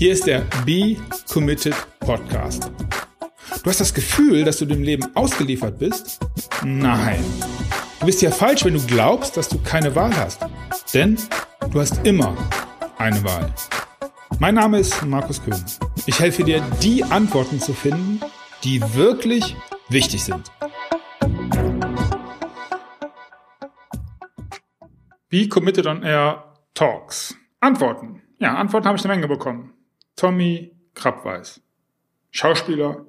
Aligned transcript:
Hier 0.00 0.12
ist 0.14 0.26
der 0.26 0.46
Be 0.64 0.96
Committed 1.30 1.74
Podcast. 1.98 2.72
Du 3.62 3.68
hast 3.68 3.82
das 3.82 3.92
Gefühl, 3.92 4.44
dass 4.46 4.56
du 4.56 4.64
dem 4.64 4.82
Leben 4.82 5.14
ausgeliefert 5.14 5.78
bist? 5.78 6.18
Nein. 6.64 7.22
Du 7.98 8.06
bist 8.06 8.22
ja 8.22 8.30
falsch, 8.30 8.64
wenn 8.64 8.72
du 8.72 8.86
glaubst, 8.86 9.36
dass 9.36 9.50
du 9.50 9.58
keine 9.58 9.94
Wahl 9.94 10.16
hast. 10.16 10.40
Denn 10.94 11.18
du 11.70 11.80
hast 11.80 12.02
immer 12.06 12.34
eine 12.96 13.22
Wahl. 13.24 13.52
Mein 14.38 14.54
Name 14.54 14.78
ist 14.78 15.04
Markus 15.04 15.44
Köhn. 15.44 15.62
Ich 16.06 16.18
helfe 16.18 16.44
dir, 16.44 16.62
die 16.82 17.04
Antworten 17.04 17.60
zu 17.60 17.74
finden, 17.74 18.20
die 18.64 18.80
wirklich 18.94 19.54
wichtig 19.90 20.24
sind. 20.24 20.50
Be 25.28 25.46
Committed 25.46 25.86
on 25.86 26.02
Air 26.02 26.54
Talks. 26.72 27.36
Antworten. 27.60 28.22
Ja, 28.38 28.54
Antworten 28.54 28.86
habe 28.86 28.96
ich 28.96 29.04
eine 29.04 29.12
Menge 29.12 29.28
bekommen. 29.28 29.74
Tommy 30.16 30.72
Krabweis. 30.94 31.60
Schauspieler, 32.30 33.06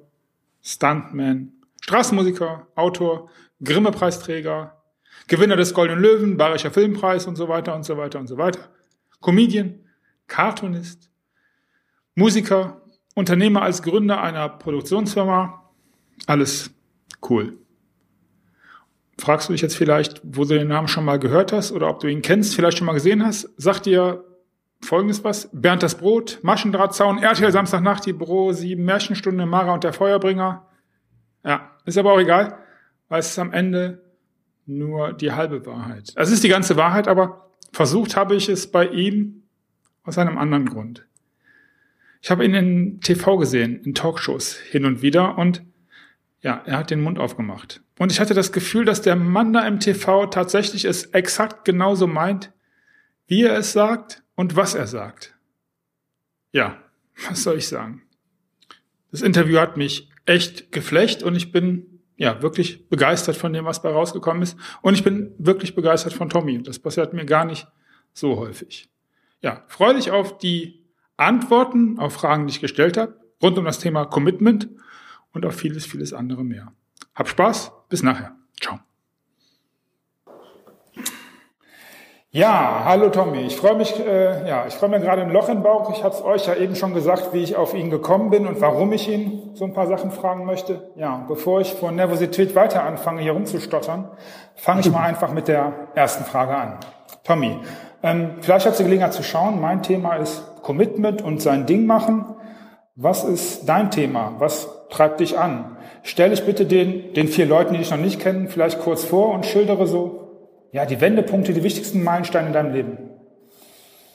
Stuntman, 0.62 1.52
Straßenmusiker, 1.80 2.66
Autor, 2.74 3.30
Grimme-Preisträger, 3.62 4.82
Gewinner 5.28 5.56
des 5.56 5.74
Goldenen 5.74 6.02
Löwen, 6.02 6.36
Bayerischer 6.36 6.70
Filmpreis 6.70 7.26
und 7.26 7.36
so 7.36 7.48
weiter 7.48 7.74
und 7.74 7.84
so 7.84 7.96
weiter 7.96 8.18
und 8.18 8.26
so 8.26 8.38
weiter. 8.38 8.70
Comedian, 9.20 9.80
Cartoonist, 10.26 11.10
Musiker, 12.14 12.82
Unternehmer 13.14 13.62
als 13.62 13.82
Gründer 13.82 14.22
einer 14.22 14.48
Produktionsfirma. 14.48 15.70
Alles 16.26 16.70
cool. 17.28 17.58
Fragst 19.18 19.48
du 19.48 19.52
dich 19.52 19.62
jetzt 19.62 19.76
vielleicht, 19.76 20.20
wo 20.24 20.44
du 20.44 20.58
den 20.58 20.68
Namen 20.68 20.88
schon 20.88 21.04
mal 21.04 21.18
gehört 21.18 21.52
hast 21.52 21.72
oder 21.72 21.88
ob 21.88 22.00
du 22.00 22.08
ihn 22.08 22.22
kennst, 22.22 22.54
vielleicht 22.54 22.78
schon 22.78 22.86
mal 22.86 22.94
gesehen 22.94 23.24
hast? 23.24 23.50
Sagt 23.56 23.86
dir 23.86 24.24
folgendes 24.82 25.24
was? 25.24 25.48
Bernd 25.52 25.82
das 25.82 25.96
Brot, 25.96 26.40
Maschendrahtzaun, 26.42 27.22
RTL 27.22 27.52
Samstagnacht, 27.52 28.04
die 28.06 28.12
Büro 28.12 28.52
7, 28.52 28.82
Märchenstunde, 28.84 29.46
Mara 29.46 29.74
und 29.74 29.84
der 29.84 29.92
Feuerbringer. 29.92 30.66
Ja, 31.44 31.70
ist 31.84 31.98
aber 31.98 32.12
auch 32.12 32.20
egal, 32.20 32.58
weil 33.08 33.20
es 33.20 33.30
ist 33.30 33.38
am 33.38 33.52
Ende 33.52 34.02
nur 34.66 35.12
die 35.12 35.32
halbe 35.32 35.64
Wahrheit. 35.66 36.12
Es 36.16 36.30
ist 36.30 36.44
die 36.44 36.48
ganze 36.48 36.76
Wahrheit, 36.76 37.08
aber 37.08 37.50
versucht 37.72 38.16
habe 38.16 38.34
ich 38.34 38.48
es 38.48 38.70
bei 38.70 38.86
ihm 38.86 39.42
aus 40.04 40.18
einem 40.18 40.38
anderen 40.38 40.66
Grund. 40.66 41.06
Ich 42.20 42.30
habe 42.30 42.44
ihn 42.44 42.54
in 42.54 43.00
TV 43.00 43.36
gesehen, 43.36 43.82
in 43.82 43.94
Talkshows 43.94 44.54
hin 44.54 44.84
und 44.84 45.02
wieder 45.02 45.38
und 45.38 45.62
ja, 46.40 46.60
er 46.66 46.78
hat 46.78 46.90
den 46.90 47.00
Mund 47.00 47.18
aufgemacht. 47.18 47.82
Und 47.98 48.10
ich 48.10 48.20
hatte 48.20 48.34
das 48.34 48.52
Gefühl, 48.52 48.84
dass 48.84 49.02
der 49.02 49.16
Mann 49.16 49.52
da 49.52 49.66
im 49.66 49.78
TV 49.78 50.26
tatsächlich 50.26 50.84
es 50.84 51.06
exakt 51.06 51.64
genauso 51.64 52.06
meint, 52.06 52.52
wie 53.26 53.44
er 53.44 53.56
es 53.56 53.72
sagt 53.72 54.22
und 54.42 54.56
was 54.56 54.74
er 54.74 54.88
sagt. 54.88 55.36
Ja, 56.50 56.82
was 57.28 57.44
soll 57.44 57.58
ich 57.58 57.68
sagen? 57.68 58.02
Das 59.12 59.22
Interview 59.22 59.60
hat 59.60 59.76
mich 59.76 60.10
echt 60.26 60.72
geflecht 60.72 61.22
und 61.22 61.36
ich 61.36 61.52
bin 61.52 62.00
ja 62.16 62.42
wirklich 62.42 62.88
begeistert 62.88 63.36
von 63.36 63.52
dem, 63.52 63.66
was 63.66 63.82
bei 63.82 63.90
rausgekommen 63.90 64.42
ist. 64.42 64.56
Und 64.80 64.94
ich 64.94 65.04
bin 65.04 65.32
wirklich 65.38 65.76
begeistert 65.76 66.12
von 66.12 66.28
Tommy. 66.28 66.56
Und 66.56 66.66
das 66.66 66.80
passiert 66.80 67.12
mir 67.12 67.24
gar 67.24 67.44
nicht 67.44 67.68
so 68.14 68.36
häufig. 68.36 68.90
Ja, 69.42 69.62
freue 69.68 69.94
dich 69.94 70.10
auf 70.10 70.38
die 70.38 70.88
Antworten 71.16 72.00
auf 72.00 72.14
Fragen, 72.14 72.48
die 72.48 72.54
ich 72.54 72.60
gestellt 72.60 72.96
habe, 72.96 73.20
rund 73.40 73.56
um 73.58 73.64
das 73.64 73.78
Thema 73.78 74.06
Commitment 74.06 74.68
und 75.30 75.46
auf 75.46 75.54
vieles, 75.54 75.86
vieles 75.86 76.12
andere 76.12 76.42
mehr. 76.42 76.72
Hab 77.14 77.28
Spaß, 77.28 77.70
bis 77.88 78.02
nachher. 78.02 78.34
Ciao. 78.60 78.80
Ja, 82.34 82.84
hallo 82.86 83.10
Tommy. 83.10 83.42
Ich 83.42 83.56
freue 83.56 83.74
mich, 83.74 83.94
äh, 84.00 84.48
ja, 84.48 84.64
ich 84.66 84.72
freue 84.72 84.88
mich 84.88 85.02
gerade 85.02 85.20
ein 85.20 85.28
Loch 85.28 85.50
im 85.50 85.62
Bauch. 85.62 85.90
Ich 85.94 86.02
habe 86.02 86.14
es 86.14 86.24
euch 86.24 86.46
ja 86.46 86.54
eben 86.54 86.76
schon 86.76 86.94
gesagt, 86.94 87.34
wie 87.34 87.42
ich 87.42 87.56
auf 87.56 87.74
ihn 87.74 87.90
gekommen 87.90 88.30
bin 88.30 88.46
und 88.46 88.58
warum 88.62 88.90
ich 88.94 89.06
ihn 89.06 89.50
so 89.52 89.66
ein 89.66 89.74
paar 89.74 89.86
Sachen 89.86 90.10
fragen 90.10 90.46
möchte. 90.46 90.90
Ja, 90.96 91.26
bevor 91.28 91.60
ich 91.60 91.74
vor 91.74 91.92
Nervosität 91.92 92.54
weiter 92.54 92.84
anfange, 92.84 93.20
hier 93.20 93.32
rumzustottern, 93.32 94.08
fange 94.54 94.80
ich 94.80 94.90
mal 94.90 95.02
einfach 95.02 95.30
mit 95.30 95.46
der 95.46 95.74
ersten 95.94 96.24
Frage 96.24 96.56
an. 96.56 96.78
Tommy, 97.22 97.58
ähm, 98.02 98.36
vielleicht 98.40 98.64
hast 98.64 98.80
du 98.80 98.84
Gelegenheit 98.84 99.12
zu 99.12 99.22
schauen. 99.22 99.60
Mein 99.60 99.82
Thema 99.82 100.16
ist 100.16 100.42
Commitment 100.62 101.20
und 101.20 101.42
sein 101.42 101.66
Ding 101.66 101.84
machen. 101.84 102.24
Was 102.96 103.24
ist 103.24 103.68
dein 103.68 103.90
Thema? 103.90 104.36
Was 104.38 104.88
treibt 104.88 105.20
dich 105.20 105.38
an? 105.38 105.76
Stell 106.02 106.30
dich 106.30 106.46
bitte 106.46 106.64
den, 106.64 107.12
den 107.12 107.28
vier 107.28 107.44
Leuten, 107.44 107.74
die 107.74 107.80
dich 107.80 107.90
noch 107.90 107.98
nicht 107.98 108.20
kennen, 108.20 108.48
vielleicht 108.48 108.80
kurz 108.80 109.04
vor 109.04 109.34
und 109.34 109.44
schildere 109.44 109.86
so 109.86 110.21
ja, 110.72 110.86
die 110.86 111.00
Wendepunkte, 111.00 111.52
die 111.52 111.62
wichtigsten 111.62 112.02
Meilensteine 112.02 112.48
in 112.48 112.52
deinem 112.52 112.72
Leben? 112.72 112.98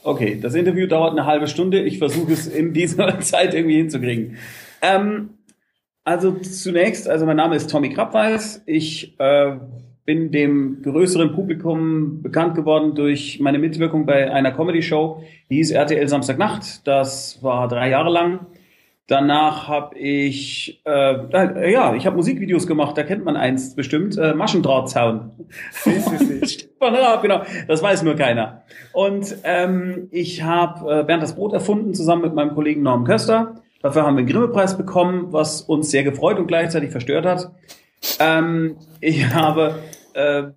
Okay, 0.02 0.38
das 0.40 0.54
Interview 0.54 0.86
dauert 0.86 1.12
eine 1.12 1.24
halbe 1.24 1.46
Stunde. 1.46 1.82
Ich 1.82 1.98
versuche 1.98 2.32
es 2.32 2.46
in 2.46 2.72
dieser 2.72 3.20
Zeit 3.20 3.54
irgendwie 3.54 3.76
hinzukriegen. 3.76 4.36
Ähm, 4.82 5.30
also 6.04 6.32
zunächst, 6.32 7.08
also 7.08 7.26
mein 7.26 7.36
Name 7.36 7.56
ist 7.56 7.70
Tommy 7.70 7.90
Krabweis. 7.90 8.62
Ich 8.66 9.18
äh, 9.20 9.56
bin 10.04 10.30
dem 10.32 10.80
größeren 10.82 11.32
Publikum 11.32 12.22
bekannt 12.22 12.54
geworden 12.54 12.94
durch 12.94 13.40
meine 13.40 13.58
Mitwirkung 13.58 14.06
bei 14.06 14.32
einer 14.32 14.52
Comedy-Show, 14.52 15.22
die 15.50 15.56
hieß 15.56 15.72
RTL 15.72 16.08
Samstagnacht. 16.08 16.86
Das 16.86 17.42
war 17.42 17.68
drei 17.68 17.90
Jahre 17.90 18.10
lang. 18.10 18.46
Danach 19.08 19.68
habe 19.68 19.98
ich, 19.98 20.82
äh, 20.84 21.72
ja, 21.72 21.94
ich 21.94 22.04
habe 22.04 22.16
Musikvideos 22.16 22.66
gemacht, 22.66 22.98
da 22.98 23.04
kennt 23.04 23.24
man 23.24 23.38
eins 23.38 23.74
bestimmt, 23.74 24.18
äh, 24.18 24.34
Maschendrahtzaun. 24.34 25.30
genau, 27.22 27.42
das 27.66 27.82
weiß 27.82 28.02
nur 28.02 28.16
keiner. 28.16 28.64
Und 28.92 29.34
ähm, 29.44 30.08
ich 30.10 30.42
habe 30.42 31.00
äh, 31.00 31.04
Bernd 31.04 31.22
das 31.22 31.36
Brot 31.36 31.54
erfunden, 31.54 31.94
zusammen 31.94 32.20
mit 32.20 32.34
meinem 32.34 32.54
Kollegen 32.54 32.82
Norm 32.82 33.04
Köster. 33.04 33.54
Dafür 33.80 34.02
haben 34.02 34.16
wir 34.16 34.18
einen 34.18 34.28
Grimme-Preis 34.28 34.76
bekommen, 34.76 35.28
was 35.32 35.62
uns 35.62 35.90
sehr 35.90 36.02
gefreut 36.02 36.38
und 36.38 36.46
gleichzeitig 36.46 36.90
verstört 36.90 37.24
hat. 37.24 37.50
Ähm, 38.20 38.76
ich 39.00 39.32
habe 39.32 39.76
äh, 40.12 40.48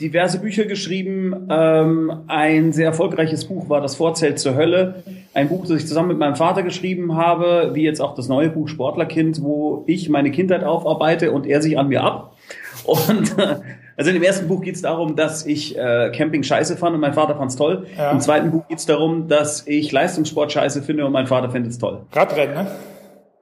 diverse 0.00 0.38
Bücher 0.38 0.66
geschrieben. 0.66 1.48
Ähm, 1.50 2.22
ein 2.28 2.72
sehr 2.72 2.86
erfolgreiches 2.86 3.46
Buch 3.46 3.68
war 3.68 3.80
Das 3.80 3.96
Vorzelt 3.96 4.38
zur 4.38 4.54
Hölle. 4.54 5.02
Ein 5.36 5.50
Buch, 5.50 5.66
das 5.66 5.82
ich 5.82 5.86
zusammen 5.86 6.08
mit 6.08 6.18
meinem 6.18 6.34
Vater 6.34 6.62
geschrieben 6.62 7.14
habe, 7.14 7.72
wie 7.74 7.82
jetzt 7.82 8.00
auch 8.00 8.14
das 8.14 8.26
neue 8.26 8.48
Buch 8.48 8.68
Sportlerkind, 8.68 9.42
wo 9.42 9.84
ich 9.86 10.08
meine 10.08 10.30
Kindheit 10.30 10.64
aufarbeite 10.64 11.30
und 11.30 11.46
er 11.46 11.60
sich 11.60 11.78
an 11.78 11.88
mir 11.88 12.02
ab. 12.02 12.34
Und 12.84 13.38
äh, 13.38 13.56
also 13.98 14.08
in 14.08 14.14
dem 14.14 14.22
ersten 14.22 14.48
Buch 14.48 14.62
geht 14.62 14.76
es 14.76 14.80
darum, 14.80 15.14
dass 15.14 15.44
ich 15.44 15.76
äh, 15.76 16.10
Camping 16.14 16.42
scheiße 16.42 16.78
fand 16.78 16.94
und 16.94 17.02
mein 17.02 17.12
Vater 17.12 17.36
fand 17.36 17.50
es 17.50 17.56
toll. 17.58 17.86
Ja. 17.98 18.12
Im 18.12 18.20
zweiten 18.20 18.50
Buch 18.50 18.66
geht 18.66 18.78
es 18.78 18.86
darum, 18.86 19.28
dass 19.28 19.66
ich 19.66 19.92
Leistungssport 19.92 20.52
scheiße 20.52 20.80
finde 20.80 21.04
und 21.04 21.12
mein 21.12 21.26
Vater 21.26 21.50
findet 21.50 21.72
es 21.72 21.78
toll. 21.78 22.06
Radrennen, 22.12 22.54
ne? 22.54 22.66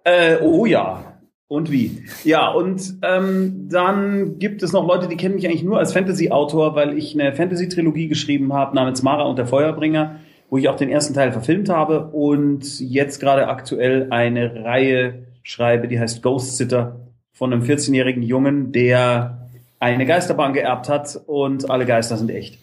Äh, 0.03 0.39
oh 0.43 0.67
ja. 0.67 1.15
Und 1.47 1.71
wie? 1.71 2.03
Ja, 2.25 2.51
und 2.51 2.95
ähm, 3.03 3.69
dann 3.71 4.41
gibt 4.41 4.65
es 4.65 4.73
noch 4.73 4.85
Leute, 4.85 5.07
die 5.07 5.17
kennen 5.17 5.37
mich 5.37 5.47
eigentlich 5.47 5.63
nur 5.63 5.79
als 5.79 5.93
Fantasy-Autor, 5.93 6.75
weil 6.75 6.99
ich 6.99 7.15
eine 7.15 7.33
Fantasy-Trilogie 7.35 8.09
geschrieben 8.09 8.53
habe 8.53 8.75
namens 8.75 9.05
Mara 9.05 9.23
und 9.23 9.39
der 9.39 9.47
Feuerbringer, 9.47 10.17
wo 10.51 10.59
ich 10.59 10.69
auch 10.69 10.77
den 10.77 10.91
ersten 10.91 11.15
Teil 11.15 11.33
verfilmt 11.33 11.69
habe 11.69 12.07
und 12.07 12.81
jetzt 12.81 13.21
gerade 13.21 13.49
aktuell 13.49 14.09
eine 14.11 14.65
Reihe 14.65 15.27
schreibe, 15.43 15.89
die 15.89 15.99
heißt 15.99 16.23
Ghost 16.23 16.57
Sitter 16.57 17.01
von 17.33 17.53
einem 17.53 17.63
14-jährigen 17.63 18.23
Jungen, 18.23 18.73
der 18.73 19.49
eine 19.81 20.07
Geisterbahn 20.07 20.53
geerbt 20.53 20.89
hat 20.89 21.21
und 21.27 21.71
alle 21.71 21.87
Geister 21.87 22.17
sind 22.17 22.31
echt. 22.31 22.59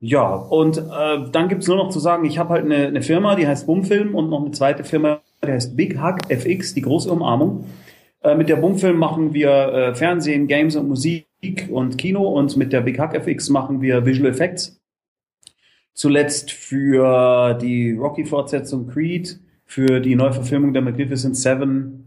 Ja, 0.00 0.34
und 0.34 0.78
äh, 0.78 1.30
dann 1.30 1.48
gibt's 1.48 1.68
nur 1.68 1.76
noch 1.76 1.90
zu 1.90 2.00
sagen, 2.00 2.24
ich 2.24 2.38
habe 2.38 2.50
halt 2.50 2.64
eine, 2.64 2.86
eine 2.86 3.02
Firma, 3.02 3.36
die 3.36 3.46
heißt 3.46 3.66
Bumfilm 3.66 4.14
und 4.14 4.30
noch 4.30 4.40
eine 4.40 4.50
zweite 4.50 4.82
Firma, 4.82 5.20
die 5.44 5.52
heißt 5.52 5.76
Big 5.76 6.02
Hug 6.02 6.18
FX, 6.28 6.74
die 6.74 6.80
große 6.82 7.10
Umarmung. 7.10 7.66
Äh, 8.22 8.34
mit 8.34 8.48
der 8.48 8.56
Bumfilm 8.56 8.96
machen 8.96 9.34
wir 9.34 9.50
äh, 9.50 9.94
Fernsehen, 9.94 10.46
Games 10.46 10.76
und 10.76 10.88
Musik 10.88 11.26
und 11.70 11.98
Kino 11.98 12.22
und 12.28 12.56
mit 12.56 12.72
der 12.72 12.82
Big 12.82 12.98
Hack 12.98 13.14
FX 13.14 13.48
machen 13.48 13.80
wir 13.80 14.04
Visual 14.04 14.30
Effects. 14.30 14.79
Zuletzt 15.94 16.50
für 16.50 17.54
die 17.54 17.92
Rocky-Fortsetzung 17.92 18.86
Creed, 18.88 19.38
für 19.64 20.00
die 20.00 20.16
Neuverfilmung 20.16 20.72
der 20.72 20.82
Magnificent 20.82 21.36
Seven 21.36 22.00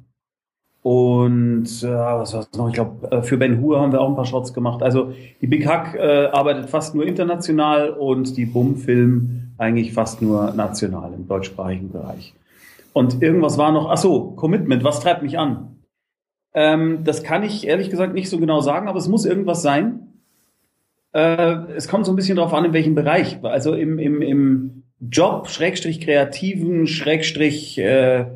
und 0.84 1.66
äh, 1.82 1.88
was 1.88 2.34
war's 2.34 2.50
noch? 2.58 2.68
Ich 2.68 2.74
glaube, 2.74 3.10
äh, 3.10 3.22
für 3.22 3.38
Ben 3.38 3.62
Hur 3.62 3.80
haben 3.80 3.94
wir 3.94 4.02
auch 4.02 4.10
ein 4.10 4.16
paar 4.16 4.26
Shots 4.26 4.54
gemacht. 4.54 4.84
Also 4.84 5.14
die 5.40 5.48
Big 5.48 5.66
Hack 5.66 5.96
äh, 5.96 6.26
arbeitet 6.26 6.70
fast 6.70 6.94
nur 6.94 7.08
international 7.08 7.92
und 7.92 8.36
die 8.36 8.46
Bumfilm 8.46 9.54
eigentlich 9.58 9.94
fast 9.94 10.22
nur 10.22 10.52
national 10.54 11.14
im 11.14 11.26
deutschsprachigen 11.26 11.90
Bereich. 11.90 12.34
Und 12.92 13.24
irgendwas 13.24 13.58
war 13.58 13.72
noch, 13.72 13.90
ach 13.90 13.98
so, 13.98 14.32
Commitment, 14.32 14.84
was 14.84 15.00
treibt 15.00 15.24
mich 15.24 15.40
an? 15.40 15.78
Ähm, 16.54 17.06
das 17.06 17.24
kann 17.24 17.44
ich 17.44 17.66
ehrlich 17.66 17.90
gesagt 17.90 18.14
nicht 18.14 18.30
so 18.30 18.38
genau 18.38 18.60
sagen, 18.60 18.90
aber 18.90 19.00
es 19.00 19.08
muss 19.08 19.26
irgendwas 19.26 19.62
sein. 19.62 20.13
Äh, 21.14 21.74
es 21.76 21.88
kommt 21.88 22.06
so 22.06 22.12
ein 22.12 22.16
bisschen 22.16 22.36
darauf 22.36 22.54
an, 22.54 22.66
in 22.66 22.74
welchem 22.74 22.96
Bereich. 22.96 23.38
Also 23.44 23.74
im, 23.76 24.00
im, 24.00 24.22
im 24.22 24.84
Job, 25.00 25.48
Schrägstrich 25.50 26.02
kreativen, 26.02 26.88
Schrägstrich, 26.88 27.78
äh, 27.78 28.22
äh, 28.22 28.28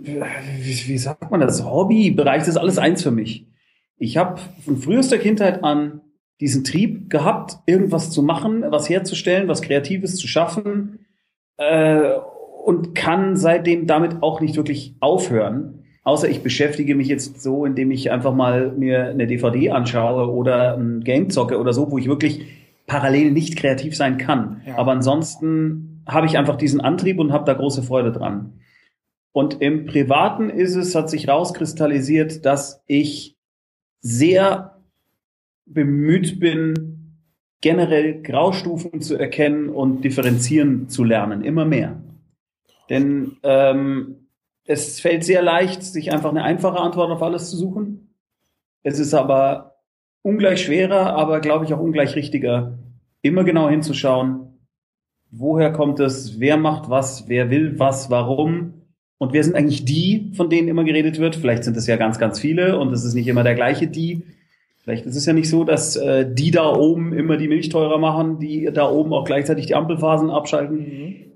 wie, 0.00 0.88
wie 0.88 0.98
sagt 0.98 1.30
man 1.30 1.40
das, 1.40 1.64
Hobbybereich, 1.64 2.38
das 2.38 2.48
ist 2.48 2.56
alles 2.56 2.78
eins 2.78 3.02
für 3.02 3.10
mich. 3.10 3.46
Ich 3.96 4.16
habe 4.16 4.40
von 4.64 4.78
frühester 4.78 5.18
Kindheit 5.18 5.62
an 5.62 6.00
diesen 6.40 6.64
Trieb 6.64 7.08
gehabt, 7.08 7.58
irgendwas 7.66 8.10
zu 8.10 8.22
machen, 8.22 8.64
was 8.68 8.88
herzustellen, 8.88 9.46
was 9.46 9.62
Kreatives 9.62 10.16
zu 10.16 10.26
schaffen. 10.26 11.06
Äh, 11.58 12.14
und 12.64 12.94
kann 12.94 13.36
seitdem 13.36 13.86
damit 13.86 14.22
auch 14.22 14.40
nicht 14.40 14.56
wirklich 14.56 14.94
aufhören. 15.00 15.81
Außer 16.04 16.28
ich 16.28 16.42
beschäftige 16.42 16.94
mich 16.94 17.06
jetzt 17.06 17.40
so, 17.40 17.64
indem 17.64 17.90
ich 17.92 18.10
einfach 18.10 18.34
mal 18.34 18.72
mir 18.72 19.08
eine 19.08 19.26
DVD 19.26 19.70
anschaue 19.70 20.32
oder 20.32 20.76
ein 20.76 21.02
Game 21.02 21.30
zocke 21.30 21.58
oder 21.58 21.72
so, 21.72 21.90
wo 21.90 21.98
ich 21.98 22.08
wirklich 22.08 22.46
parallel 22.86 23.30
nicht 23.30 23.56
kreativ 23.56 23.96
sein 23.96 24.18
kann. 24.18 24.62
Ja. 24.66 24.78
Aber 24.78 24.92
ansonsten 24.92 26.02
habe 26.06 26.26
ich 26.26 26.36
einfach 26.36 26.56
diesen 26.56 26.80
Antrieb 26.80 27.20
und 27.20 27.32
habe 27.32 27.44
da 27.44 27.54
große 27.54 27.84
Freude 27.84 28.10
dran. 28.10 28.60
Und 29.30 29.62
im 29.62 29.86
Privaten 29.86 30.50
ist 30.50 30.74
es, 30.74 30.94
hat 30.94 31.08
sich 31.08 31.28
rauskristallisiert, 31.28 32.44
dass 32.44 32.82
ich 32.86 33.36
sehr 34.00 34.82
bemüht 35.64 36.40
bin, 36.40 37.16
generell 37.60 38.20
Graustufen 38.22 39.00
zu 39.00 39.16
erkennen 39.16 39.68
und 39.68 40.02
differenzieren 40.02 40.88
zu 40.88 41.04
lernen, 41.04 41.44
immer 41.44 41.64
mehr. 41.64 42.02
Denn 42.90 43.36
ähm, 43.44 44.21
es 44.64 45.00
fällt 45.00 45.24
sehr 45.24 45.42
leicht, 45.42 45.82
sich 45.82 46.12
einfach 46.12 46.30
eine 46.30 46.44
einfache 46.44 46.78
Antwort 46.78 47.10
auf 47.10 47.22
alles 47.22 47.50
zu 47.50 47.56
suchen. 47.56 48.14
Es 48.82 48.98
ist 48.98 49.14
aber 49.14 49.76
ungleich 50.22 50.62
schwerer, 50.64 51.14
aber 51.16 51.40
glaube 51.40 51.64
ich 51.64 51.74
auch 51.74 51.80
ungleich 51.80 52.14
richtiger, 52.14 52.78
immer 53.22 53.44
genau 53.44 53.68
hinzuschauen, 53.68 54.58
woher 55.30 55.72
kommt 55.72 56.00
es, 56.00 56.38
wer 56.38 56.56
macht 56.56 56.90
was, 56.90 57.28
wer 57.28 57.50
will 57.50 57.78
was, 57.78 58.10
warum 58.10 58.74
und 59.18 59.32
wer 59.32 59.42
sind 59.42 59.56
eigentlich 59.56 59.84
die, 59.84 60.32
von 60.34 60.50
denen 60.50 60.68
immer 60.68 60.84
geredet 60.84 61.18
wird? 61.18 61.36
Vielleicht 61.36 61.64
sind 61.64 61.76
es 61.76 61.86
ja 61.86 61.96
ganz, 61.96 62.18
ganz 62.18 62.38
viele 62.38 62.78
und 62.78 62.92
es 62.92 63.04
ist 63.04 63.14
nicht 63.14 63.28
immer 63.28 63.44
der 63.44 63.54
gleiche 63.54 63.86
die. 63.86 64.22
Vielleicht 64.78 65.06
ist 65.06 65.14
es 65.14 65.26
ja 65.26 65.32
nicht 65.32 65.48
so, 65.48 65.62
dass 65.62 65.94
äh, 65.94 66.26
die 66.28 66.50
da 66.50 66.74
oben 66.74 67.12
immer 67.12 67.36
die 67.36 67.46
Milch 67.46 67.68
teurer 67.68 67.98
machen, 67.98 68.40
die 68.40 68.68
da 68.72 68.90
oben 68.90 69.12
auch 69.12 69.24
gleichzeitig 69.24 69.66
die 69.66 69.76
Ampelphasen 69.76 70.28
abschalten. 70.28 70.76
Mhm. 70.76 71.31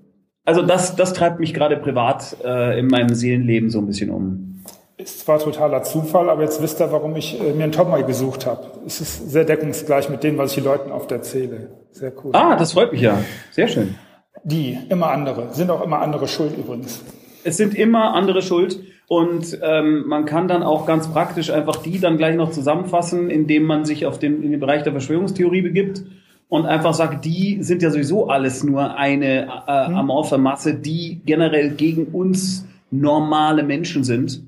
Also 0.46 0.62
das, 0.62 0.94
das 0.94 1.12
treibt 1.12 1.40
mich 1.40 1.52
gerade 1.52 1.76
privat 1.76 2.36
äh, 2.44 2.78
in 2.78 2.86
meinem 2.86 3.14
Seelenleben 3.14 3.68
so 3.68 3.80
ein 3.80 3.86
bisschen 3.86 4.10
um. 4.10 4.62
Ist 4.96 5.20
zwar 5.20 5.40
totaler 5.40 5.82
Zufall, 5.82 6.30
aber 6.30 6.42
jetzt 6.42 6.62
wisst 6.62 6.80
ihr, 6.80 6.90
warum 6.92 7.16
ich 7.16 7.38
äh, 7.38 7.52
mir 7.52 7.64
einen 7.64 7.72
Topmai 7.72 8.02
gesucht 8.02 8.46
habe. 8.46 8.64
Es 8.86 9.00
ist 9.00 9.30
sehr 9.30 9.44
deckungsgleich 9.44 10.08
mit 10.08 10.22
dem, 10.22 10.38
was 10.38 10.50
ich 10.50 10.62
den 10.62 10.64
Leuten 10.64 10.92
oft 10.92 11.10
erzähle. 11.10 11.70
Sehr 11.90 12.12
cool. 12.24 12.30
Ah, 12.32 12.56
das 12.56 12.72
freut 12.72 12.92
mich 12.92 13.00
ja. 13.00 13.18
Sehr 13.50 13.66
schön. 13.66 13.96
Die, 14.44 14.78
immer 14.88 15.10
andere. 15.10 15.52
Sind 15.52 15.68
auch 15.68 15.82
immer 15.82 16.00
andere 16.00 16.28
schuld 16.28 16.56
übrigens. 16.56 17.02
Es 17.42 17.56
sind 17.56 17.74
immer 17.74 18.14
andere 18.14 18.40
schuld. 18.40 18.78
Und 19.08 19.58
ähm, 19.62 20.04
man 20.06 20.26
kann 20.26 20.46
dann 20.46 20.62
auch 20.62 20.86
ganz 20.86 21.08
praktisch 21.08 21.50
einfach 21.50 21.76
die 21.76 21.98
dann 21.98 22.18
gleich 22.18 22.36
noch 22.36 22.50
zusammenfassen, 22.50 23.30
indem 23.30 23.64
man 23.64 23.84
sich 23.84 24.06
auf 24.06 24.18
den, 24.18 24.42
in 24.42 24.52
den 24.52 24.60
Bereich 24.60 24.84
der 24.84 24.92
Verschwörungstheorie 24.92 25.62
begibt 25.62 26.02
und 26.48 26.66
einfach 26.66 26.94
sagt, 26.94 27.24
die 27.24 27.62
sind 27.62 27.82
ja 27.82 27.90
sowieso 27.90 28.28
alles 28.28 28.62
nur 28.62 28.96
eine 28.96 29.48
äh, 29.66 29.88
mhm. 29.88 29.96
amorphe 29.96 30.38
Masse, 30.38 30.74
die 30.74 31.20
generell 31.24 31.70
gegen 31.70 32.06
uns 32.06 32.66
normale 32.90 33.62
Menschen 33.62 34.04
sind. 34.04 34.44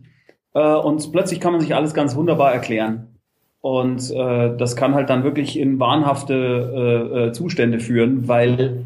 Äh, 0.55 0.75
und 0.75 1.11
plötzlich 1.13 1.41
kann 1.41 1.53
man 1.53 1.61
sich 1.61 1.75
alles 1.75 1.95
ganz 1.95 2.15
wunderbar 2.15 2.53
erklären. 2.53 3.19
Und 3.61 4.11
äh, 4.13 4.57
das 4.57 4.77
kann 4.77 4.95
halt 4.95 5.11
dann 5.11 5.25
wirklich 5.25 5.59
in 5.59 5.81
wahnhafte 5.81 6.35
äh, 6.35 7.27
äh, 7.27 7.33
Zustände 7.33 7.81
führen, 7.81 8.29
weil. 8.29 8.85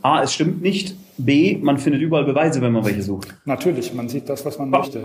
A, 0.00 0.22
es 0.22 0.34
stimmt 0.34 0.60
nicht, 0.60 0.96
B, 1.16 1.58
man 1.62 1.78
findet 1.78 2.02
überall 2.02 2.24
Beweise, 2.24 2.60
wenn 2.60 2.72
man 2.72 2.84
welche 2.84 3.02
sucht. 3.02 3.34
Natürlich, 3.44 3.94
man 3.94 4.08
sieht 4.08 4.28
das, 4.28 4.44
was 4.44 4.58
man 4.58 4.68
möchte. 4.68 5.02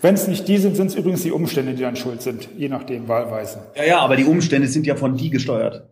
Wenn 0.00 0.14
es 0.14 0.28
nicht 0.28 0.46
die 0.46 0.58
sind, 0.58 0.76
sind 0.76 0.88
es 0.88 0.94
übrigens 0.94 1.22
die 1.22 1.32
Umstände, 1.32 1.74
die 1.74 1.82
dann 1.82 1.96
schuld 1.96 2.22
sind, 2.22 2.48
je 2.56 2.68
nachdem, 2.68 3.08
wahlweise. 3.08 3.58
Ja, 3.74 3.84
ja, 3.84 3.98
aber 4.00 4.16
die 4.16 4.24
Umstände 4.24 4.68
sind 4.68 4.86
ja 4.86 4.94
von 4.94 5.16
die 5.16 5.30
gesteuert. 5.30 5.88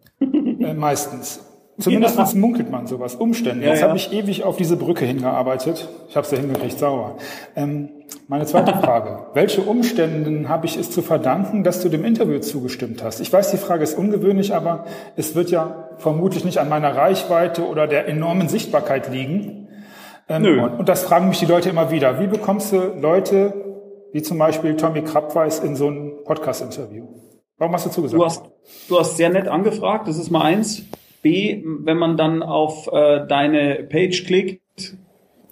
Äh, 0.64 0.74
meistens. 0.74 1.40
Zumindest 1.78 2.16
ja. 2.16 2.38
munkelt 2.38 2.70
man 2.70 2.86
sowas. 2.86 3.16
Umstände. 3.16 3.66
Jetzt 3.66 3.80
ja, 3.80 3.86
ja. 3.86 3.88
habe 3.88 3.98
ich 3.98 4.12
ewig 4.12 4.44
auf 4.44 4.56
diese 4.56 4.76
Brücke 4.76 5.04
hingearbeitet. 5.04 5.88
Ich 6.08 6.16
habe 6.16 6.24
es 6.24 6.30
ja 6.30 6.38
hingekriegt, 6.38 6.78
sauer. 6.78 7.16
Ähm, 7.56 7.88
meine 8.28 8.46
zweite 8.46 8.72
Frage. 8.82 9.26
Welche 9.34 9.62
Umständen 9.62 10.48
habe 10.48 10.66
ich 10.66 10.76
es 10.76 10.92
zu 10.92 11.02
verdanken, 11.02 11.64
dass 11.64 11.80
du 11.80 11.88
dem 11.88 12.04
Interview 12.04 12.38
zugestimmt 12.38 13.02
hast? 13.02 13.18
Ich 13.20 13.32
weiß, 13.32 13.50
die 13.50 13.56
Frage 13.56 13.82
ist 13.82 13.98
ungewöhnlich, 13.98 14.54
aber 14.54 14.84
es 15.16 15.34
wird 15.34 15.50
ja 15.50 15.88
vermutlich 15.98 16.44
nicht 16.44 16.58
an 16.58 16.68
meiner 16.68 16.94
Reichweite 16.94 17.66
oder 17.66 17.88
der 17.88 18.06
enormen 18.06 18.48
Sichtbarkeit 18.48 19.10
liegen. 19.10 19.68
Ähm, 20.28 20.42
Nö. 20.42 20.62
Und, 20.62 20.78
und, 20.78 20.88
das 20.88 21.02
fragen 21.02 21.28
mich 21.28 21.40
die 21.40 21.46
Leute 21.46 21.70
immer 21.70 21.90
wieder. 21.90 22.20
Wie 22.20 22.28
bekommst 22.28 22.72
du 22.72 22.76
Leute, 23.00 23.52
wie 24.12 24.22
zum 24.22 24.38
Beispiel 24.38 24.76
Tommy 24.76 25.02
Krabweis, 25.02 25.58
in 25.58 25.74
so 25.74 25.88
ein 25.90 26.12
Podcast-Interview? 26.24 27.23
Warum 27.58 27.74
hast 27.74 27.86
du 27.86 27.90
zugesagt? 27.90 28.20
Du 28.20 28.24
hast, 28.24 28.44
du 28.88 28.98
hast 28.98 29.16
sehr 29.16 29.30
nett 29.30 29.48
angefragt, 29.48 30.08
das 30.08 30.18
ist 30.18 30.30
mal 30.30 30.42
eins. 30.42 30.84
B, 31.22 31.62
wenn 31.64 31.96
man 31.96 32.16
dann 32.16 32.42
auf 32.42 32.88
äh, 32.92 33.26
deine 33.26 33.86
Page 33.88 34.26
klickt, 34.26 34.60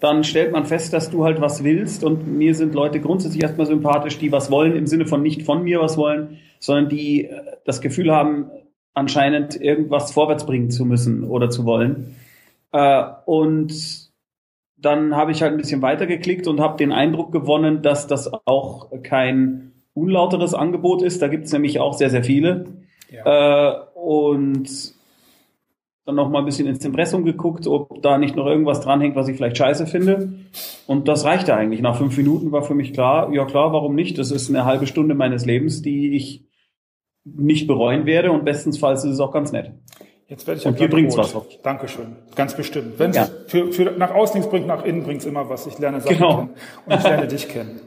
dann 0.01 0.25
stellt 0.25 0.53
man 0.53 0.67
fest, 0.67 0.93
dass 0.93 1.11
du 1.11 1.25
halt 1.25 1.41
was 1.41 1.63
willst. 1.63 2.03
Und 2.03 2.27
mir 2.27 2.55
sind 2.55 2.75
Leute 2.75 3.01
grundsätzlich 3.01 3.43
erstmal 3.43 3.67
sympathisch, 3.67 4.19
die 4.19 4.33
was 4.33 4.51
wollen, 4.51 4.77
im 4.77 4.87
Sinne 4.87 5.07
von 5.07 5.23
nicht 5.23 5.43
von 5.43 5.63
mir 5.63 5.81
was 5.81 5.97
wollen, 5.97 6.39
sondern 6.59 6.89
die 6.89 7.27
äh, 7.27 7.41
das 7.65 7.81
Gefühl 7.81 8.13
haben, 8.13 8.51
anscheinend 8.95 9.59
irgendwas 9.59 10.13
vorwärts 10.13 10.45
bringen 10.45 10.71
zu 10.71 10.85
müssen 10.85 11.25
oder 11.25 11.51
zu 11.51 11.65
wollen. 11.65 12.17
Äh, 12.73 13.05
und 13.27 14.11
dann 14.77 15.15
habe 15.15 15.31
ich 15.31 15.41
halt 15.43 15.53
ein 15.53 15.59
bisschen 15.59 15.83
weitergeklickt 15.83 16.49
und 16.49 16.61
habe 16.61 16.77
den 16.77 16.93
Eindruck 16.93 17.33
gewonnen, 17.33 17.83
dass 17.83 18.07
das 18.09 18.31
auch 18.45 18.91
kein 19.03 19.72
unlauteres 19.95 20.55
Angebot 20.55 21.03
ist. 21.03 21.23
Da 21.23 21.29
gibt 21.29 21.47
es 21.47 21.53
nämlich 21.53 21.81
auch 21.81 21.95
sehr, 21.95 22.11
sehr 22.11 22.25
viele. 22.25 22.67
Ja. 23.11 23.71
Äh, 23.71 23.81
und 23.95 24.95
dann 26.05 26.15
noch 26.17 26.31
mal 26.31 26.41
ein 26.41 26.45
bisschen 26.45 26.67
ins 26.67 26.85
Impressum 26.85 27.25
geguckt, 27.25 27.67
ob 27.67 28.03
da 28.03 28.19
nicht 28.19 28.35
noch 28.35 28.47
irgendwas 28.47 28.81
dranhängt, 28.81 29.15
was 29.15 29.29
ich 29.29 29.37
vielleicht 29.37 29.57
scheiße 29.57 29.87
finde. 29.87 30.41
Und 30.87 31.07
das 31.07 31.25
reichte 31.25 31.55
eigentlich. 31.55 31.81
Nach 31.81 31.97
fünf 31.97 32.17
Minuten 32.17 32.51
war 32.51 32.63
für 32.63 32.75
mich 32.75 32.93
klar, 32.93 33.33
ja 33.33 33.45
klar, 33.45 33.73
warum 33.73 33.95
nicht? 33.95 34.19
Das 34.19 34.33
ist 34.33 34.49
eine 34.49 34.65
halbe 34.65 34.87
Stunde 34.87 35.15
meines 35.15 35.47
Lebens, 35.47 35.81
die 35.83 36.17
ich 36.17 36.45
nicht 37.25 37.69
bereuen 37.69 38.05
werde 38.05 38.33
und 38.33 38.45
bestensfalls 38.45 39.05
ist 39.05 39.13
es 39.13 39.21
auch 39.21 39.33
ganz 39.33 39.53
nett. 39.53 39.73
Jetzt 40.27 40.47
werde 40.47 40.61
ich 40.61 40.67
und 40.67 40.79
hier 40.79 40.89
bringt's 40.89 41.17
was. 41.17 41.37
Auf. 41.37 41.47
Dankeschön, 41.63 42.17
ganz 42.35 42.57
bestimmt. 42.57 42.99
Wenn 42.99 43.13
ja. 43.13 43.29
für, 43.47 43.71
für 43.71 43.93
nach 43.93 44.13
außen 44.13 44.39
nichts 44.39 44.51
bringt, 44.51 44.67
nach 44.67 44.85
innen 44.85 45.05
bringt's 45.05 45.25
immer 45.25 45.49
was. 45.49 45.67
Ich 45.67 45.79
lerne 45.79 46.01
Sachen 46.01 46.17
genau. 46.17 46.37
kennen 46.37 46.51
und 46.87 46.95
ich 46.95 47.03
lerne 47.05 47.29
dich 47.29 47.49
kennen. 47.49 47.81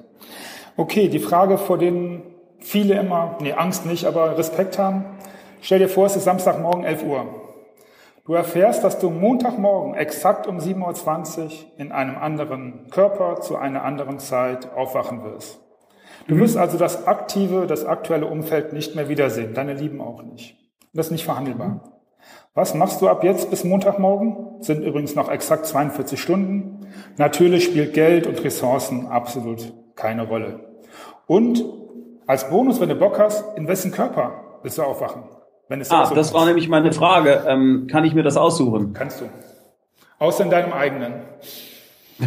Okay, 0.78 1.08
die 1.08 1.20
Frage, 1.20 1.58
vor 1.58 1.78
denen 1.78 2.24
viele 2.60 3.00
immer, 3.00 3.38
nee, 3.40 3.54
Angst 3.54 3.86
nicht, 3.86 4.04
aber 4.06 4.38
Respekt 4.38 4.78
haben. 4.78 5.06
Stell 5.62 5.80
dir 5.80 5.88
vor, 5.88 6.06
es 6.06 6.18
ist 6.18 6.26
Samstagmorgen 6.26 6.84
11 6.84 7.04
Uhr. 7.06 7.26
Du 8.26 8.34
erfährst, 8.34 8.84
dass 8.84 9.00
du 9.00 9.10
Montagmorgen 9.10 9.94
exakt 9.94 10.48
um 10.48 10.58
7.20 10.58 11.44
Uhr 11.44 11.50
in 11.78 11.92
einem 11.94 12.18
anderen 12.18 12.88
Körper 12.90 13.40
zu 13.40 13.56
einer 13.56 13.84
anderen 13.84 14.20
Zeit 14.20 14.74
aufwachen 14.74 15.24
wirst. 15.24 15.62
Du 16.28 16.38
wirst 16.38 16.58
also 16.58 16.78
das 16.78 17.08
aktive, 17.08 17.68
das 17.68 17.86
aktuelle 17.86 18.26
Umfeld 18.26 18.74
nicht 18.74 18.96
mehr 18.96 19.08
wiedersehen, 19.08 19.54
deine 19.54 19.76
Lieben 19.76 20.02
auch 20.02 20.24
nicht. 20.24 20.58
Das 20.94 21.08
ist 21.08 21.12
nicht 21.12 21.26
verhandelbar. 21.26 22.02
Was 22.54 22.74
machst 22.74 23.02
du 23.02 23.08
ab 23.08 23.24
jetzt 23.24 23.50
bis 23.50 23.64
Montagmorgen? 23.64 24.62
Sind 24.62 24.84
übrigens 24.84 25.16
noch 25.16 25.32
exakt 25.32 25.68
42 25.68 26.20
Stunden. 26.20 26.88
Natürlich 27.18 27.64
spielt 27.64 27.94
Geld 27.94 28.28
und 28.28 28.44
Ressourcen 28.44 29.08
absolut 29.08 29.72
keine 29.96 30.28
Rolle. 30.28 30.60
Und 31.28 31.64
als 32.28 32.50
Bonus, 32.50 32.80
wenn 32.80 32.90
du 32.90 32.96
Bock 32.96 33.20
hast, 33.20 33.58
in 33.58 33.68
wessen 33.68 33.92
Körper 33.92 34.60
willst 34.62 34.78
du 34.78 34.84
aufwachen? 34.84 35.24
Wenn 35.68 35.82
es 35.82 35.92
ah, 35.92 36.06
so 36.06 36.16
das 36.16 36.34
war 36.34 36.46
nämlich 36.46 36.70
meine 36.70 36.94
Frage. 36.94 37.44
Ähm, 37.48 37.88
kann 37.90 38.04
ich 38.04 38.14
mir 38.14 38.24
das 38.24 38.38
aussuchen? 38.38 38.94
Kannst 38.94 39.22
du. 39.22 39.26
Außer 40.20 40.44
in 40.44 40.50
deinem 40.50 40.74
eigenen. 40.74 41.14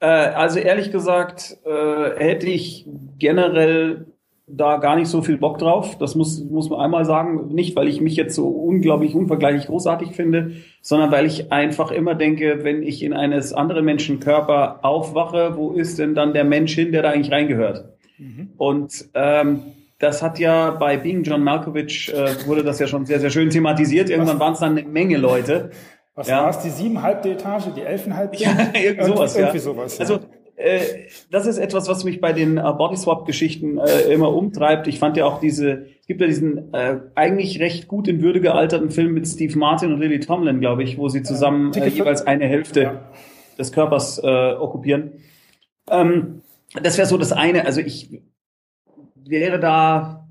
äh, 0.00 0.06
also 0.06 0.58
ehrlich 0.58 0.90
gesagt, 0.92 1.58
äh, 1.64 2.18
hätte 2.18 2.46
ich 2.46 2.86
generell 3.18 4.06
da 4.48 4.76
gar 4.76 4.94
nicht 4.96 5.08
so 5.08 5.22
viel 5.22 5.38
Bock 5.38 5.58
drauf. 5.58 5.98
Das 5.98 6.14
muss, 6.14 6.40
muss 6.44 6.70
man 6.70 6.80
einmal 6.80 7.04
sagen. 7.04 7.48
Nicht, 7.48 7.74
weil 7.74 7.88
ich 7.88 8.00
mich 8.00 8.14
jetzt 8.14 8.34
so 8.34 8.46
unglaublich, 8.48 9.14
unvergleichlich 9.14 9.66
großartig 9.66 10.12
finde, 10.12 10.52
sondern 10.80 11.10
weil 11.10 11.26
ich 11.26 11.52
einfach 11.52 11.90
immer 11.90 12.14
denke, 12.14 12.60
wenn 12.62 12.82
ich 12.82 13.02
in 13.02 13.12
eines 13.12 13.52
anderen 13.52 13.84
Menschen 13.84 14.20
Körper 14.20 14.80
aufwache, 14.82 15.56
wo 15.56 15.72
ist 15.72 15.98
denn 15.98 16.14
dann 16.14 16.32
der 16.32 16.44
Mensch 16.44 16.74
hin, 16.74 16.92
der 16.92 17.02
da 17.02 17.10
eigentlich 17.10 17.32
reingehört? 17.32 17.86
Mhm. 18.18 18.52
Und 18.56 19.06
ähm, 19.14 19.62
das 19.98 20.22
hat 20.22 20.38
ja 20.38 20.70
bei 20.70 20.96
Being 20.96 21.24
John 21.24 21.42
Malkovich 21.42 22.12
äh, 22.14 22.46
wurde 22.46 22.62
das 22.62 22.78
ja 22.78 22.86
schon 22.86 23.04
sehr, 23.04 23.18
sehr 23.18 23.30
schön 23.30 23.50
thematisiert. 23.50 24.10
Irgendwann 24.10 24.38
waren 24.38 24.52
es 24.52 24.60
dann 24.60 24.78
eine 24.78 24.86
Menge 24.86 25.16
Leute. 25.16 25.70
Was 26.14 26.28
ja. 26.28 26.42
war 26.42 26.50
es? 26.50 26.60
Die 26.60 26.70
siebenhalbte 26.70 27.30
Etage, 27.30 27.64
die 27.74 27.82
elfenhalbte? 27.82 28.38
Ja, 28.42 28.50
irgendwie 28.74 29.06
sowas. 29.06 29.36
Irgendwie 29.36 29.56
ja. 29.56 29.62
sowas 29.62 29.98
ja. 29.98 30.04
Also 30.04 30.20
das 31.30 31.46
ist 31.46 31.58
etwas, 31.58 31.88
was 31.88 32.04
mich 32.04 32.20
bei 32.20 32.32
den 32.32 32.56
äh, 32.56 32.62
Bodyswap-Geschichten 32.62 33.78
äh, 33.78 34.12
immer 34.12 34.34
umtreibt. 34.34 34.86
Ich 34.86 34.98
fand 34.98 35.16
ja 35.16 35.26
auch 35.26 35.38
diese, 35.38 35.86
es 36.00 36.06
gibt 36.06 36.20
ja 36.22 36.26
diesen 36.26 36.72
äh, 36.72 37.00
eigentlich 37.14 37.60
recht 37.60 37.88
gut 37.88 38.08
in 38.08 38.22
Würde 38.22 38.40
gealterten 38.40 38.90
Film 38.90 39.12
mit 39.12 39.26
Steve 39.26 39.56
Martin 39.58 39.92
und 39.92 40.00
Lily 40.00 40.20
Tomlin, 40.20 40.60
glaube 40.60 40.82
ich, 40.82 40.96
wo 40.96 41.08
sie 41.08 41.22
zusammen 41.22 41.74
äh, 41.74 41.88
jeweils 41.88 42.26
eine 42.26 42.46
Hälfte 42.46 42.82
ja. 42.82 43.10
des 43.58 43.70
Körpers 43.70 44.18
äh, 44.18 44.54
okkupieren. 44.54 45.12
Ähm, 45.90 46.40
das 46.82 46.96
wäre 46.96 47.06
so 47.06 47.18
das 47.18 47.32
eine. 47.32 47.66
Also 47.66 47.82
ich 47.82 48.22
wäre 49.14 49.60
da 49.60 50.26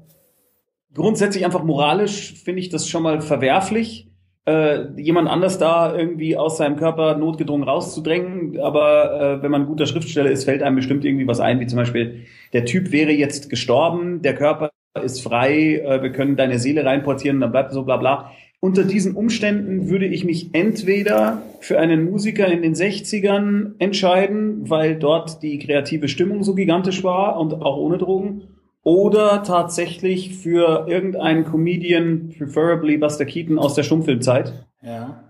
grundsätzlich 0.93 1.45
einfach 1.45 1.63
moralisch, 1.63 2.33
finde 2.33 2.61
ich 2.61 2.69
das 2.69 2.89
schon 2.89 3.03
mal 3.03 3.21
verwerflich. 3.21 4.09
Äh, 4.45 5.01
jemand 5.01 5.27
anders 5.27 5.57
da 5.57 5.95
irgendwie 5.95 6.37
aus 6.37 6.57
seinem 6.57 6.75
Körper 6.75 7.17
notgedrungen 7.17 7.67
rauszudrängen. 7.67 8.59
Aber 8.59 9.39
äh, 9.39 9.43
wenn 9.43 9.51
man 9.51 9.63
ein 9.63 9.67
guter 9.67 9.85
Schriftsteller 9.85 10.29
ist, 10.29 10.45
fällt 10.45 10.63
einem 10.63 10.75
bestimmt 10.75 11.03
irgendwie 11.03 11.27
was 11.27 11.39
ein, 11.39 11.59
wie 11.59 11.67
zum 11.67 11.77
Beispiel, 11.77 12.25
der 12.53 12.65
Typ 12.65 12.91
wäre 12.91 13.11
jetzt 13.11 13.49
gestorben, 13.49 14.21
der 14.21 14.35
Körper 14.35 14.71
ist 15.03 15.21
frei, 15.21 15.79
äh, 15.79 16.01
wir 16.01 16.11
können 16.11 16.35
deine 16.35 16.59
Seele 16.59 16.85
reinportieren, 16.85 17.39
dann 17.39 17.51
bleibt 17.51 17.73
so 17.73 17.83
bla 17.83 17.97
bla. 17.97 18.31
Unter 18.61 18.83
diesen 18.83 19.15
Umständen 19.15 19.89
würde 19.89 20.07
ich 20.07 20.25
mich 20.25 20.49
entweder 20.53 21.43
für 21.59 21.77
einen 21.77 22.05
Musiker 22.09 22.47
in 22.47 22.61
den 22.61 22.73
60ern 22.73 23.73
entscheiden, 23.77 24.69
weil 24.69 24.95
dort 24.95 25.43
die 25.43 25.59
kreative 25.59 26.07
Stimmung 26.07 26.43
so 26.43 26.55
gigantisch 26.55 27.03
war 27.03 27.39
und 27.39 27.53
auch 27.53 27.77
ohne 27.77 27.97
Drogen, 27.97 28.54
oder 28.85 29.41
tatsächlich 29.41 30.35
für 30.35 30.85
irgendeinen 30.87 31.43
Comedian, 31.43 32.29
preferably 32.37 32.97
Buster 32.97 33.25
Keaton 33.25 33.57
aus 33.57 33.73
der 33.73 33.81
Stummfilmzeit. 33.81 34.65
Ja. 34.83 35.23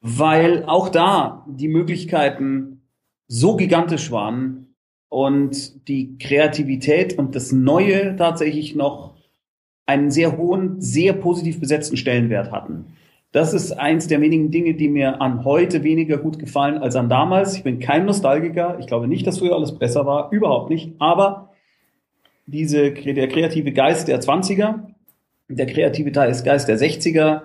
Weil 0.00 0.64
auch 0.66 0.88
da 0.88 1.44
die 1.48 1.66
Möglichkeiten 1.66 2.82
so 3.26 3.56
gigantisch 3.56 4.12
waren 4.12 4.76
und 5.08 5.88
die 5.88 6.16
Kreativität 6.18 7.18
und 7.18 7.34
das 7.34 7.50
Neue 7.50 8.14
tatsächlich 8.14 8.76
noch 8.76 9.16
einen 9.86 10.12
sehr 10.12 10.38
hohen, 10.38 10.80
sehr 10.80 11.12
positiv 11.12 11.58
besetzten 11.58 11.96
Stellenwert 11.96 12.52
hatten. 12.52 12.86
Das 13.32 13.52
ist 13.52 13.72
eins 13.72 14.06
der 14.06 14.20
wenigen 14.20 14.52
Dinge, 14.52 14.74
die 14.74 14.88
mir 14.88 15.20
an 15.20 15.44
heute 15.44 15.82
weniger 15.82 16.18
gut 16.18 16.38
gefallen 16.38 16.78
als 16.78 16.94
an 16.94 17.08
damals. 17.08 17.56
Ich 17.56 17.64
bin 17.64 17.80
kein 17.80 18.06
Nostalgiker. 18.06 18.78
Ich 18.78 18.86
glaube 18.86 19.08
nicht, 19.08 19.26
dass 19.26 19.40
früher 19.40 19.56
alles 19.56 19.76
besser 19.76 20.06
war. 20.06 20.30
Überhaupt 20.30 20.70
nicht. 20.70 20.92
Aber 21.00 21.49
diese, 22.50 22.90
der 22.90 23.28
kreative 23.28 23.72
Geist 23.72 24.08
der 24.08 24.20
20er, 24.20 24.80
der 25.48 25.66
kreative 25.66 26.10
Geist 26.10 26.68
der 26.68 26.78
60er, 26.78 27.42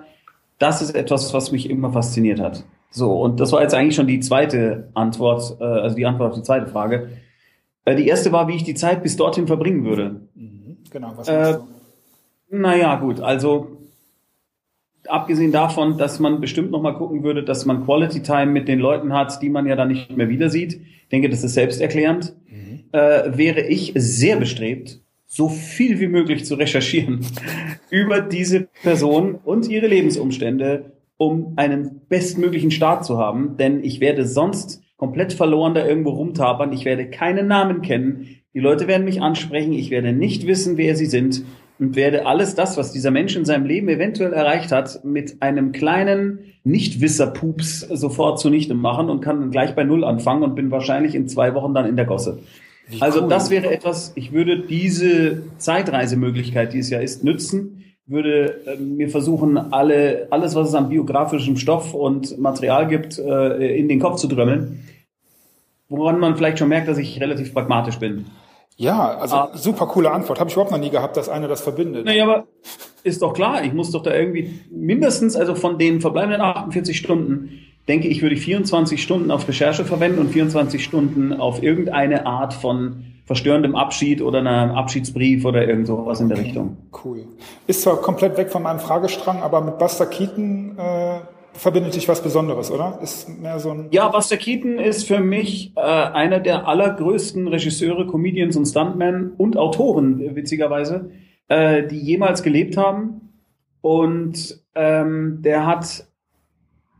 das 0.59 0.81
ist 0.81 0.95
etwas, 0.95 1.33
was 1.33 1.51
mich 1.51 1.69
immer 1.69 1.91
fasziniert 1.91 2.39
hat. 2.39 2.63
So, 2.91 3.11
und 3.21 3.39
das 3.39 3.51
war 3.51 3.61
jetzt 3.61 3.73
eigentlich 3.73 3.95
schon 3.95 4.07
die 4.07 4.21
zweite 4.21 4.89
Antwort, 4.93 5.57
äh, 5.59 5.63
also 5.63 5.95
die 5.95 6.05
Antwort 6.05 6.31
auf 6.31 6.37
die 6.37 6.43
zweite 6.43 6.67
Frage. 6.67 7.09
Äh, 7.83 7.95
die 7.95 8.07
erste 8.07 8.31
war, 8.31 8.47
wie 8.47 8.55
ich 8.55 8.63
die 8.63 8.73
Zeit 8.73 9.03
bis 9.03 9.17
dorthin 9.17 9.47
verbringen 9.47 9.83
würde. 9.83 10.21
Mhm. 10.33 10.77
Genau, 10.91 11.13
was 11.15 11.27
äh, 11.27 11.57
Naja, 12.49 12.95
gut, 12.95 13.19
also 13.19 13.77
abgesehen 15.07 15.51
davon, 15.51 15.97
dass 15.97 16.19
man 16.19 16.39
bestimmt 16.39 16.71
noch 16.71 16.81
mal 16.81 16.93
gucken 16.93 17.23
würde, 17.23 17.43
dass 17.43 17.65
man 17.65 17.85
Quality 17.85 18.23
Time 18.23 18.47
mit 18.47 18.67
den 18.67 18.79
Leuten 18.79 19.13
hat, 19.13 19.41
die 19.41 19.49
man 19.49 19.65
ja 19.65 19.75
dann 19.75 19.89
nicht 19.89 20.15
mehr 20.15 20.29
wieder 20.29 20.49
sieht. 20.49 20.75
Ich 20.75 21.09
denke, 21.11 21.29
das 21.29 21.43
ist 21.43 21.53
selbsterklärend 21.53 22.33
äh, 22.95 23.37
wäre 23.37 23.61
ich 23.61 23.91
sehr 23.95 24.37
bestrebt, 24.37 25.01
so 25.25 25.49
viel 25.49 25.99
wie 25.99 26.07
möglich 26.07 26.45
zu 26.45 26.55
recherchieren 26.55 27.25
über 27.89 28.21
diese 28.21 28.69
Person 28.83 29.35
und 29.43 29.67
ihre 29.67 29.87
Lebensumstände, 29.87 30.93
um 31.17 31.53
einen 31.57 32.01
bestmöglichen 32.07 32.71
Start 32.71 33.03
zu 33.03 33.17
haben. 33.17 33.57
Denn 33.57 33.83
ich 33.83 33.99
werde 33.99 34.25
sonst 34.25 34.81
komplett 34.95 35.33
verloren 35.33 35.73
da 35.73 35.85
irgendwo 35.85 36.11
rumtapern. 36.11 36.71
Ich 36.71 36.85
werde 36.85 37.09
keinen 37.09 37.47
Namen 37.47 37.81
kennen. 37.81 38.37
Die 38.53 38.61
Leute 38.61 38.87
werden 38.87 39.03
mich 39.03 39.21
ansprechen. 39.21 39.73
Ich 39.73 39.89
werde 39.89 40.13
nicht 40.13 40.47
wissen, 40.47 40.77
wer 40.77 40.95
sie 40.95 41.05
sind 41.05 41.43
und 41.77 41.97
werde 41.97 42.25
alles 42.25 42.55
das, 42.55 42.77
was 42.77 42.93
dieser 42.93 43.11
Mensch 43.11 43.35
in 43.35 43.43
seinem 43.43 43.65
Leben 43.65 43.89
eventuell 43.89 44.31
erreicht 44.31 44.71
hat, 44.71 45.03
mit 45.03 45.41
einem 45.41 45.73
kleinen 45.73 46.39
Nichtwisser-Pups 46.63 47.81
sofort 47.81 48.39
zunichte 48.39 48.73
machen 48.73 49.09
und 49.09 49.19
kann 49.19 49.41
dann 49.41 49.51
gleich 49.51 49.75
bei 49.75 49.83
Null 49.83 50.05
anfangen 50.05 50.43
und 50.43 50.55
bin 50.55 50.71
wahrscheinlich 50.71 51.13
in 51.13 51.27
zwei 51.27 51.53
Wochen 51.53 51.73
dann 51.73 51.85
in 51.85 51.97
der 51.97 52.05
Gosse. 52.05 52.39
Wie 52.87 53.01
also 53.01 53.23
cool. 53.23 53.29
das 53.29 53.49
wäre 53.49 53.71
etwas, 53.71 54.11
ich 54.15 54.31
würde 54.31 54.59
diese 54.59 55.43
Zeitreisemöglichkeit, 55.57 56.73
die 56.73 56.79
es 56.79 56.89
ja 56.89 56.99
ist, 56.99 57.23
nützen, 57.23 57.83
würde 58.05 58.61
äh, 58.67 58.77
mir 58.77 59.09
versuchen, 59.09 59.57
alle, 59.57 60.27
alles, 60.29 60.53
was 60.55 60.69
es 60.69 60.75
an 60.75 60.89
biografischem 60.89 61.57
Stoff 61.57 61.93
und 61.93 62.37
Material 62.37 62.87
gibt, 62.87 63.17
äh, 63.17 63.77
in 63.77 63.89
den 63.89 63.99
Kopf 63.99 64.17
zu 64.17 64.27
drömmeln. 64.27 64.83
Woran 65.89 66.19
man 66.19 66.35
vielleicht 66.35 66.59
schon 66.59 66.69
merkt, 66.69 66.87
dass 66.87 66.97
ich 66.97 67.19
relativ 67.19 67.53
pragmatisch 67.53 67.97
bin. 67.97 68.25
Ja, 68.77 69.17
also 69.17 69.35
ah. 69.35 69.51
super 69.53 69.87
coole 69.87 70.11
Antwort. 70.11 70.39
Habe 70.39 70.49
ich 70.49 70.55
überhaupt 70.55 70.71
noch 70.71 70.79
nie 70.79 70.89
gehabt, 70.89 71.15
dass 71.15 71.29
einer 71.29 71.47
das 71.47 71.61
verbindet. 71.61 72.05
Naja, 72.05 72.23
aber 72.23 72.47
ist 73.03 73.21
doch 73.21 73.33
klar, 73.33 73.63
ich 73.63 73.73
muss 73.73 73.91
doch 73.91 74.03
da 74.03 74.13
irgendwie 74.13 74.59
mindestens, 74.69 75.35
also 75.35 75.55
von 75.55 75.77
den 75.77 76.01
verbleibenden 76.01 76.41
48 76.41 76.97
Stunden, 76.97 77.61
denke 77.87 78.07
ich, 78.07 78.21
würde 78.21 78.35
ich 78.35 78.41
24 78.41 79.01
Stunden 79.01 79.31
auf 79.31 79.47
Recherche 79.47 79.85
verwenden 79.85 80.19
und 80.19 80.29
24 80.29 80.83
Stunden 80.83 81.33
auf 81.33 81.61
irgendeine 81.61 82.25
Art 82.25 82.53
von 82.53 83.03
verstörendem 83.25 83.75
Abschied 83.75 84.21
oder 84.21 84.39
einem 84.39 84.71
Abschiedsbrief 84.71 85.45
oder 85.45 85.67
irgend 85.67 85.87
sowas 85.87 86.19
in 86.19 86.29
der 86.29 86.37
okay, 86.37 86.47
Richtung. 86.47 86.77
Cool. 87.03 87.25
Ist 87.67 87.81
zwar 87.81 87.97
komplett 88.01 88.37
weg 88.37 88.51
von 88.51 88.63
meinem 88.63 88.79
Fragestrang, 88.79 89.41
aber 89.41 89.61
mit 89.61 89.79
Buster 89.79 90.05
Keaton 90.05 90.77
äh, 90.77 91.19
verbindet 91.53 91.93
sich 91.93 92.07
was 92.07 92.21
Besonderes, 92.21 92.69
oder? 92.69 92.99
Ist 93.01 93.29
mehr 93.41 93.59
so 93.59 93.71
ein 93.71 93.87
ja, 93.91 94.07
Buster 94.09 94.37
Keaton 94.37 94.77
ist 94.77 95.07
für 95.07 95.19
mich 95.19 95.73
äh, 95.75 95.81
einer 95.81 96.39
der 96.39 96.67
allergrößten 96.67 97.47
Regisseure, 97.47 98.05
Comedians 98.05 98.55
und 98.57 98.65
Stuntmen 98.65 99.31
und 99.37 99.57
Autoren, 99.57 100.35
witzigerweise, 100.35 101.09
äh, 101.47 101.87
die 101.87 101.99
jemals 101.99 102.43
gelebt 102.43 102.77
haben. 102.77 103.33
Und 103.81 104.63
ähm, 104.75 105.39
der 105.41 105.65
hat 105.65 106.07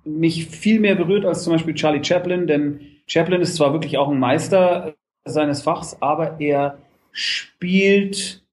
mich 0.06 0.46
viel 0.46 0.80
mehr 0.80 0.96
berührt 0.96 1.26
als 1.26 1.44
zum 1.44 1.54
Beispiel 1.54 1.74
Charlie 1.74 2.04
Chaplin, 2.04 2.48
denn 2.48 2.80
Chaplin 3.08 3.42
ist 3.42 3.56
zwar 3.56 3.74
wirklich 3.74 3.98
auch 3.98 4.10
ein 4.10 4.20
Meister 4.20 4.96
seines 5.26 5.64
Fachs, 5.64 5.98
aber 6.00 6.40
er 6.40 6.78
spielt, 7.12 8.44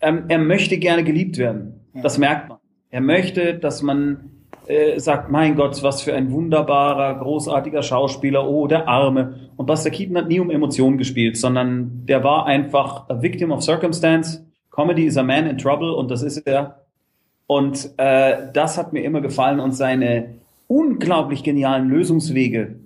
ähm, 0.00 0.24
er 0.28 0.38
möchte 0.38 0.78
gerne 0.78 1.04
geliebt 1.04 1.38
werden. 1.38 1.86
Ja. 1.94 2.02
Das 2.02 2.18
merkt 2.18 2.48
man. 2.48 2.58
Er 2.90 3.00
möchte, 3.00 3.54
dass 3.54 3.82
man 3.82 4.30
äh, 4.66 4.98
sagt, 4.98 5.30
mein 5.30 5.54
Gott, 5.54 5.82
was 5.82 6.02
für 6.02 6.14
ein 6.14 6.30
wunderbarer, 6.30 7.18
großartiger 7.18 7.82
Schauspieler, 7.82 8.48
oh, 8.48 8.66
der 8.66 8.88
Arme. 8.88 9.50
Und 9.56 9.66
Buster 9.66 9.90
Keaton 9.90 10.16
hat 10.16 10.28
nie 10.28 10.40
um 10.40 10.50
Emotionen 10.50 10.98
gespielt, 10.98 11.36
sondern 11.36 12.04
der 12.06 12.24
war 12.24 12.46
einfach 12.46 13.08
a 13.08 13.22
victim 13.22 13.52
of 13.52 13.62
circumstance. 13.62 14.44
Comedy 14.70 15.06
is 15.06 15.16
a 15.16 15.22
man 15.22 15.46
in 15.46 15.56
trouble 15.56 15.92
und 15.92 16.10
das 16.10 16.22
ist 16.22 16.38
er. 16.38 16.85
Und 17.46 17.90
äh, 17.96 18.48
das 18.52 18.76
hat 18.76 18.92
mir 18.92 19.04
immer 19.04 19.20
gefallen 19.20 19.60
und 19.60 19.72
seine 19.72 20.34
unglaublich 20.66 21.44
genialen 21.44 21.88
Lösungswege 21.88 22.80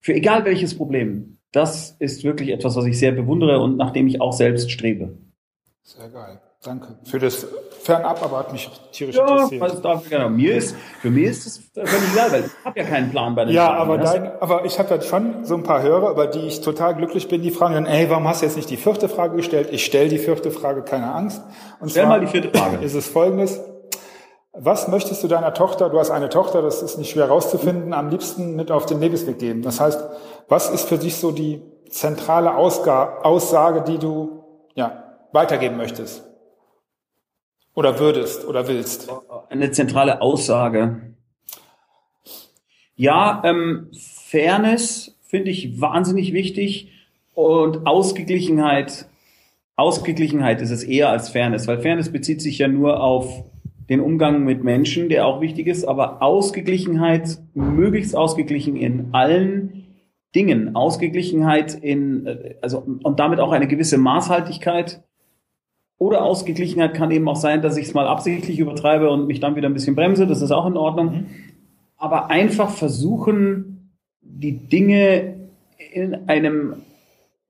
für 0.00 0.14
egal 0.14 0.44
welches 0.44 0.76
Problem. 0.76 1.38
Das 1.52 1.96
ist 1.98 2.22
wirklich 2.24 2.50
etwas, 2.50 2.76
was 2.76 2.84
ich 2.84 2.98
sehr 2.98 3.12
bewundere 3.12 3.60
und 3.60 3.76
nach 3.76 3.92
dem 3.92 4.06
ich 4.06 4.20
auch 4.20 4.32
selbst 4.32 4.70
strebe. 4.70 5.16
Sehr 5.82 6.08
geil. 6.08 6.40
Danke. 6.62 6.98
Für 7.04 7.18
das 7.20 7.46
Fernab, 7.82 8.22
aber 8.24 8.38
hat 8.38 8.52
mich 8.52 8.68
tierisch 8.90 9.14
ja, 9.16 9.22
interessiert. 9.22 9.60
Was 9.60 9.80
darf, 9.80 10.10
genau. 10.10 10.28
mir 10.28 10.56
ist, 10.56 10.74
für 11.00 11.10
mich 11.10 11.26
ist 11.26 11.46
es 11.46 11.58
völlig 11.72 12.12
egal, 12.12 12.32
weil 12.32 12.44
ich 12.44 12.64
habe 12.64 12.80
ja 12.80 12.84
keinen 12.84 13.10
Plan 13.10 13.34
bei 13.36 13.44
den 13.44 13.54
Ja, 13.54 13.66
Fragen. 13.66 13.80
aber, 13.80 13.98
dein, 13.98 14.40
aber 14.40 14.64
ich 14.64 14.78
habe 14.78 14.94
ja 14.94 15.00
schon 15.00 15.44
so 15.44 15.54
ein 15.54 15.62
paar 15.62 15.82
Hörer, 15.82 16.10
über 16.10 16.26
die 16.26 16.40
ich 16.40 16.60
total 16.60 16.96
glücklich 16.96 17.28
bin, 17.28 17.42
die 17.42 17.52
fragen 17.52 17.74
dann, 17.74 17.86
ey, 17.86 18.10
warum 18.10 18.26
hast 18.26 18.42
du 18.42 18.46
jetzt 18.46 18.56
nicht 18.56 18.68
die 18.70 18.76
vierte 18.76 19.08
Frage 19.08 19.36
gestellt? 19.36 19.68
Ich 19.70 19.84
stelle 19.84 20.08
die 20.08 20.18
vierte 20.18 20.50
Frage, 20.50 20.82
keine 20.82 21.12
Angst. 21.12 21.40
Und 21.78 21.90
Stell 21.90 22.06
mal 22.06 22.20
die 22.20 22.26
vierte 22.26 22.50
Frage. 22.56 22.84
Ist 22.84 22.94
es 22.94 23.06
folgendes. 23.06 23.60
Was 24.58 24.88
möchtest 24.88 25.22
du 25.22 25.28
deiner 25.28 25.52
Tochter, 25.52 25.90
du 25.90 25.98
hast 25.98 26.10
eine 26.10 26.30
Tochter, 26.30 26.62
das 26.62 26.82
ist 26.82 26.96
nicht 26.96 27.10
schwer 27.10 27.28
rauszufinden, 27.28 27.92
am 27.92 28.08
liebsten 28.08 28.56
mit 28.56 28.70
auf 28.70 28.86
den 28.86 29.00
Lebensweg 29.00 29.38
geben? 29.38 29.60
Das 29.60 29.80
heißt, 29.80 30.02
was 30.48 30.70
ist 30.70 30.88
für 30.88 30.96
dich 30.96 31.16
so 31.16 31.30
die 31.30 31.60
zentrale 31.90 32.56
Ausga 32.56 33.18
Aussage, 33.22 33.82
die 33.82 33.98
du 33.98 34.44
ja, 34.74 35.18
weitergeben 35.32 35.76
möchtest? 35.76 36.24
Oder 37.74 37.98
würdest 37.98 38.46
oder 38.46 38.66
willst? 38.66 39.10
Eine 39.50 39.72
zentrale 39.72 40.22
Aussage. 40.22 41.14
Ja, 42.94 43.42
ähm, 43.44 43.90
Fairness 43.92 45.18
finde 45.20 45.50
ich 45.50 45.82
wahnsinnig 45.82 46.32
wichtig 46.32 46.92
und 47.34 47.86
Ausgeglichenheit. 47.86 49.06
Ausgeglichenheit 49.76 50.62
ist 50.62 50.70
es 50.70 50.82
eher 50.82 51.10
als 51.10 51.28
Fairness, 51.28 51.68
weil 51.68 51.82
Fairness 51.82 52.10
bezieht 52.10 52.40
sich 52.40 52.56
ja 52.56 52.68
nur 52.68 53.02
auf 53.02 53.44
den 53.88 54.00
Umgang 54.00 54.44
mit 54.44 54.64
Menschen, 54.64 55.08
der 55.08 55.26
auch 55.26 55.40
wichtig 55.40 55.66
ist, 55.66 55.84
aber 55.84 56.22
Ausgeglichenheit, 56.22 57.38
möglichst 57.54 58.16
ausgeglichen 58.16 58.76
in 58.76 59.08
allen 59.12 59.84
Dingen, 60.34 60.74
Ausgeglichenheit 60.74 61.74
in, 61.74 62.26
äh, 62.26 62.54
also, 62.60 62.78
und 63.02 63.18
damit 63.20 63.40
auch 63.40 63.52
eine 63.52 63.68
gewisse 63.68 63.98
Maßhaltigkeit 63.98 65.02
oder 65.98 66.22
Ausgeglichenheit 66.22 66.94
kann 66.94 67.10
eben 67.10 67.28
auch 67.28 67.36
sein, 67.36 67.62
dass 67.62 67.76
ich 67.76 67.86
es 67.86 67.94
mal 67.94 68.06
absichtlich 68.06 68.58
übertreibe 68.58 69.10
und 69.10 69.26
mich 69.26 69.40
dann 69.40 69.56
wieder 69.56 69.68
ein 69.68 69.74
bisschen 69.74 69.96
bremse. 69.96 70.26
Das 70.26 70.42
ist 70.42 70.50
auch 70.50 70.66
in 70.66 70.76
Ordnung. 70.76 71.06
Mhm. 71.06 71.26
Aber 71.96 72.30
einfach 72.30 72.70
versuchen, 72.70 73.92
die 74.20 74.68
Dinge 74.68 75.36
in 75.92 76.28
einem 76.28 76.74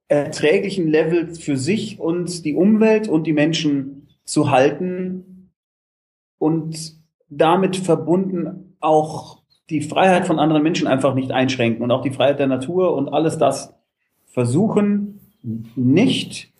erträglichen 0.06 0.86
Level 0.86 1.34
für 1.34 1.56
sich 1.56 1.98
und 1.98 2.44
die 2.44 2.54
Umwelt 2.54 3.08
und 3.08 3.26
die 3.26 3.32
Menschen 3.32 4.06
zu 4.24 4.50
halten 4.50 5.35
und 6.38 6.96
damit 7.28 7.76
verbunden 7.76 8.76
auch 8.80 9.42
die 9.70 9.80
Freiheit 9.80 10.26
von 10.26 10.38
anderen 10.38 10.62
Menschen 10.62 10.86
einfach 10.86 11.14
nicht 11.14 11.32
einschränken 11.32 11.82
und 11.82 11.90
auch 11.90 12.02
die 12.02 12.12
Freiheit 12.12 12.38
der 12.38 12.46
Natur 12.46 12.94
und 12.94 13.08
alles 13.08 13.38
das 13.38 13.74
versuchen, 14.26 15.20
nicht 15.74 16.52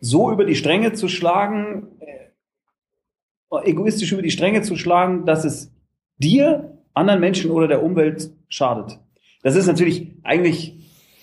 so 0.00 0.30
über 0.30 0.44
die 0.44 0.54
Stränge 0.54 0.92
zu 0.92 1.08
schlagen, 1.08 1.88
äh, 2.00 3.70
egoistisch 3.70 4.12
über 4.12 4.22
die 4.22 4.30
Stränge 4.30 4.62
zu 4.62 4.76
schlagen, 4.76 5.24
dass 5.24 5.44
es 5.44 5.72
dir, 6.18 6.78
anderen 6.94 7.20
Menschen 7.20 7.50
oder 7.50 7.66
der 7.66 7.82
Umwelt 7.82 8.30
schadet. 8.48 9.00
Das 9.42 9.56
ist 9.56 9.66
natürlich 9.66 10.12
eigentlich 10.22 10.74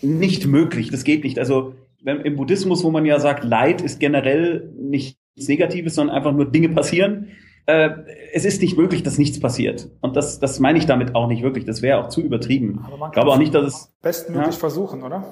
nicht 0.02 0.46
möglich. 0.48 0.92
Das 0.92 1.04
geht 1.04 1.24
nicht. 1.24 1.40
Also 1.40 1.76
wenn, 2.04 2.22
im 2.22 2.36
Buddhismus, 2.36 2.84
wo 2.84 2.92
man 2.92 3.06
ja 3.06 3.20
sagt, 3.20 3.44
Leid 3.44 3.82
ist 3.82 4.00
generell 4.00 4.74
nichts 4.78 5.18
Negatives, 5.48 5.96
sondern 5.96 6.16
einfach 6.16 6.34
nur 6.34 6.46
Dinge 6.46 6.70
passieren. 6.70 7.30
Äh, 7.66 7.90
es 8.34 8.46
ist 8.46 8.62
nicht 8.62 8.78
möglich, 8.78 9.04
dass 9.04 9.18
nichts 9.18 9.40
passiert. 9.40 9.90
Und 10.02 10.16
das, 10.16 10.40
das 10.40 10.60
meine 10.60 10.78
ich 10.78 10.86
damit 10.86 11.16
auch 11.16 11.28
nicht 11.28 11.44
wirklich. 11.44 11.66
Das 11.66 11.82
wäre 11.82 12.04
auch 12.04 12.10
zu 12.10 12.22
übertrieben. 12.22 12.84
Aber 12.86 12.98
man 12.98 13.10
ich 13.10 13.14
glaube 13.14 13.32
auch 13.32 13.38
nicht, 13.38 13.54
dass 13.54 13.66
es 13.66 13.94
bestmöglich 14.02 14.56
ja, 14.56 14.60
versuchen, 14.60 15.04
oder? 15.04 15.24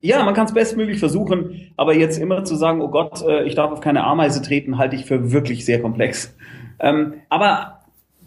Ja, 0.00 0.24
man 0.24 0.34
kann 0.34 0.46
es 0.46 0.54
bestmöglich 0.54 1.00
versuchen, 1.00 1.72
aber 1.76 1.94
jetzt 1.94 2.18
immer 2.18 2.44
zu 2.44 2.54
sagen, 2.54 2.80
oh 2.80 2.88
Gott, 2.88 3.22
äh, 3.22 3.44
ich 3.44 3.56
darf 3.56 3.72
auf 3.72 3.80
keine 3.80 4.04
Ameise 4.04 4.40
treten, 4.42 4.78
halte 4.78 4.94
ich 4.94 5.04
für 5.04 5.32
wirklich 5.32 5.64
sehr 5.64 5.82
komplex. 5.82 6.34
Ähm, 6.78 7.14
aber 7.28 7.80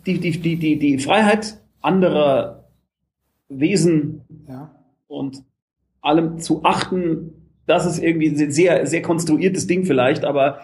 die, 0.05 0.19
die, 0.19 0.31
die, 0.31 0.57
die, 0.57 0.77
die 0.77 1.00
Freiheit 1.00 1.57
anderer 1.81 2.65
Wesen 3.48 4.21
ja. 4.48 4.75
und 5.07 5.43
allem 6.01 6.39
zu 6.39 6.63
achten, 6.63 7.51
das 7.67 7.86
ist 7.86 8.00
irgendwie 8.00 8.27
ein 8.27 8.51
sehr, 8.51 8.86
sehr 8.86 9.01
konstruiertes 9.01 9.67
Ding 9.67 9.86
vielleicht, 9.86 10.25
aber 10.25 10.60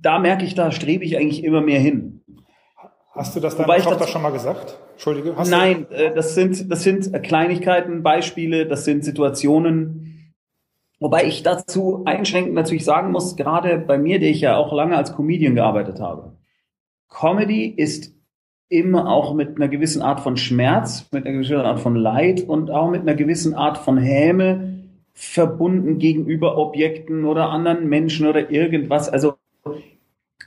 da 0.00 0.18
merke 0.18 0.44
ich, 0.44 0.54
da 0.54 0.70
strebe 0.70 1.04
ich 1.04 1.16
eigentlich 1.16 1.44
immer 1.44 1.60
mehr 1.60 1.80
hin. 1.80 2.22
Hast 3.12 3.34
du 3.34 3.40
das 3.40 3.56
deiner 3.56 3.68
Wobei 3.68 3.80
Tochter 3.80 4.06
schon 4.06 4.22
mal 4.22 4.30
gesagt? 4.30 4.78
Entschuldige. 4.92 5.34
Nein, 5.48 5.86
du? 5.88 5.94
Äh, 5.94 6.14
das 6.14 6.34
sind, 6.34 6.70
das 6.70 6.82
sind 6.82 7.22
Kleinigkeiten, 7.22 8.02
Beispiele, 8.02 8.66
das 8.66 8.84
sind 8.84 9.04
Situationen. 9.04 10.34
Wobei 11.00 11.24
ich 11.24 11.42
dazu 11.42 12.02
einschränkend 12.04 12.54
natürlich 12.54 12.84
sagen 12.84 13.10
muss, 13.10 13.36
gerade 13.36 13.78
bei 13.78 13.98
mir, 13.98 14.20
der 14.20 14.30
ich 14.30 14.42
ja 14.42 14.56
auch 14.56 14.72
lange 14.72 14.96
als 14.96 15.14
Comedian 15.14 15.54
gearbeitet 15.54 15.98
habe. 15.98 16.36
Comedy 17.08 17.66
ist 17.66 18.14
immer 18.68 19.10
auch 19.10 19.34
mit 19.34 19.56
einer 19.56 19.68
gewissen 19.68 20.02
Art 20.02 20.20
von 20.20 20.36
Schmerz, 20.36 21.08
mit 21.10 21.26
einer 21.26 21.34
gewissen 21.34 21.56
Art 21.56 21.80
von 21.80 21.96
Leid 21.96 22.42
und 22.42 22.70
auch 22.70 22.90
mit 22.90 23.00
einer 23.00 23.14
gewissen 23.14 23.54
Art 23.54 23.78
von 23.78 23.98
Häme 23.98 24.84
verbunden 25.12 25.98
gegenüber 25.98 26.56
Objekten 26.56 27.24
oder 27.24 27.48
anderen 27.48 27.88
Menschen 27.88 28.26
oder 28.28 28.50
irgendwas. 28.50 29.08
Also 29.08 29.34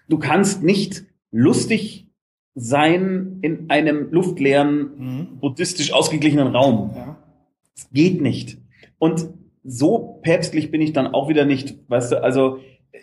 du 0.09 0.17
kannst 0.17 0.63
nicht 0.63 1.03
lustig 1.31 2.07
sein 2.55 3.39
in 3.41 3.69
einem 3.69 4.11
luftleeren, 4.11 4.77
mhm. 4.97 5.39
buddhistisch 5.39 5.91
ausgeglichenen 5.93 6.47
Raum. 6.47 6.91
Ja. 6.95 7.17
Das 7.75 7.89
geht 7.91 8.21
nicht. 8.21 8.57
Und 8.99 9.27
so 9.63 10.19
päpstlich 10.21 10.69
bin 10.69 10.81
ich 10.81 10.93
dann 10.93 11.07
auch 11.07 11.29
wieder 11.29 11.45
nicht, 11.45 11.77
weißt 11.87 12.11
du, 12.11 12.23
also 12.23 12.59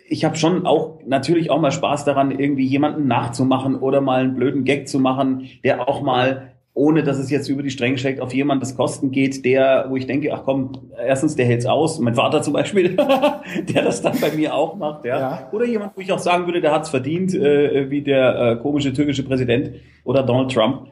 ich 0.08 0.24
habe 0.24 0.36
schon 0.36 0.66
auch 0.66 1.00
natürlich 1.06 1.50
auch 1.50 1.60
mal 1.60 1.72
Spaß 1.72 2.04
daran, 2.04 2.36
irgendwie 2.36 2.66
jemanden 2.66 3.06
nachzumachen 3.06 3.76
oder 3.76 4.00
mal 4.00 4.22
einen 4.22 4.34
blöden 4.34 4.64
Gag 4.64 4.88
zu 4.88 4.98
machen, 4.98 5.48
der 5.64 5.88
auch 5.88 6.02
mal, 6.02 6.52
ohne 6.72 7.02
dass 7.02 7.18
es 7.18 7.30
jetzt 7.30 7.48
über 7.48 7.62
die 7.62 7.70
Stränge 7.70 7.98
schlägt, 7.98 8.20
auf 8.20 8.32
jemand 8.32 8.62
das 8.62 8.76
Kosten 8.76 9.10
geht, 9.10 9.44
der, 9.44 9.86
wo 9.88 9.96
ich 9.96 10.06
denke, 10.06 10.32
ach 10.32 10.42
komm, 10.44 10.90
erstens, 10.96 11.34
der 11.36 11.46
hält's 11.46 11.66
aus. 11.66 11.98
Mein 11.98 12.14
Vater 12.14 12.42
zum 12.42 12.52
Beispiel, 12.52 12.96
der 13.68 13.82
das 13.82 14.02
dann 14.02 14.18
bei 14.20 14.30
mir 14.30 14.54
auch 14.54 14.76
macht, 14.76 15.04
ja. 15.04 15.18
ja. 15.18 15.48
Oder 15.52 15.66
jemand, 15.66 15.96
wo 15.96 16.00
ich 16.00 16.12
auch 16.12 16.18
sagen 16.18 16.46
würde, 16.46 16.60
der 16.60 16.72
hat's 16.72 16.90
verdient, 16.90 17.34
äh, 17.34 17.90
wie 17.90 18.02
der 18.02 18.38
äh, 18.38 18.56
komische 18.56 18.92
türkische 18.92 19.24
Präsident 19.24 19.72
oder 20.04 20.22
Donald 20.22 20.52
Trump. 20.52 20.88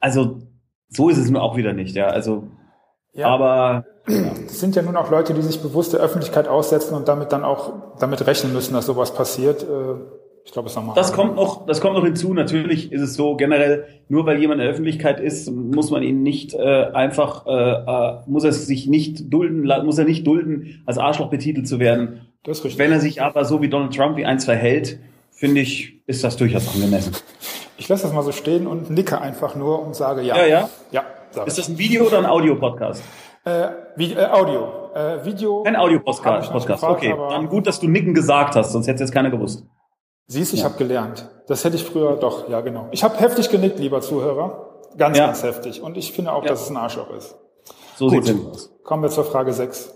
Also 0.00 0.42
so 0.88 1.08
ist 1.08 1.18
es 1.18 1.30
nur 1.30 1.42
auch 1.42 1.56
wieder 1.56 1.72
nicht, 1.72 1.94
ja. 1.94 2.08
Also 2.08 2.48
ja. 3.14 3.28
Aber 3.28 3.84
es 4.06 4.60
sind 4.60 4.76
ja 4.76 4.82
nun 4.82 4.96
auch 4.96 5.10
Leute, 5.10 5.32
die 5.32 5.42
sich 5.42 5.62
bewusst 5.62 5.92
der 5.92 6.00
Öffentlichkeit 6.00 6.48
aussetzen 6.48 6.94
und 6.94 7.08
damit 7.08 7.32
dann 7.32 7.44
auch 7.44 7.72
damit 7.98 8.26
rechnen 8.26 8.52
müssen, 8.52 8.74
dass 8.74 8.86
sowas 8.86 9.14
passiert. 9.14 9.62
Äh, 9.62 9.94
ich 10.44 10.52
glaube, 10.52 10.68
es 10.68 10.76
nochmal. 10.76 10.94
Das 10.94 11.14
kommt 11.14 11.36
noch, 11.36 11.64
das 11.64 11.80
kommt 11.80 11.94
noch 11.96 12.04
hinzu. 12.04 12.34
Natürlich 12.34 12.92
ist 12.92 13.00
es 13.00 13.14
so 13.14 13.34
generell, 13.34 13.86
nur 14.08 14.26
weil 14.26 14.38
jemand 14.38 14.60
in 14.60 14.66
der 14.66 14.72
Öffentlichkeit 14.72 15.18
ist, 15.18 15.50
muss 15.50 15.90
man 15.90 16.02
ihn 16.02 16.22
nicht 16.22 16.52
äh, 16.52 16.84
einfach, 16.92 17.46
äh, 17.46 17.50
äh, 17.50 18.18
muss 18.26 18.44
er 18.44 18.52
sich 18.52 18.86
nicht 18.86 19.32
dulden, 19.32 19.66
muss 19.84 19.98
er 19.98 20.04
nicht 20.04 20.26
dulden, 20.26 20.82
als 20.84 20.98
Arschloch 20.98 21.30
betitelt 21.30 21.66
zu 21.66 21.80
werden. 21.80 22.26
Das 22.44 22.58
ist 22.58 22.64
richtig. 22.64 22.78
Wenn 22.78 22.92
er 22.92 23.00
sich 23.00 23.22
aber 23.22 23.46
so 23.46 23.62
wie 23.62 23.70
Donald 23.70 23.96
Trump 23.96 24.18
wie 24.18 24.26
eins 24.26 24.44
verhält, 24.44 24.98
finde 25.30 25.62
ich, 25.62 26.02
ist 26.06 26.22
das 26.22 26.36
durchaus 26.36 26.74
angemessen. 26.74 27.14
Ich 27.78 27.88
lasse 27.88 28.02
das 28.02 28.12
mal 28.12 28.22
so 28.22 28.32
stehen 28.32 28.66
und 28.66 28.90
nicke 28.90 29.20
einfach 29.20 29.56
nur 29.56 29.82
und 29.82 29.96
sage 29.96 30.20
ja. 30.22 30.36
Ja, 30.36 30.46
ja. 30.46 30.68
Ja. 30.92 31.42
Ist 31.44 31.58
das 31.58 31.68
ein 31.68 31.78
Video 31.78 32.06
oder 32.06 32.18
ein 32.18 32.26
Audio-Podcast? 32.26 33.02
Äh, 33.44 33.68
wie, 33.96 34.12
äh, 34.12 34.26
Audio. 34.26 34.68
Äh, 34.94 35.24
Video. 35.24 35.64
Ein 35.64 35.74
Audio-Podcast. 35.74 36.52
Podcast. 36.52 36.84
okay, 36.84 37.14
dann 37.30 37.48
gut, 37.48 37.66
dass 37.66 37.80
du 37.80 37.88
Nicken 37.88 38.14
gesagt 38.14 38.56
hast, 38.56 38.72
sonst 38.72 38.86
hätte 38.86 38.96
es 38.96 39.00
jetzt 39.00 39.12
keiner 39.12 39.30
gewusst. 39.30 39.64
Siehst, 40.26 40.54
ich 40.54 40.60
ja. 40.60 40.66
habe 40.66 40.76
gelernt. 40.76 41.28
Das 41.46 41.64
hätte 41.64 41.76
ich 41.76 41.84
früher 41.84 42.16
doch, 42.16 42.48
ja 42.48 42.60
genau. 42.62 42.88
Ich 42.92 43.04
habe 43.04 43.18
heftig 43.18 43.50
genickt, 43.50 43.78
lieber 43.78 44.00
Zuhörer. 44.00 44.70
Ganz, 44.96 45.18
ja. 45.18 45.26
ganz 45.26 45.42
heftig. 45.42 45.82
Und 45.82 45.96
ich 45.96 46.12
finde 46.12 46.32
auch, 46.32 46.42
ja. 46.42 46.50
dass 46.50 46.62
es 46.62 46.70
ein 46.70 46.76
Arschloch 46.76 47.10
ist. 47.10 47.34
So 47.96 48.08
Gut, 48.08 48.24
sieht 48.24 48.36
es 48.36 48.46
aus. 48.46 48.70
Kommen 48.82 49.02
wir 49.02 49.10
zur 49.10 49.24
Frage 49.24 49.52
6. 49.52 49.92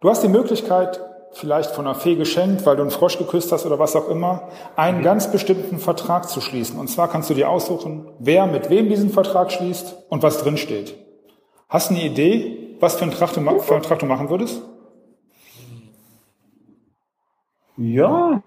Du 0.00 0.10
hast 0.10 0.22
die 0.22 0.28
Möglichkeit, 0.28 1.00
vielleicht 1.32 1.70
von 1.70 1.86
einer 1.86 1.94
Fee 1.94 2.16
geschenkt, 2.16 2.66
weil 2.66 2.76
du 2.76 2.82
einen 2.82 2.90
Frosch 2.90 3.18
geküsst 3.18 3.52
hast 3.52 3.66
oder 3.66 3.78
was 3.78 3.96
auch 3.96 4.08
immer, 4.08 4.48
einen 4.74 4.98
mhm. 4.98 5.04
ganz 5.04 5.30
bestimmten 5.30 5.78
Vertrag 5.78 6.28
zu 6.28 6.40
schließen. 6.40 6.78
Und 6.78 6.88
zwar 6.88 7.08
kannst 7.08 7.30
du 7.30 7.34
dir 7.34 7.48
aussuchen, 7.48 8.08
wer 8.18 8.46
mit 8.46 8.70
wem 8.70 8.88
diesen 8.88 9.10
Vertrag 9.10 9.52
schließt 9.52 9.96
und 10.08 10.22
was 10.22 10.38
drin 10.42 10.56
steht. 10.56 10.96
Hast 11.68 11.90
du 11.90 11.94
eine 11.94 12.04
Idee, 12.04 12.76
was 12.80 12.96
für 12.96 13.02
einen 13.02 13.12
Vertrag 13.12 13.34
du, 13.34 13.40
für 13.60 13.74
einen 13.74 13.82
Vertrag 13.82 13.98
du 13.98 14.06
machen 14.06 14.30
würdest? 14.30 14.62
Ja, 17.76 18.42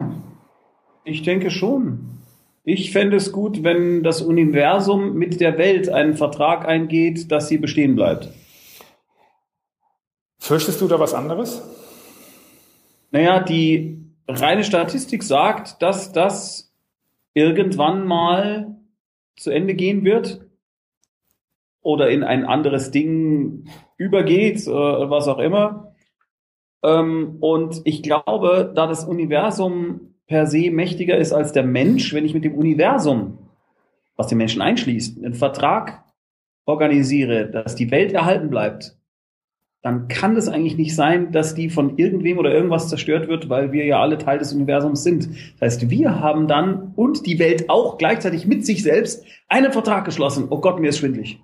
ich 1.04 1.24
denke 1.24 1.52
schon. 1.52 2.20
Ich 2.64 2.92
fände 2.92 3.18
es 3.18 3.32
gut, 3.32 3.64
wenn 3.64 4.04
das 4.04 4.22
Universum 4.22 5.14
mit 5.14 5.42
der 5.42 5.58
Welt 5.58 5.90
einen 5.90 6.16
Vertrag 6.16 6.68
eingeht, 6.68 7.32
dass 7.32 7.48
sie 7.48 7.58
bestehen 7.58 7.96
bleibt. 7.96 8.30
Fürchtest 10.38 10.80
du 10.82 10.88
da 10.88 11.00
was 11.00 11.14
anderes? 11.14 11.64
Naja, 13.12 13.40
die 13.40 14.06
reine 14.28 14.64
Statistik 14.64 15.24
sagt, 15.24 15.82
dass 15.82 16.12
das 16.12 16.72
irgendwann 17.34 18.06
mal 18.06 18.76
zu 19.36 19.50
Ende 19.52 19.74
gehen 19.74 20.04
wird 20.04 20.42
oder 21.82 22.10
in 22.10 22.24
ein 22.24 22.46
anderes 22.46 22.92
Ding 22.92 23.68
übergeht, 23.98 24.68
äh, 24.68 24.72
was 24.72 25.28
auch 25.28 25.40
immer. 25.40 25.96
Ähm, 26.84 27.38
und 27.40 27.82
ich 27.86 28.04
glaube, 28.04 28.72
da 28.76 28.88
das 28.88 29.06
Universum 29.06 30.09
per 30.30 30.46
se 30.46 30.70
mächtiger 30.72 31.18
ist 31.18 31.34
als 31.34 31.52
der 31.52 31.64
Mensch, 31.64 32.14
wenn 32.14 32.24
ich 32.24 32.34
mit 32.34 32.46
dem 32.46 32.54
Universum, 32.54 33.40
was 34.16 34.28
den 34.28 34.38
Menschen 34.38 34.62
einschließt, 34.62 35.18
einen 35.18 35.34
Vertrag 35.34 36.06
organisiere, 36.66 37.50
dass 37.50 37.76
die 37.76 37.90
Welt 37.90 38.14
erhalten 38.14 38.50
bleibt, 38.50 38.96
dann 39.82 40.08
kann 40.08 40.36
es 40.36 40.48
eigentlich 40.48 40.78
nicht 40.78 40.94
sein, 40.94 41.32
dass 41.32 41.56
die 41.56 41.70
von 41.70 41.98
irgendwem 41.98 42.38
oder 42.38 42.54
irgendwas 42.54 42.90
zerstört 42.90 43.28
wird, 43.28 43.50
weil 43.50 43.72
wir 43.72 43.86
ja 43.86 44.02
alle 44.02 44.18
Teil 44.18 44.38
des 44.38 44.54
Universums 44.54 45.04
sind. 45.04 45.30
Das 45.60 45.62
heißt, 45.62 45.90
wir 45.90 46.20
haben 46.20 46.48
dann 46.48 46.94
und 46.96 47.26
die 47.26 47.40
Welt 47.40 47.70
auch 47.70 47.98
gleichzeitig 47.98 48.46
mit 48.46 48.66
sich 48.66 48.84
selbst 48.84 49.26
einen 49.48 49.72
Vertrag 49.72 50.06
geschlossen. 50.06 50.48
Oh 50.50 50.60
Gott, 50.60 50.80
mir 50.80 50.90
ist 50.90 51.00
schwindlig. 51.00 51.40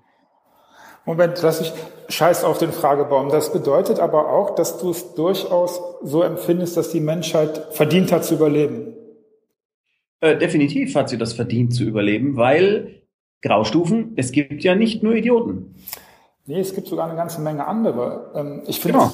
Moment, 1.05 1.39
lass 1.41 1.61
ich 1.61 1.71
scheiß 2.09 2.43
auf 2.43 2.57
den 2.57 2.71
Fragebaum. 2.71 3.29
Das 3.29 3.53
bedeutet 3.53 3.99
aber 3.99 4.31
auch, 4.31 4.55
dass 4.55 4.79
du 4.79 4.89
es 4.89 5.13
durchaus 5.13 5.79
so 6.03 6.23
empfindest, 6.23 6.77
dass 6.77 6.89
die 6.89 6.99
Menschheit 6.99 7.67
verdient 7.71 8.11
hat 8.11 8.25
zu 8.25 8.35
überleben. 8.35 8.93
Äh, 10.19 10.37
definitiv 10.37 10.95
hat 10.95 11.09
sie 11.09 11.17
das 11.17 11.33
verdient 11.33 11.73
zu 11.73 11.83
überleben, 11.83 12.37
weil 12.37 13.01
Graustufen, 13.41 14.13
es 14.15 14.31
gibt 14.31 14.63
ja 14.63 14.75
nicht 14.75 15.03
nur 15.03 15.13
Idioten. 15.13 15.75
Nee, 16.47 16.59
es 16.59 16.73
gibt 16.73 16.87
sogar 16.87 17.07
eine 17.07 17.15
ganze 17.15 17.41
Menge 17.41 17.67
andere. 17.67 18.31
Ähm, 18.35 18.61
ich 18.67 18.79
finde 18.79 18.99
genau. 18.99 19.11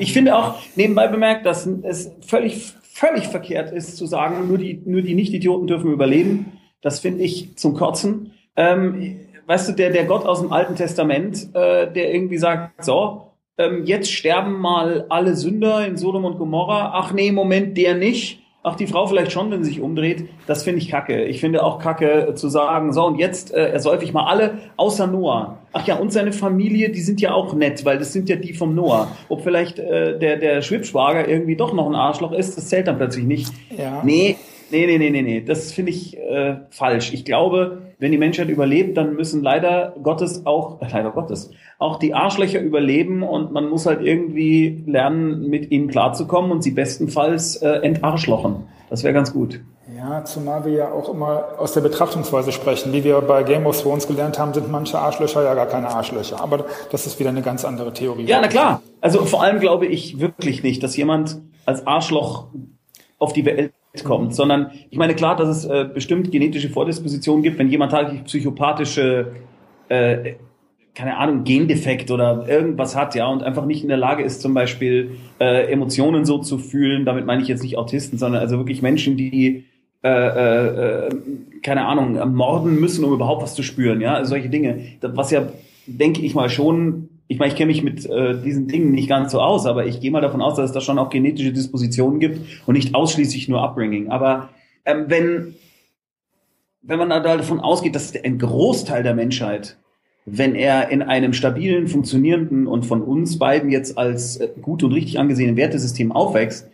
Ich 0.00 0.12
finde 0.12 0.36
auch 0.36 0.54
nebenbei 0.76 1.08
bemerkt, 1.08 1.44
dass 1.44 1.66
es 1.66 2.12
völlig, 2.24 2.72
völlig 2.82 3.26
verkehrt 3.26 3.72
ist 3.72 3.96
zu 3.96 4.06
sagen, 4.06 4.46
nur 4.46 4.58
die, 4.58 4.80
nur 4.84 5.02
die 5.02 5.14
Nicht-Idioten 5.14 5.66
dürfen 5.66 5.92
überleben. 5.92 6.52
Das 6.80 7.00
finde 7.00 7.24
ich 7.24 7.56
zum 7.56 7.74
Kotzen. 7.74 8.32
Ähm, 8.54 9.27
weißt 9.48 9.70
du, 9.70 9.72
der, 9.72 9.90
der 9.90 10.04
Gott 10.04 10.26
aus 10.26 10.40
dem 10.40 10.52
Alten 10.52 10.76
Testament, 10.76 11.48
äh, 11.54 11.90
der 11.90 12.14
irgendwie 12.14 12.38
sagt, 12.38 12.84
so, 12.84 13.32
ähm, 13.56 13.84
jetzt 13.84 14.12
sterben 14.12 14.60
mal 14.60 15.06
alle 15.08 15.34
Sünder 15.34 15.84
in 15.86 15.96
Sodom 15.96 16.24
und 16.24 16.38
Gomorra. 16.38 16.92
Ach 16.94 17.12
nee, 17.12 17.32
Moment, 17.32 17.76
der 17.76 17.96
nicht. 17.96 18.40
Ach, 18.62 18.76
die 18.76 18.86
Frau 18.86 19.06
vielleicht 19.06 19.32
schon, 19.32 19.50
wenn 19.50 19.64
sie 19.64 19.70
sich 19.70 19.80
umdreht. 19.80 20.28
Das 20.46 20.64
finde 20.64 20.80
ich 20.80 20.90
kacke. 20.90 21.24
Ich 21.24 21.40
finde 21.40 21.62
auch 21.62 21.78
kacke 21.78 22.34
zu 22.34 22.48
sagen, 22.48 22.92
so, 22.92 23.06
und 23.06 23.18
jetzt 23.18 23.54
äh, 23.54 23.70
ersäufe 23.70 24.04
ich 24.04 24.12
mal 24.12 24.26
alle, 24.26 24.58
außer 24.76 25.06
Noah. 25.06 25.58
Ach 25.72 25.86
ja, 25.86 25.96
und 25.96 26.12
seine 26.12 26.32
Familie, 26.32 26.90
die 26.90 27.00
sind 27.00 27.20
ja 27.20 27.32
auch 27.32 27.54
nett, 27.54 27.84
weil 27.86 27.98
das 27.98 28.12
sind 28.12 28.28
ja 28.28 28.36
die 28.36 28.52
vom 28.52 28.74
Noah. 28.74 29.08
Ob 29.30 29.42
vielleicht 29.42 29.78
äh, 29.78 30.18
der, 30.18 30.36
der 30.36 30.60
Schwibschwager 30.60 31.26
irgendwie 31.26 31.56
doch 31.56 31.72
noch 31.72 31.86
ein 31.86 31.94
Arschloch 31.94 32.32
ist, 32.32 32.58
das 32.58 32.68
zählt 32.68 32.88
dann 32.88 32.98
plötzlich 32.98 33.24
nicht. 33.24 33.50
Ja. 33.70 34.02
Nee, 34.04 34.36
nee, 34.70 34.86
nee, 34.86 34.98
nee, 34.98 35.10
nee, 35.10 35.22
nee. 35.22 35.40
Das 35.40 35.72
finde 35.72 35.92
ich 35.92 36.16
äh, 36.16 36.56
falsch. 36.70 37.12
Ich 37.12 37.24
glaube, 37.24 37.82
wenn 37.98 38.12
die 38.12 38.18
Menschheit 38.18 38.48
überlebt, 38.48 38.96
dann 38.96 39.14
müssen 39.14 39.42
leider 39.42 39.94
Gottes 40.02 40.46
auch, 40.46 40.80
äh, 40.80 40.86
leider 40.90 41.10
Gottes, 41.10 41.50
auch 41.78 41.98
die 41.98 42.14
Arschlöcher 42.14 42.60
überleben 42.60 43.22
und 43.22 43.52
man 43.52 43.68
muss 43.68 43.86
halt 43.86 44.02
irgendwie 44.02 44.82
lernen, 44.86 45.48
mit 45.48 45.70
ihnen 45.70 45.88
klarzukommen 45.88 46.50
und 46.50 46.62
sie 46.62 46.72
bestenfalls 46.72 47.56
äh, 47.56 47.68
entarschlochen. 47.82 48.64
Das 48.90 49.04
wäre 49.04 49.14
ganz 49.14 49.32
gut. 49.32 49.60
Ja, 49.96 50.22
zumal 50.24 50.64
wir 50.64 50.72
ja 50.72 50.92
auch 50.92 51.08
immer 51.08 51.58
aus 51.58 51.72
der 51.72 51.80
Betrachtungsweise 51.80 52.52
sprechen. 52.52 52.92
Wie 52.92 53.04
wir 53.04 53.20
bei 53.22 53.42
Game 53.42 53.66
of 53.66 53.80
Thrones 53.80 54.06
gelernt 54.06 54.38
haben, 54.38 54.52
sind 54.52 54.70
manche 54.70 54.98
Arschlöcher 54.98 55.42
ja 55.42 55.54
gar 55.54 55.66
keine 55.66 55.88
Arschlöcher. 55.88 56.40
Aber 56.40 56.66
das 56.92 57.06
ist 57.06 57.18
wieder 57.18 57.30
eine 57.30 57.42
ganz 57.42 57.64
andere 57.64 57.92
Theorie. 57.92 58.26
Ja, 58.26 58.38
na 58.40 58.48
klar. 58.48 58.82
Also 59.00 59.24
vor 59.24 59.42
allem 59.42 59.60
glaube 59.60 59.86
ich 59.86 60.20
wirklich 60.20 60.62
nicht, 60.62 60.82
dass 60.82 60.96
jemand 60.96 61.40
als 61.64 61.86
Arschloch 61.86 62.48
auf 63.18 63.32
die 63.32 63.44
Welt 63.44 63.72
kommt, 64.04 64.34
sondern 64.34 64.70
ich 64.90 64.98
meine 64.98 65.14
klar, 65.14 65.36
dass 65.36 65.48
es 65.48 65.64
äh, 65.64 65.88
bestimmt 65.92 66.30
genetische 66.30 66.68
Vordispositionen 66.68 67.42
gibt, 67.42 67.58
wenn 67.58 67.68
jemand 67.68 67.92
tatsächlich 67.92 68.24
psychopathische 68.24 69.32
äh, 69.88 70.34
keine 70.98 71.16
Ahnung, 71.16 71.44
Gendefekt 71.44 72.10
oder 72.10 72.48
irgendwas 72.48 72.96
hat, 72.96 73.14
ja, 73.14 73.28
und 73.28 73.44
einfach 73.44 73.64
nicht 73.66 73.84
in 73.84 73.88
der 73.88 73.96
Lage 73.96 74.24
ist, 74.24 74.40
zum 74.40 74.52
Beispiel 74.52 75.12
äh, 75.38 75.70
Emotionen 75.70 76.24
so 76.24 76.38
zu 76.38 76.58
fühlen. 76.58 77.04
Damit 77.04 77.24
meine 77.24 77.40
ich 77.40 77.46
jetzt 77.46 77.62
nicht 77.62 77.78
Autisten, 77.78 78.18
sondern 78.18 78.40
also 78.40 78.58
wirklich 78.58 78.82
Menschen, 78.82 79.16
die 79.16 79.64
äh, 80.02 80.08
äh, 80.08 81.10
keine 81.62 81.86
Ahnung, 81.86 82.34
morden 82.34 82.80
müssen, 82.80 83.04
um 83.04 83.12
überhaupt 83.12 83.42
was 83.42 83.54
zu 83.54 83.62
spüren, 83.62 84.00
ja, 84.00 84.14
also 84.14 84.30
solche 84.30 84.48
Dinge. 84.48 84.80
Was 85.00 85.30
ja, 85.30 85.48
denke 85.86 86.22
ich 86.22 86.34
mal 86.34 86.48
schon, 86.48 87.08
ich 87.28 87.38
meine, 87.38 87.52
ich 87.52 87.58
kenne 87.58 87.70
mich 87.70 87.82
mit 87.82 88.06
äh, 88.06 88.40
diesen 88.40 88.68
Dingen 88.68 88.90
nicht 88.90 89.08
ganz 89.08 89.32
so 89.32 89.40
aus, 89.40 89.66
aber 89.66 89.84
ich 89.84 90.00
gehe 90.00 90.10
mal 90.10 90.22
davon 90.22 90.40
aus, 90.40 90.56
dass 90.56 90.70
es 90.70 90.72
da 90.72 90.80
schon 90.80 90.98
auch 90.98 91.10
genetische 91.10 91.52
Dispositionen 91.52 92.20
gibt 92.20 92.40
und 92.66 92.74
nicht 92.74 92.94
ausschließlich 92.94 93.48
nur 93.48 93.62
Upbringing. 93.62 94.08
Aber 94.08 94.48
ähm, 94.86 95.04
wenn, 95.08 95.54
wenn 96.80 96.98
man 96.98 97.10
da 97.10 97.20
davon 97.20 97.60
ausgeht, 97.60 97.94
dass 97.94 98.14
ein 98.16 98.38
Großteil 98.38 99.02
der 99.02 99.14
Menschheit, 99.14 99.76
wenn 100.24 100.54
er 100.54 100.88
in 100.88 101.02
einem 101.02 101.34
stabilen, 101.34 101.86
funktionierenden 101.86 102.66
und 102.66 102.86
von 102.86 103.02
uns 103.02 103.38
beiden 103.38 103.70
jetzt 103.70 103.98
als 103.98 104.38
äh, 104.38 104.48
gut 104.62 104.82
und 104.82 104.92
richtig 104.92 105.18
angesehenen 105.18 105.56
Wertesystem 105.56 106.12
aufwächst, 106.12 106.66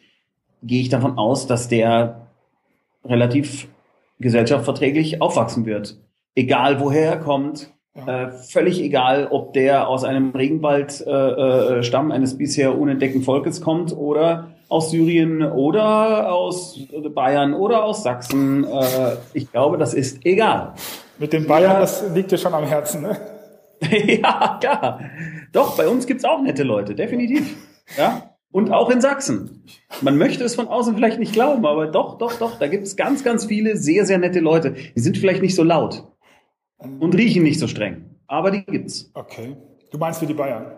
gehe 0.63 0.81
ich 0.81 0.89
davon 0.89 1.19
aus, 1.19 1.49
dass 1.49 1.69
der 1.69 2.29
relativ 3.05 3.67
gesellschaftsverträglich 4.21 5.21
aufwachsen 5.21 5.67
wird. 5.67 5.99
Egal 6.37 6.79
woher 6.81 7.11
er 7.11 7.19
kommt, 7.19 7.74
ja. 7.95 8.25
äh, 8.25 8.33
völlig 8.33 8.81
egal, 8.81 9.29
ob 9.31 9.53
der 9.53 9.89
aus 9.89 10.05
einem 10.05 10.31
Regenwald-Stamm 10.31 12.11
äh, 12.11 12.13
äh, 12.13 12.15
eines 12.15 12.37
bisher 12.37 12.77
unentdeckten 12.79 13.23
Volkes 13.23 13.61
kommt 13.61 13.97
oder 13.97 14.49
aus 14.69 14.91
Syrien 14.91 15.43
oder 15.43 16.33
aus 16.33 16.79
Bayern 17.15 17.55
oder 17.55 17.85
aus 17.85 18.03
Sachsen. 18.03 18.65
Äh, 18.65 19.17
ich 19.33 19.51
glaube, 19.51 19.79
das 19.79 19.95
ist 19.95 20.25
egal. 20.27 20.75
Mit 21.19 21.33
den 21.33 21.47
Bayern, 21.47 21.81
das 21.81 22.05
liegt 22.15 22.33
dir 22.33 22.39
schon 22.39 22.55
am 22.55 22.65
Herzen, 22.65 23.03
ne? 23.03 23.17
ja, 24.21 24.59
klar. 24.61 25.01
Doch, 25.53 25.77
bei 25.77 25.87
uns 25.87 26.07
gibt's 26.07 26.25
auch 26.25 26.43
nette 26.43 26.65
Leute, 26.65 26.95
definitiv. 26.95 27.57
Ja. 27.97 28.31
Und 28.51 28.73
auch 28.73 28.89
in 28.91 29.01
Sachsen. 29.01 29.65
Man 30.01 30.17
möchte 30.17 30.45
es 30.45 30.55
von 30.55 30.69
außen 30.69 30.95
vielleicht 30.95 31.19
nicht 31.19 31.33
glauben, 31.33 31.67
aber 31.67 31.89
doch, 31.89 32.19
doch, 32.19 32.35
doch, 32.35 32.59
da 32.59 32.69
gibt 32.69 32.85
es 32.85 32.97
ganz, 32.97 33.25
ganz 33.25 33.45
viele 33.45 33.77
sehr, 33.77 34.07
sehr 34.07 34.19
nette 34.19 34.41
Leute. 34.41 34.75
Die 34.97 35.01
sind 35.01 35.19
vielleicht 35.19 35.43
nicht 35.43 35.57
so 35.57 35.65
laut 35.65 36.05
und 37.01 37.15
riechen 37.15 37.43
nicht 37.43 37.61
so 37.61 37.69
streng, 37.69 38.05
aber 38.27 38.51
die 38.51 38.65
gibt's. 38.65 39.11
Okay. 39.15 39.57
Du 39.91 39.99
meinst 39.99 40.21
wie 40.23 40.27
die 40.27 40.35
Bayern? 40.35 40.73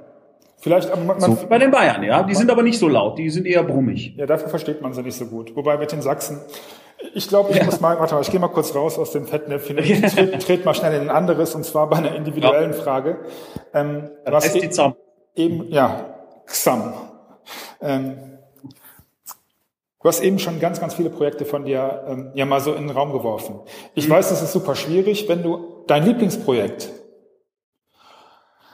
Vielleicht, 0.59 0.91
aber 0.91 1.03
man, 1.03 1.21
so 1.21 1.37
bei 1.49 1.59
den 1.59 1.71
Bayern, 1.71 2.03
ja. 2.03 2.23
Die 2.23 2.35
sind 2.35 2.51
aber 2.51 2.63
nicht 2.63 2.79
so 2.79 2.89
laut, 2.89 3.19
die 3.19 3.31
sind 3.31 3.47
eher 3.47 3.63
brummig. 3.63 4.15
Ja, 4.17 4.27
dafür 4.27 4.49
versteht 4.49 4.81
man 4.81 4.95
sie 4.95 5.03
nicht 5.03 5.17
so 5.17 5.27
gut. 5.27 5.55
Wobei 5.55 5.77
mit 5.77 5.93
den 5.93 6.01
Sachsen, 6.03 6.41
ich 7.15 7.29
glaube, 7.29 7.51
ich 7.51 7.59
ja. 7.59 7.65
muss 7.65 7.81
mal, 7.81 7.99
warte 7.99 8.15
mal, 8.15 8.23
ich 8.23 8.31
gehe 8.31 8.41
mal 8.41 8.49
kurz 8.49 8.75
raus 8.75 8.99
aus 8.99 9.13
dem 9.13 9.27
Fettnäpfchen. 9.27 9.79
Ich 9.79 10.01
trete 10.01 10.39
tret 10.39 10.65
mal 10.65 10.75
schnell 10.75 10.95
in 10.95 11.03
ein 11.03 11.11
anderes, 11.11 11.55
und 11.55 11.65
zwar 11.65 11.89
bei 11.89 11.97
einer 11.97 12.15
individuellen 12.15 12.73
ja. 12.73 12.79
Frage. 12.79 13.19
Ähm, 13.75 14.11
was 14.25 14.47
ist 14.47 14.63
die 14.63 14.71
Zam. 14.71 14.95
Eben, 15.35 15.71
ja, 15.71 16.15
Xam. 16.47 16.95
Ähm, 17.83 18.15
du 20.03 20.09
hast 20.09 20.23
eben 20.23 20.39
schon 20.39 20.59
ganz, 20.59 20.81
ganz 20.81 20.95
viele 20.95 21.11
Projekte 21.11 21.45
von 21.45 21.65
dir 21.65 22.05
ähm, 22.09 22.31
ja 22.35 22.47
mal 22.47 22.61
so 22.61 22.73
in 22.73 22.87
den 22.87 22.97
Raum 22.97 23.13
geworfen. 23.13 23.61
Ich 23.95 24.09
mhm. 24.09 24.13
weiß, 24.13 24.31
das 24.31 24.43
ist 24.43 24.53
super 24.53 24.75
schwierig, 24.75 25.29
wenn 25.29 25.43
du 25.43 25.76
dein 25.87 26.05
Lieblingsprojekt. 26.05 26.93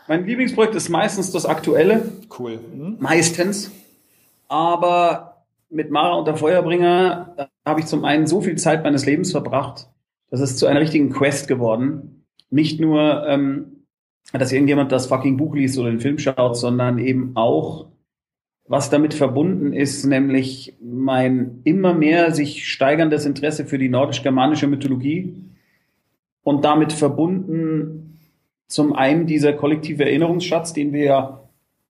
Mein 0.09 0.27
Lieblingsprojekt 0.27 0.75
ist 0.75 0.89
meistens 0.89 1.31
das 1.31 1.47
aktuelle. 1.47 2.13
Cool. 2.39 2.59
Mhm. 2.59 2.97
Meistens. 2.99 3.71
Aber 4.49 5.45
mit 5.71 5.91
Mara 5.91 6.15
und 6.17 6.27
der 6.27 6.37
Feuerbringer 6.37 7.49
habe 7.65 7.81
ich 7.81 7.87
zum 7.87 8.05
einen 8.05 8.27
so 8.27 8.41
viel 8.41 8.57
Zeit 8.57 8.85
meines 8.85 9.07
Lebens 9.07 9.33
verbracht, 9.33 9.89
das 10.31 10.41
ist 10.41 10.59
zu 10.59 10.67
einer 10.67 10.81
richtigen 10.81 11.11
Quest 11.11 11.49
geworden. 11.49 12.25
Nicht 12.51 12.81
nur, 12.81 13.27
ähm, 13.27 13.85
dass 14.33 14.53
irgendjemand 14.53 14.93
das 14.93 15.07
fucking 15.07 15.37
Buch 15.37 15.55
liest 15.55 15.79
oder 15.79 15.91
den 15.91 16.01
Film 16.01 16.19
schaut, 16.19 16.57
sondern 16.57 16.99
eben 16.99 17.33
auch 17.37 17.87
was 18.67 18.91
damit 18.91 19.13
verbunden 19.13 19.73
ist, 19.73 20.05
nämlich 20.05 20.77
mein 20.81 21.61
immer 21.65 21.93
mehr 21.95 22.33
sich 22.33 22.69
steigerndes 22.69 23.27
Interesse 23.27 23.67
für 23.67 23.79
die 23.79 23.89
nordisch-germanische 23.89 24.67
Mythologie 24.67 25.52
und 26.43 26.65
damit 26.65 26.93
verbunden 26.93 28.19
zum 28.69 28.95
einen 28.95 29.27
dieser 29.27 29.53
kollektive 29.53 30.05
Erinnerungsschatz, 30.05 30.73
den 30.73 30.93
wir 30.93 31.05
ja 31.05 31.41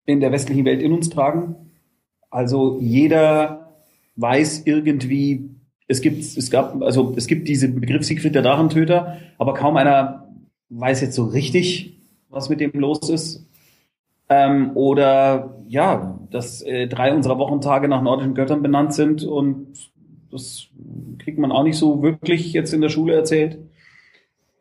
in 0.05 0.21
der 0.21 0.33
westlichen 0.33 0.65
Welt 0.65 0.83
in 0.83 0.93
uns 0.93 1.11
tragen. 1.11 1.55
Also 2.31 2.79
jeder 2.81 3.73
weiß 4.17 4.62
irgendwie, 4.67 5.51
es 5.87 6.01
gibt, 6.01 6.23
es 6.23 6.51
gab, 6.51 6.83
also 6.83 7.15
es 7.17 7.27
gibt 7.27 7.49
diesen 7.49 7.81
Begriff 7.81 8.05
Siegfried 8.05 8.35
der 8.35 8.43
Drachentöter, 8.43 9.19
aber 9.38 9.55
kaum 9.55 9.77
einer 9.77 10.29
weiß 10.71 11.03
jetzt 11.03 11.15
so 11.15 11.25
richtig, 11.25 12.01
was 12.31 12.49
mit 12.49 12.61
dem 12.61 12.73
los 12.73 13.09
ist. 13.11 13.47
Ähm, 14.29 14.73
oder 14.75 15.57
ja, 15.69 16.19
dass 16.31 16.62
äh, 16.62 16.88
drei 16.88 17.15
unserer 17.15 17.38
Wochentage 17.38 17.88
nach 17.88 18.03
nordischen 18.03 18.35
Göttern 18.35 18.62
benannt 18.62 18.95
sind 18.95 19.25
und 19.25 19.91
das 20.31 20.69
kriegt 21.19 21.38
man 21.38 21.53
auch 21.53 21.62
nicht 21.62 21.77
so 21.77 22.03
wirklich 22.03 22.53
jetzt 22.55 22.73
in 22.73 22.81
der 22.81 22.88
Schule 22.88 23.15
erzählt. 23.15 23.59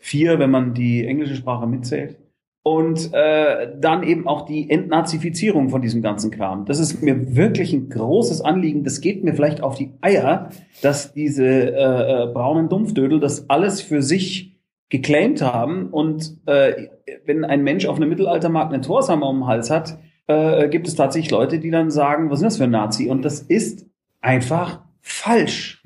Vier, 0.04 0.40
wenn 0.40 0.50
man 0.50 0.74
die 0.74 1.06
englische 1.06 1.36
Sprache 1.36 1.68
mitzählt. 1.68 2.18
Und 2.64 3.12
äh, 3.14 3.70
dann 3.80 4.04
eben 4.04 4.28
auch 4.28 4.46
die 4.46 4.70
Entnazifizierung 4.70 5.70
von 5.70 5.82
diesem 5.82 6.02
ganzen 6.02 6.32
Kram. 6.32 6.66
Das 6.66 6.80
ist 6.80 7.02
mir 7.02 7.36
wirklich 7.36 7.72
ein 7.72 7.90
großes 7.90 8.42
Anliegen. 8.42 8.84
Das 8.84 9.00
geht 9.00 9.24
mir 9.24 9.34
vielleicht 9.34 9.62
auf 9.62 9.76
die 9.76 9.94
Eier, 10.02 10.50
dass 10.82 11.14
diese 11.14 11.46
äh, 11.46 12.24
äh, 12.24 12.28
braunen 12.34 12.68
Dumpfdödel 12.68 13.20
das 13.20 13.50
alles 13.50 13.82
für 13.82 14.02
sich 14.02 14.60
geclaimt 14.90 15.42
haben. 15.42 15.88
Und 15.90 16.38
äh, 16.48 16.88
wenn 17.26 17.46
ein 17.46 17.64
Mensch 17.64 17.86
auf 17.86 17.98
einem 17.98 18.10
Mittelaltermarkt 18.10 18.74
einen 18.74 18.84
Torshammer 18.84 19.30
um 19.30 19.42
den 19.42 19.48
Hals 19.48 19.70
hat, 19.70 20.00
äh, 20.28 20.68
gibt 20.70 20.88
es 20.88 20.96
tatsächlich 20.96 21.32
Leute, 21.32 21.60
die 21.60 21.72
dann 21.72 21.92
sagen, 21.92 22.30
was 22.30 22.40
ist 22.40 22.46
das 22.46 22.58
für 22.58 22.66
ein 22.66 22.72
Nazi? 22.72 23.08
Und 23.08 23.24
das 23.24 23.40
ist 23.40 23.86
einfach 24.20 24.82
falsch. 25.00 25.84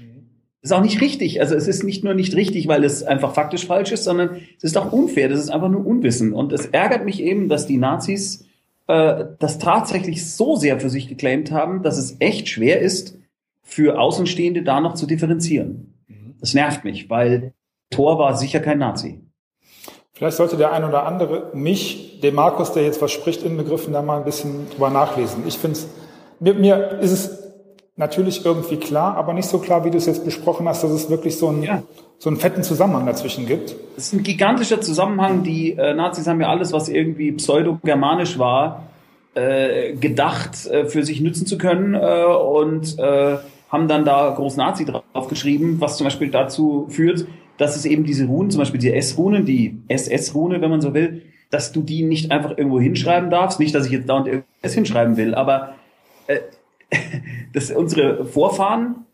Das 0.65 0.71
ist 0.71 0.77
auch 0.79 0.81
nicht 0.81 0.99
richtig. 0.99 1.41
Also 1.41 1.53
es 1.53 1.67
ist 1.67 1.83
nicht 1.83 2.03
nur 2.03 2.15
nicht 2.15 2.35
richtig, 2.35 2.67
weil 2.67 2.83
es 2.83 3.03
einfach 3.03 3.35
faktisch 3.35 3.67
falsch 3.67 3.91
ist, 3.91 4.03
sondern 4.03 4.41
es 4.57 4.63
ist 4.63 4.75
auch 4.79 4.91
unfair. 4.91 5.29
Das 5.29 5.37
ist 5.37 5.51
einfach 5.51 5.69
nur 5.69 5.85
Unwissen. 5.85 6.33
Und 6.33 6.51
es 6.51 6.65
ärgert 6.65 7.05
mich 7.05 7.21
eben, 7.21 7.49
dass 7.49 7.67
die 7.67 7.77
Nazis 7.77 8.47
äh, 8.87 9.25
das 9.37 9.59
tatsächlich 9.59 10.27
so 10.27 10.55
sehr 10.55 10.79
für 10.79 10.89
sich 10.89 11.07
geclaimt 11.07 11.51
haben, 11.51 11.83
dass 11.83 11.99
es 11.99 12.15
echt 12.17 12.49
schwer 12.49 12.79
ist, 12.79 13.15
für 13.61 13.99
Außenstehende 13.99 14.63
da 14.63 14.79
noch 14.79 14.95
zu 14.95 15.05
differenzieren. 15.05 15.93
Mhm. 16.07 16.33
Das 16.39 16.55
nervt 16.55 16.83
mich, 16.83 17.11
weil 17.11 17.53
Thor 17.91 18.17
war 18.17 18.35
sicher 18.35 18.59
kein 18.59 18.79
Nazi. 18.79 19.21
Vielleicht 20.13 20.37
sollte 20.37 20.57
der 20.57 20.71
ein 20.73 20.83
oder 20.83 21.05
andere 21.05 21.51
mich, 21.53 22.21
dem 22.21 22.33
Markus, 22.33 22.71
der 22.71 22.81
jetzt 22.81 23.03
was 23.03 23.11
spricht, 23.11 23.43
in 23.43 23.55
Begriffen 23.55 23.93
da 23.93 24.01
mal 24.01 24.17
ein 24.17 24.25
bisschen 24.25 24.67
drüber 24.71 24.89
nachlesen. 24.89 25.43
Ich 25.45 25.59
finde 25.59 25.77
es, 25.77 25.87
mir, 26.39 26.55
mir 26.55 26.97
ist 27.01 27.11
es 27.11 27.44
natürlich 27.97 28.45
irgendwie 28.45 28.77
klar, 28.77 29.15
aber 29.15 29.33
nicht 29.33 29.47
so 29.47 29.59
klar, 29.59 29.85
wie 29.85 29.91
du 29.91 29.97
es 29.97 30.05
jetzt 30.05 30.25
besprochen 30.25 30.67
hast, 30.67 30.83
dass 30.83 30.91
es 30.91 31.09
wirklich 31.09 31.37
so 31.37 31.47
einen, 31.47 31.63
ja. 31.63 31.83
so 32.17 32.29
einen 32.29 32.37
fetten 32.37 32.63
Zusammenhang 32.63 33.05
dazwischen 33.05 33.45
gibt. 33.45 33.75
Es 33.97 34.07
ist 34.07 34.13
ein 34.13 34.23
gigantischer 34.23 34.81
Zusammenhang. 34.81 35.43
Die 35.43 35.71
äh, 35.71 35.93
Nazis 35.93 36.27
haben 36.27 36.41
ja 36.41 36.49
alles, 36.49 36.73
was 36.73 36.89
irgendwie 36.89 37.31
pseudo-germanisch 37.31 38.37
war, 38.37 38.87
äh, 39.33 39.93
gedacht, 39.93 40.65
äh, 40.67 40.85
für 40.85 41.03
sich 41.03 41.21
nützen 41.21 41.45
zu 41.45 41.57
können 41.57 41.93
äh, 41.93 42.25
und 42.25 42.99
äh, 42.99 43.37
haben 43.69 43.87
dann 43.87 44.05
da 44.05 44.33
groß 44.35 44.57
Nazi 44.57 44.85
draufgeschrieben, 44.85 45.81
was 45.81 45.97
zum 45.97 46.05
Beispiel 46.05 46.29
dazu 46.29 46.87
führt, 46.89 47.25
dass 47.57 47.75
es 47.75 47.85
eben 47.85 48.03
diese 48.03 48.25
Runen, 48.25 48.51
zum 48.51 48.59
Beispiel 48.59 48.79
die 48.79 48.93
S-Runen, 48.93 49.45
die 49.45 49.81
SS-Rune, 49.87 50.61
wenn 50.61 50.69
man 50.69 50.81
so 50.81 50.93
will, 50.93 51.23
dass 51.49 51.71
du 51.71 51.81
die 51.81 52.03
nicht 52.03 52.31
einfach 52.31 52.57
irgendwo 52.57 52.79
hinschreiben 52.79 53.29
darfst. 53.29 53.59
Nicht, 53.59 53.73
dass 53.73 53.85
ich 53.85 53.91
jetzt 53.93 54.09
dauernd 54.09 54.27
irgendwas 54.27 54.73
hinschreiben 54.73 55.15
will, 55.15 55.33
aber 55.35 55.75
äh, 56.27 56.39
dass 57.53 57.71
unsere 57.71 58.25
Vorfahren, 58.25 59.05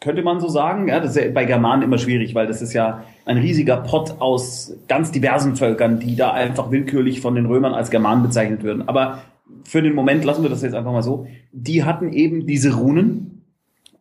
könnte 0.00 0.22
man 0.22 0.40
so 0.40 0.48
sagen, 0.48 0.88
ja, 0.88 1.00
das 1.00 1.16
ist 1.16 1.24
ja 1.24 1.30
bei 1.30 1.44
Germanen 1.44 1.82
immer 1.82 1.98
schwierig, 1.98 2.34
weil 2.34 2.46
das 2.46 2.62
ist 2.62 2.72
ja 2.72 3.04
ein 3.24 3.36
riesiger 3.36 3.78
Pott 3.78 4.20
aus 4.20 4.76
ganz 4.86 5.10
diversen 5.10 5.56
Völkern, 5.56 5.98
die 5.98 6.14
da 6.14 6.32
einfach 6.32 6.70
willkürlich 6.70 7.20
von 7.20 7.34
den 7.34 7.46
Römern 7.46 7.74
als 7.74 7.90
Germanen 7.90 8.22
bezeichnet 8.22 8.62
würden. 8.62 8.88
Aber 8.88 9.22
für 9.64 9.82
den 9.82 9.94
Moment 9.94 10.24
lassen 10.24 10.42
wir 10.42 10.50
das 10.50 10.62
jetzt 10.62 10.74
einfach 10.74 10.92
mal 10.92 11.02
so. 11.02 11.26
Die 11.52 11.82
hatten 11.82 12.12
eben 12.12 12.46
diese 12.46 12.74
Runen 12.74 13.42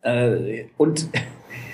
äh, 0.03 0.65
und 0.77 1.09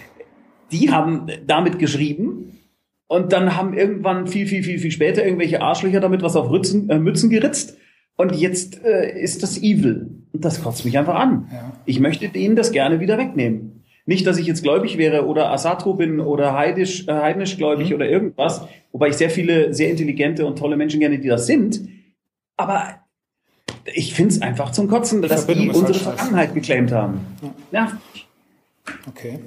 die 0.72 0.92
haben 0.92 1.28
damit 1.46 1.78
geschrieben 1.78 2.60
und 3.08 3.34
dann 3.34 3.58
haben 3.58 3.74
irgendwann 3.74 4.28
viel, 4.28 4.48
viel, 4.48 4.64
viel, 4.64 4.80
viel 4.80 4.92
später 4.92 5.26
irgendwelche 5.26 5.62
Arschlöcher 5.62 6.00
damit 6.00 6.24
was 6.24 6.36
auf 6.36 6.50
Rützen, 6.50 6.90
äh, 6.90 6.98
Mützen 6.98 7.30
geritzt. 7.30 7.78
Und 8.16 8.36
jetzt 8.36 8.84
äh, 8.84 9.20
ist 9.20 9.44
das 9.44 9.58
evil. 9.62 10.08
Und 10.34 10.46
das 10.46 10.62
kotzt 10.62 10.86
mich 10.86 10.98
einfach 10.98 11.16
an. 11.16 11.48
Ja. 11.52 11.74
Ich 11.86 12.00
möchte 12.00 12.30
denen 12.30 12.56
das 12.56 12.72
gerne 12.72 13.00
wieder 13.00 13.18
wegnehmen. 13.18 13.84
Nicht, 14.06 14.28
dass 14.28 14.38
ich 14.38 14.46
jetzt 14.48 14.64
gläubig 14.64 14.98
wäre 14.98 15.26
oder 15.26 15.52
Asatru 15.52 15.94
bin 15.94 16.20
oder 16.20 16.54
heidisch, 16.54 17.08
äh, 17.08 17.14
heidnisch 17.14 17.58
gläubig 17.58 17.90
Mhm. 17.90 17.96
oder 17.96 18.10
irgendwas, 18.10 18.62
wobei 18.92 19.08
ich 19.10 19.16
sehr 19.16 19.30
viele 19.30 19.74
sehr 19.74 19.90
intelligente 19.90 20.46
und 20.46 20.58
tolle 20.60 20.76
Menschen 20.76 21.00
gerne, 21.00 21.20
die 21.20 21.28
das 21.30 21.48
sind. 21.48 21.88
Aber 22.58 22.84
ich 23.94 24.14
finde 24.14 24.32
es 24.36 24.42
einfach 24.42 24.72
zum 24.72 24.88
Kotzen, 24.88 25.22
dass 25.22 25.48
die 25.48 25.54
ist 25.54 25.60
halt 25.60 25.76
unsere. 25.76 26.00
Vergangenheit 26.00 26.54
geclaimt 26.54 26.92
haben. 26.92 27.22
Ja. 27.72 27.92
Okay. 29.08 29.40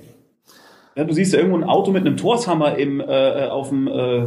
ja, 0.94 1.04
du 1.04 1.12
siehst 1.12 1.34
ja 1.34 1.38
irgendwo 1.38 1.58
ein 1.58 1.64
Auto 1.64 1.92
mit 1.92 2.06
einem 2.06 2.16
Torshammer 2.16 2.76
im, 2.78 3.00
äh, 3.00 3.46
auf 3.46 3.68
dem 3.68 3.86
äh, 3.86 4.26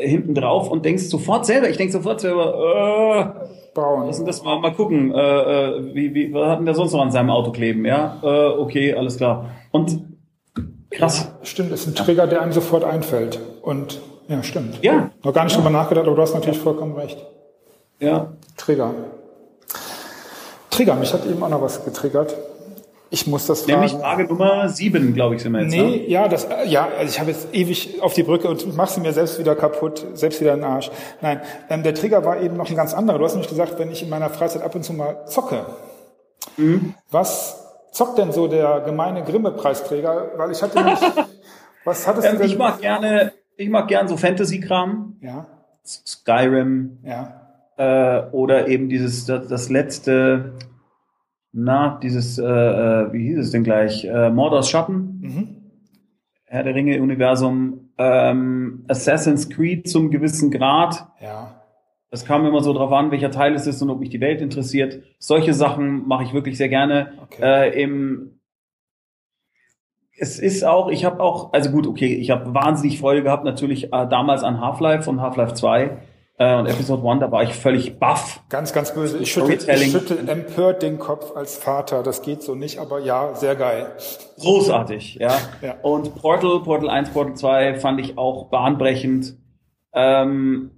hinten 0.00 0.34
drauf 0.34 0.70
und 0.70 0.84
denkst 0.84 1.04
sofort 1.04 1.46
selber, 1.46 1.68
ich 1.68 1.76
denk 1.76 1.92
sofort 1.92 2.20
selber, 2.20 3.34
äh, 3.44 3.50
Braun. 3.74 4.06
Lass 4.06 4.18
uns 4.18 4.26
das 4.26 4.42
mal, 4.42 4.58
mal 4.58 4.72
gucken. 4.72 5.12
Äh, 5.14 5.18
äh, 5.18 5.94
wie, 5.94 6.14
wie, 6.14 6.34
was 6.34 6.48
hat 6.48 6.58
denn 6.58 6.66
der 6.66 6.74
sonst 6.74 6.92
noch 6.92 7.02
an 7.02 7.10
seinem 7.10 7.30
Auto 7.30 7.52
kleben? 7.52 7.84
Ja, 7.84 8.18
äh, 8.22 8.48
okay, 8.58 8.94
alles 8.94 9.16
klar. 9.16 9.50
Und 9.70 10.00
krass. 10.90 11.32
Stimmt, 11.42 11.72
ist 11.72 11.86
ein 11.86 11.94
Trigger, 11.94 12.26
der 12.26 12.42
einem 12.42 12.52
sofort 12.52 12.84
einfällt. 12.84 13.38
Und 13.62 14.00
ja, 14.28 14.42
stimmt. 14.42 14.82
Ja. 14.82 15.10
Noch 15.22 15.32
gar 15.32 15.44
nicht 15.44 15.56
drüber 15.56 15.70
nachgedacht, 15.70 16.06
aber 16.06 16.16
du 16.16 16.22
hast 16.22 16.34
natürlich 16.34 16.58
vollkommen 16.58 16.94
recht. 16.94 17.24
Ja. 18.00 18.32
Trigger. 18.56 18.94
Trigger, 20.70 20.94
mich 20.94 21.12
hat 21.12 21.26
eben 21.26 21.42
auch 21.42 21.48
noch 21.48 21.62
was 21.62 21.84
getriggert. 21.84 22.36
Ich 23.12 23.26
muss 23.26 23.46
das 23.46 23.62
fragen. 23.62 23.80
Nämlich 23.80 23.92
Frage 23.92 24.24
Nummer 24.24 24.68
sieben, 24.68 25.14
glaube 25.14 25.34
ich, 25.34 25.42
sind 25.42 25.52
wir 25.52 25.62
jetzt. 25.62 25.74
Ne? 25.74 25.82
Nee, 25.82 26.04
ja, 26.06 26.28
das, 26.28 26.46
ja, 26.66 26.88
also 26.96 27.10
ich 27.10 27.18
habe 27.18 27.30
jetzt 27.32 27.48
ewig 27.52 28.00
auf 28.00 28.14
die 28.14 28.22
Brücke 28.22 28.48
und 28.48 28.76
mach 28.76 28.88
sie 28.88 29.00
mir 29.00 29.12
selbst 29.12 29.38
wieder 29.40 29.56
kaputt, 29.56 30.06
selbst 30.14 30.40
wieder 30.40 30.54
in 30.54 30.60
den 30.60 30.70
Arsch. 30.70 30.90
Nein, 31.20 31.40
ähm, 31.68 31.82
der 31.82 31.94
Trigger 31.94 32.24
war 32.24 32.40
eben 32.40 32.56
noch 32.56 32.70
ein 32.70 32.76
ganz 32.76 32.94
anderer. 32.94 33.18
Du 33.18 33.24
hast 33.24 33.32
nämlich 33.32 33.48
gesagt, 33.50 33.78
wenn 33.78 33.90
ich 33.90 34.02
in 34.04 34.08
meiner 34.10 34.30
Freizeit 34.30 34.62
ab 34.62 34.74
und 34.76 34.84
zu 34.84 34.92
mal 34.92 35.26
zocke. 35.26 35.66
Mhm. 36.56 36.94
Was 37.10 37.66
zockt 37.90 38.16
denn 38.18 38.30
so 38.30 38.46
der 38.46 38.80
gemeine 38.82 39.24
Grimme-Preisträger? 39.24 40.30
Weil 40.36 40.52
ich 40.52 40.62
hatte 40.62 40.78
nämlich, 40.78 41.00
was 41.84 42.06
hattest 42.06 42.26
du 42.28 42.30
Ähm, 42.30 42.38
denn? 42.38 42.46
ich 42.46 42.56
mag 42.56 42.80
gerne, 42.80 43.32
ich 43.56 43.68
mag 43.68 43.88
gern 43.88 44.06
so 44.06 44.16
Fantasy-Kram. 44.16 45.16
ja, 45.20 45.46
Skyrim 45.84 46.98
ja. 47.02 47.40
äh, 47.76 48.30
oder 48.30 48.68
eben 48.68 48.88
dieses 48.88 49.26
das, 49.26 49.48
das 49.48 49.68
letzte, 49.70 50.52
na 51.52 51.98
dieses 52.02 52.38
äh, 52.38 52.44
äh, 52.44 53.12
wie 53.12 53.28
hieß 53.28 53.38
es 53.38 53.50
denn 53.50 53.64
gleich? 53.64 54.04
Äh, 54.04 54.30
Mordors 54.30 54.70
Schatten. 54.70 55.18
Mhm. 55.20 55.56
Herr 56.44 56.64
der 56.64 56.74
Ringe-Universum, 56.74 57.90
ähm, 57.96 58.84
Assassin's 58.88 59.48
Creed 59.50 59.88
zum 59.88 60.10
gewissen 60.10 60.50
Grad. 60.50 61.06
Ja. 61.20 61.60
Das 62.10 62.24
kam 62.24 62.44
immer 62.44 62.60
so 62.60 62.72
drauf 62.72 62.90
an, 62.90 63.12
welcher 63.12 63.30
Teil 63.30 63.54
es 63.54 63.68
ist 63.68 63.80
und 63.82 63.90
ob 63.90 64.00
mich 64.00 64.10
die 64.10 64.20
Welt 64.20 64.40
interessiert. 64.40 65.00
Solche 65.20 65.54
Sachen 65.54 66.08
mache 66.08 66.24
ich 66.24 66.32
wirklich 66.32 66.56
sehr 66.56 66.68
gerne. 66.68 67.12
Okay. 67.22 67.42
Äh, 67.68 67.82
im 67.82 68.40
es 70.22 70.38
ist 70.38 70.64
auch, 70.64 70.90
ich 70.90 71.06
habe 71.06 71.22
auch, 71.22 71.54
also 71.54 71.70
gut, 71.70 71.86
okay, 71.86 72.14
ich 72.14 72.30
habe 72.30 72.52
wahnsinnig 72.52 73.00
Freude 73.00 73.22
gehabt 73.22 73.44
natürlich 73.44 73.92
äh, 73.92 74.06
damals 74.06 74.42
an 74.42 74.60
Half-Life 74.60 75.08
und 75.08 75.22
Half-Life 75.22 75.54
2 75.54 75.96
äh, 76.40 76.56
und 76.56 76.66
Episode 76.66 77.06
1, 77.06 77.20
da 77.20 77.30
war 77.30 77.42
ich 77.42 77.52
völlig 77.52 77.98
baff. 77.98 78.40
Ganz, 78.48 78.72
ganz 78.72 78.94
böse. 78.94 79.18
Ich 79.18 79.30
schüttel, 79.30 79.58
ich 79.58 79.90
schüttel 79.90 80.26
empört 80.26 80.82
den 80.82 80.98
Kopf 80.98 81.36
als 81.36 81.58
Vater. 81.58 82.02
Das 82.02 82.22
geht 82.22 82.42
so 82.42 82.54
nicht, 82.54 82.78
aber 82.78 82.98
ja, 83.00 83.34
sehr 83.34 83.54
geil. 83.56 83.92
Großartig, 84.40 85.16
ja. 85.16 85.36
Ja. 85.60 85.74
Und 85.82 86.14
Portal, 86.14 86.60
Portal 86.60 86.88
1, 86.88 87.10
Portal 87.10 87.36
2 87.36 87.74
fand 87.74 88.00
ich 88.00 88.16
auch 88.16 88.48
bahnbrechend. 88.48 89.36
Ähm, 89.92 90.70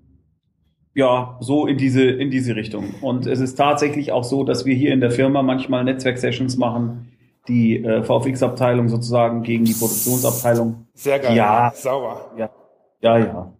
ja, 0.94 1.38
so 1.38 1.68
in 1.68 1.78
diese, 1.78 2.02
in 2.02 2.32
diese 2.32 2.56
Richtung. 2.56 2.96
Und 3.00 3.28
es 3.28 3.38
ist 3.38 3.54
tatsächlich 3.54 4.10
auch 4.10 4.24
so, 4.24 4.42
dass 4.42 4.66
wir 4.66 4.74
hier 4.74 4.92
in 4.92 5.00
der 5.00 5.12
Firma 5.12 5.42
manchmal 5.42 5.84
Netzwerksessions 5.84 6.56
machen, 6.56 7.12
die 7.46 7.76
äh, 7.84 8.02
VFX-Abteilung 8.02 8.88
sozusagen 8.88 9.44
gegen 9.44 9.64
die 9.64 9.74
Produktionsabteilung. 9.74 10.88
Sehr 10.94 11.20
geil. 11.20 11.36
Ja. 11.36 11.70
Sauer. 11.72 12.32
Ja, 12.36 12.50
ja, 13.00 13.18
ja. 13.18 13.52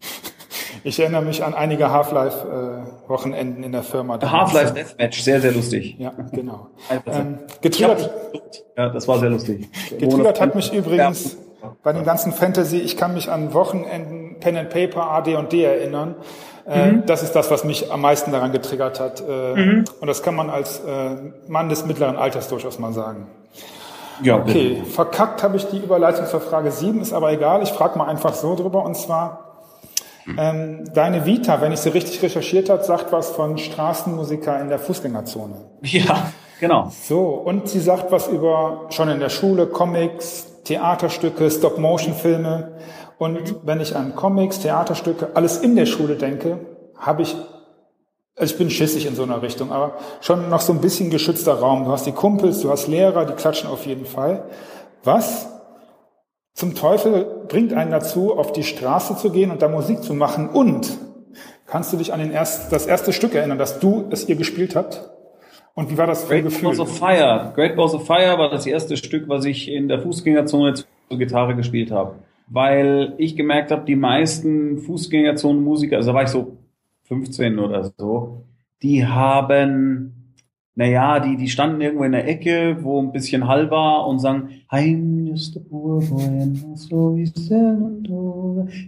Ich 0.85 0.99
erinnere 0.99 1.23
mich 1.23 1.45
an 1.45 1.55
einige 1.55 1.91
Half-Life-Wochenenden 1.91 3.63
in 3.63 3.73
der 3.73 3.83
Firma. 3.83 4.19
Half-Life 4.21 4.75
Deathmatch, 4.75 5.23
sehr, 5.23 5.41
sehr 5.41 5.53
lustig. 5.53 5.97
Ja, 5.99 6.13
genau. 6.33 6.69
Ähm, 7.07 7.39
getriggert, 7.61 8.11
ja, 8.77 8.89
das 8.89 9.07
war 9.07 9.19
sehr 9.19 9.31
lustig. 9.31 9.69
getriggert 9.99 10.41
hat 10.41 10.55
mich 10.55 10.73
übrigens 10.73 11.37
bei 11.83 11.93
dem 11.93 12.05
ganzen 12.05 12.33
Fantasy, 12.33 12.79
ich 12.79 12.97
kann 12.97 13.15
mich 13.15 13.31
an 13.31 13.55
Wochenenden 13.55 14.37
Pen 14.41 14.57
and 14.57 14.71
Paper, 14.71 15.11
AD&D 15.11 15.63
erinnern. 15.65 16.17
Äh, 16.67 16.93
Mhm. 16.93 17.07
Das 17.07 17.25
ist 17.25 17.33
das, 17.35 17.51
was 17.51 17.65
mich 17.65 17.91
am 17.91 18.01
meisten 18.03 18.31
daran 18.31 18.53
getriggert 18.53 19.01
hat. 19.01 19.21
Äh, 19.21 19.83
Und 20.01 20.07
das 20.07 20.23
kann 20.23 20.37
man 20.37 20.49
als 20.49 20.79
äh, 20.81 21.17
Mann 21.49 21.69
des 21.69 21.85
mittleren 21.87 22.17
Alters 22.17 22.47
durchaus 22.49 22.79
mal 22.79 22.93
sagen. 22.93 23.27
Ja, 24.23 24.37
Okay, 24.37 24.81
verkackt 24.89 25.43
habe 25.43 25.57
ich 25.57 25.67
die 25.67 25.79
Überleitung 25.79 26.27
zur 26.27 26.41
Frage 26.41 26.71
7, 26.71 27.01
ist 27.01 27.13
aber 27.13 27.33
egal. 27.33 27.65
Ich 27.65 27.71
frage 27.73 27.99
mal 27.99 28.07
einfach 28.07 28.35
so 28.35 28.55
drüber. 28.55 28.85
Und 28.85 28.97
zwar, 28.97 29.42
ähm, 30.39 30.85
deine 30.95 31.27
Vita, 31.27 31.61
wenn 31.61 31.73
ich 31.73 31.81
sie 31.81 31.91
richtig 31.91 32.23
recherchiert 32.23 32.71
habe, 32.71 32.85
sagt 32.85 33.13
was 33.13 33.31
von 33.31 33.59
Straßenmusiker 33.59 34.61
in 34.61 34.69
der 34.69 34.79
Fußgängerzone. 34.79 35.57
Ja, 35.83 36.33
genau. 36.61 36.91
So, 36.91 37.29
und 37.29 37.69
sie 37.69 37.81
sagt 37.81 38.13
was 38.13 38.29
über 38.29 38.87
schon 38.91 39.09
in 39.09 39.21
der 39.21 39.29
Schule, 39.29 39.67
Comics, 39.67 40.63
Theaterstücke, 40.65 41.51
Stop-Motion-Filme. 41.51 42.73
Und 43.19 43.67
wenn 43.67 43.81
ich 43.81 43.95
an 43.97 44.15
Comics, 44.15 44.61
Theaterstücke, 44.61 45.31
alles 45.35 45.59
in 45.59 45.77
der 45.77 45.87
Schule 45.87 46.17
denke, 46.17 46.59
habe 46.97 47.23
ich, 47.23 47.37
also 48.37 48.53
ich 48.53 48.59
bin 48.59 48.71
schissig 48.71 49.07
in 49.07 49.15
so 49.15 49.25
einer 49.25 49.43
Richtung, 49.43 49.73
aber 49.73 49.95
schon 50.21 50.49
noch 50.49 50.61
so 50.61 50.73
ein 50.73 50.81
bisschen 50.81 51.11
geschützter 51.11 51.55
Raum. 51.55 51.85
Du 51.85 51.91
hast 51.91 52.07
die 52.07 52.13
Kumpels, 52.13 52.61
du 52.61 52.71
hast 52.71 52.87
Lehrer, 52.87 53.25
die 53.25 53.35
klatschen 53.35 53.69
auf 53.69 53.87
jeden 53.87 54.07
Fall. 54.07 54.45
Was 55.05 55.49
zum 56.55 56.75
Teufel 56.75 57.45
bringt 57.49 57.73
einen 57.73 57.91
dazu, 57.91 58.37
auf 58.37 58.53
die 58.53 58.63
Straße 58.63 59.17
zu 59.17 59.31
gehen 59.31 59.51
und 59.51 59.63
da 59.63 59.69
Musik 59.69 60.03
zu 60.03 60.15
machen? 60.15 60.49
Und 60.49 60.99
kannst 61.67 61.93
du 61.93 61.97
dich 61.97 62.13
an 62.13 62.21
den 62.21 62.31
erst, 62.31 62.73
das 62.73 62.87
erste 62.87 63.13
Stück 63.13 63.35
erinnern, 63.35 63.59
dass 63.59 63.81
du 63.81 64.07
es 64.11 64.29
ihr 64.29 64.37
gespielt 64.37 64.77
habt? 64.77 65.11
Und 65.75 65.91
wie 65.91 65.97
war 65.97 66.07
das 66.07 66.29
Great 66.29 66.45
Gefühl? 66.45 66.69
Balls 66.69 66.81
of 66.81 66.99
Fire. 66.99 67.53
Great 67.55 67.77
Balls 67.77 67.95
of 67.95 68.07
Fire 68.07 68.37
war 68.39 68.51
das 68.51 68.67
erste 68.67 68.97
Stück, 68.97 69.29
was 69.29 69.45
ich 69.47 69.71
in 69.71 69.89
der 69.89 70.01
Fußgängerzone 70.01 70.75
zur 70.75 71.19
Gitarre 71.19 71.57
gespielt 71.57 71.91
habe. 71.91 72.17
Weil 72.49 73.15
ich 73.17 73.37
gemerkt 73.37 73.71
habe, 73.71 73.87
die 73.87 73.97
meisten 73.97 74.79
Fußgängerzonenmusiker, 74.79 75.97
also 75.97 76.11
da 76.11 76.15
war 76.15 76.25
ich 76.25 76.29
so 76.29 76.59
15 77.05 77.59
oder 77.59 77.91
so, 77.97 78.45
die 78.83 79.07
haben, 79.07 80.22
naja, 80.75 81.21
die, 81.21 81.37
die 81.37 81.49
standen 81.49 81.81
irgendwo 81.81 82.05
in 82.05 82.13
der 82.13 82.27
Ecke, 82.27 82.79
wo 82.81 83.01
ein 83.01 83.13
bisschen 83.13 83.47
Hall 83.47 83.71
war 83.71 84.07
und 84.07 84.19
sangen, 84.19 84.63
my. 84.71 85.35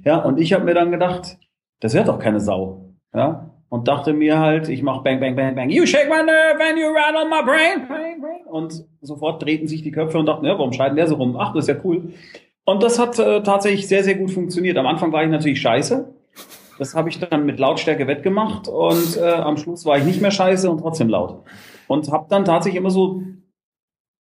Ja, 0.05 0.19
und 0.19 0.41
ich 0.41 0.53
habe 0.53 0.65
mir 0.65 0.75
dann 0.75 0.91
gedacht, 0.91 1.39
das 1.81 1.95
hört 1.95 2.09
doch 2.09 2.19
keine 2.19 2.41
Sau. 2.41 2.95
Ja, 3.15 3.51
und 3.69 3.89
dachte 3.89 4.13
mir 4.13 4.39
halt, 4.39 4.69
ich 4.69 4.83
mach 4.83 5.03
bang, 5.03 5.21
bang, 5.21 5.37
bang, 5.37 5.55
bang, 5.55 5.69
you 5.69 5.85
shake 5.85 6.09
my 6.09 6.23
nerve 6.25 6.63
and 6.63 6.79
you 6.79 6.87
rattle 6.87 7.29
my 7.29 7.43
brain, 7.45 7.87
brain, 7.87 8.21
brain. 8.21 8.47
Und 8.47 8.85
sofort 9.01 9.43
drehten 9.43 9.69
sich 9.69 9.83
die 9.83 9.91
Köpfe 9.91 10.19
und 10.19 10.27
dachten, 10.27 10.47
ja, 10.47 10.57
warum 10.57 10.73
schreit 10.73 10.97
der 10.97 11.07
so 11.07 11.17
rum? 11.17 11.37
Ach, 11.39 11.53
das 11.53 11.69
ist 11.69 11.75
ja 11.75 11.81
cool. 11.85 12.13
Und 12.65 12.83
das 12.83 12.99
hat 12.99 13.19
äh, 13.19 13.43
tatsächlich 13.43 13.89
sehr, 13.89 14.05
sehr 14.05 14.15
gut 14.15 14.31
funktioniert. 14.31 14.79
Am 14.79 14.87
Anfang 14.87 15.13
war 15.13 15.23
ich 15.23 15.31
natürlich 15.31 15.61
scheiße. 15.61 16.15
Das 16.79 16.95
habe 16.95 17.09
ich 17.09 17.21
dann 17.21 17.47
mit 17.47 17.59
Lautstärke 17.59 18.07
wettgemacht 18.07 18.69
und 18.69 19.17
äh, 19.17 19.33
am 19.33 19.57
Schluss 19.57 19.85
war 19.85 19.99
ich 19.99 20.05
nicht 20.05 20.21
mehr 20.21 20.31
scheiße 20.31 20.71
und 20.71 20.79
trotzdem 20.79 21.09
laut. 21.09 21.43
Und 21.87 22.11
habe 22.11 22.27
dann 22.29 22.45
tatsächlich 22.45 22.81
immer 22.81 22.91
so 22.91 23.23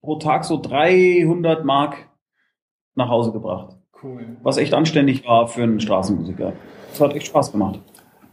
pro 0.02 0.16
Tag 0.16 0.44
so 0.44 0.60
300 0.60 1.64
Mark 1.64 1.96
nach 2.94 3.08
Hause 3.08 3.32
gebracht. 3.32 3.76
Cool. 4.02 4.36
Was 4.42 4.58
echt 4.58 4.74
anständig 4.74 5.26
war 5.26 5.48
für 5.48 5.62
einen 5.62 5.80
Straßenmusiker. 5.80 6.52
Das 6.90 7.00
hat 7.00 7.14
echt 7.14 7.26
Spaß 7.26 7.52
gemacht. 7.52 7.80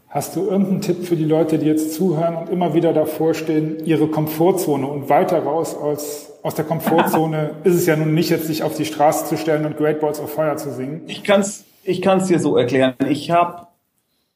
Hast 0.10 0.36
du 0.36 0.42
irgendeinen 0.42 0.82
Tipp 0.82 1.06
für 1.06 1.16
die 1.16 1.24
Leute, 1.24 1.58
die 1.58 1.68
jetzt 1.68 1.94
zuhören 1.94 2.36
und 2.36 2.50
immer 2.50 2.74
wieder 2.74 2.92
davor 2.92 3.34
stehen, 3.34 3.78
ihre 3.86 4.08
Komfortzone 4.08 4.86
und 4.86 5.08
weiter 5.08 5.42
raus 5.42 5.74
aus, 5.74 6.34
aus 6.44 6.54
der 6.54 6.66
Komfortzone 6.66 7.52
ist 7.64 7.76
es 7.76 7.86
ja 7.86 7.96
nun 7.96 8.14
nicht 8.14 8.30
jetzt, 8.30 8.48
sich 8.48 8.62
auf 8.64 8.76
die 8.76 8.84
Straße 8.84 9.26
zu 9.28 9.38
stellen 9.38 9.66
und 9.66 9.78
Great 9.78 10.02
Balls 10.02 10.20
of 10.20 10.30
Fire 10.30 10.58
zu 10.58 10.74
singen? 10.74 11.04
Ich 11.08 11.24
kann's, 11.24 11.64
ich 11.84 12.02
kann's 12.02 12.28
dir 12.28 12.40
so 12.40 12.58
erklären. 12.58 12.96
Ich 13.08 13.32
habe, 13.32 13.68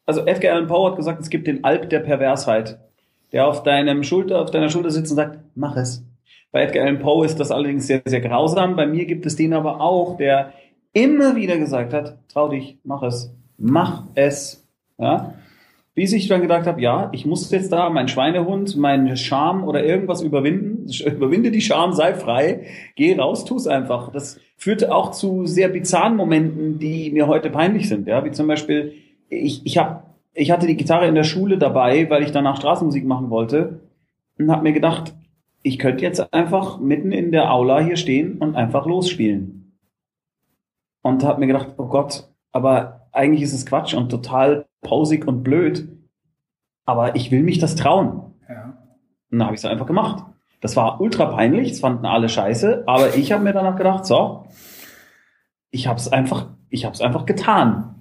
also 0.05 0.25
Edgar 0.25 0.53
Allan 0.53 0.67
Poe 0.67 0.89
hat 0.89 0.97
gesagt, 0.97 1.21
es 1.21 1.29
gibt 1.29 1.47
den 1.47 1.63
Alp 1.63 1.89
der 1.89 1.99
Perversheit, 1.99 2.79
der 3.31 3.47
auf 3.47 3.63
deinem 3.63 4.03
Schulter, 4.03 4.41
auf 4.41 4.51
deiner 4.51 4.69
Schulter 4.69 4.91
sitzt 4.91 5.11
und 5.11 5.17
sagt, 5.17 5.39
mach 5.55 5.75
es. 5.75 6.05
Bei 6.51 6.63
Edgar 6.63 6.85
Allan 6.85 6.99
Poe 6.99 7.25
ist 7.25 7.39
das 7.39 7.51
allerdings 7.51 7.87
sehr, 7.87 8.01
sehr 8.05 8.21
grausam. 8.21 8.75
Bei 8.75 8.85
mir 8.85 9.05
gibt 9.05 9.25
es 9.25 9.35
den 9.35 9.53
aber 9.53 9.81
auch, 9.81 10.17
der 10.17 10.53
immer 10.93 11.35
wieder 11.35 11.57
gesagt 11.57 11.93
hat, 11.93 12.17
trau 12.29 12.47
dich, 12.47 12.77
mach 12.83 13.03
es, 13.03 13.33
mach 13.57 14.03
es. 14.15 14.65
Ja? 14.97 15.33
Bis 15.93 16.13
ich 16.13 16.27
dann 16.27 16.41
gedacht 16.41 16.67
habe, 16.67 16.81
ja, 16.81 17.09
ich 17.13 17.25
muss 17.25 17.49
jetzt 17.51 17.71
da 17.71 17.89
mein 17.89 18.07
Schweinehund, 18.07 18.75
meinen 18.77 19.15
Scham 19.17 19.63
oder 19.63 19.83
irgendwas 19.83 20.21
überwinden. 20.21 20.89
Überwinde 21.05 21.51
die 21.51 21.61
Scham, 21.61 21.93
sei 21.93 22.13
frei, 22.13 22.65
geh 22.95 23.17
raus, 23.17 23.45
tu's 23.45 23.65
einfach. 23.65 24.11
Das 24.11 24.39
führte 24.57 24.93
auch 24.93 25.11
zu 25.11 25.45
sehr 25.45 25.69
bizarren 25.69 26.15
Momenten, 26.15 26.79
die 26.79 27.11
mir 27.11 27.27
heute 27.27 27.49
peinlich 27.49 27.87
sind. 27.87 28.07
Ja, 28.07 28.23
wie 28.25 28.31
zum 28.31 28.47
Beispiel, 28.47 28.93
ich, 29.29 29.65
ich, 29.65 29.77
hab, 29.77 30.15
ich 30.33 30.51
hatte 30.51 30.67
die 30.67 30.77
Gitarre 30.77 31.07
in 31.07 31.15
der 31.15 31.23
Schule 31.23 31.57
dabei, 31.57 32.09
weil 32.09 32.23
ich 32.23 32.31
danach 32.31 32.57
Straßenmusik 32.57 33.05
machen 33.05 33.29
wollte 33.29 33.81
und 34.37 34.51
habe 34.51 34.63
mir 34.63 34.73
gedacht, 34.73 35.15
ich 35.63 35.79
könnte 35.79 36.03
jetzt 36.03 36.33
einfach 36.33 36.79
mitten 36.79 37.11
in 37.11 37.31
der 37.31 37.51
Aula 37.51 37.79
hier 37.79 37.97
stehen 37.97 38.37
und 38.37 38.55
einfach 38.55 38.85
losspielen. 38.85 39.77
Und 41.01 41.23
habe 41.23 41.39
mir 41.39 41.47
gedacht, 41.47 41.73
oh 41.77 41.87
Gott, 41.87 42.29
aber 42.51 43.07
eigentlich 43.11 43.41
ist 43.41 43.53
es 43.53 43.65
Quatsch 43.65 43.93
und 43.93 44.09
total 44.09 44.65
pausig 44.81 45.27
und 45.27 45.43
blöd. 45.43 45.87
Aber 46.85 47.15
ich 47.15 47.31
will 47.31 47.41
mich 47.41 47.57
das 47.57 47.75
trauen. 47.75 48.35
Ja. 48.47 48.77
Und 49.31 49.39
dann 49.39 49.45
habe 49.47 49.55
ich 49.55 49.61
es 49.61 49.65
einfach 49.65 49.87
gemacht. 49.87 50.23
Das 50.61 50.75
war 50.75 51.01
ultra 51.01 51.25
peinlich, 51.25 51.69
das 51.69 51.79
fanden 51.79 52.05
alle 52.05 52.29
scheiße, 52.29 52.83
aber 52.87 53.15
ich 53.15 53.31
habe 53.31 53.43
mir 53.43 53.53
danach 53.53 53.75
gedacht, 53.75 54.05
so, 54.05 54.47
ich 55.69 55.87
habe 55.87 55.99
es 55.99 56.11
einfach, 56.11 56.47
ich 56.69 56.85
habe 56.85 56.93
es 56.93 57.01
einfach 57.01 57.25
getan. 57.25 57.94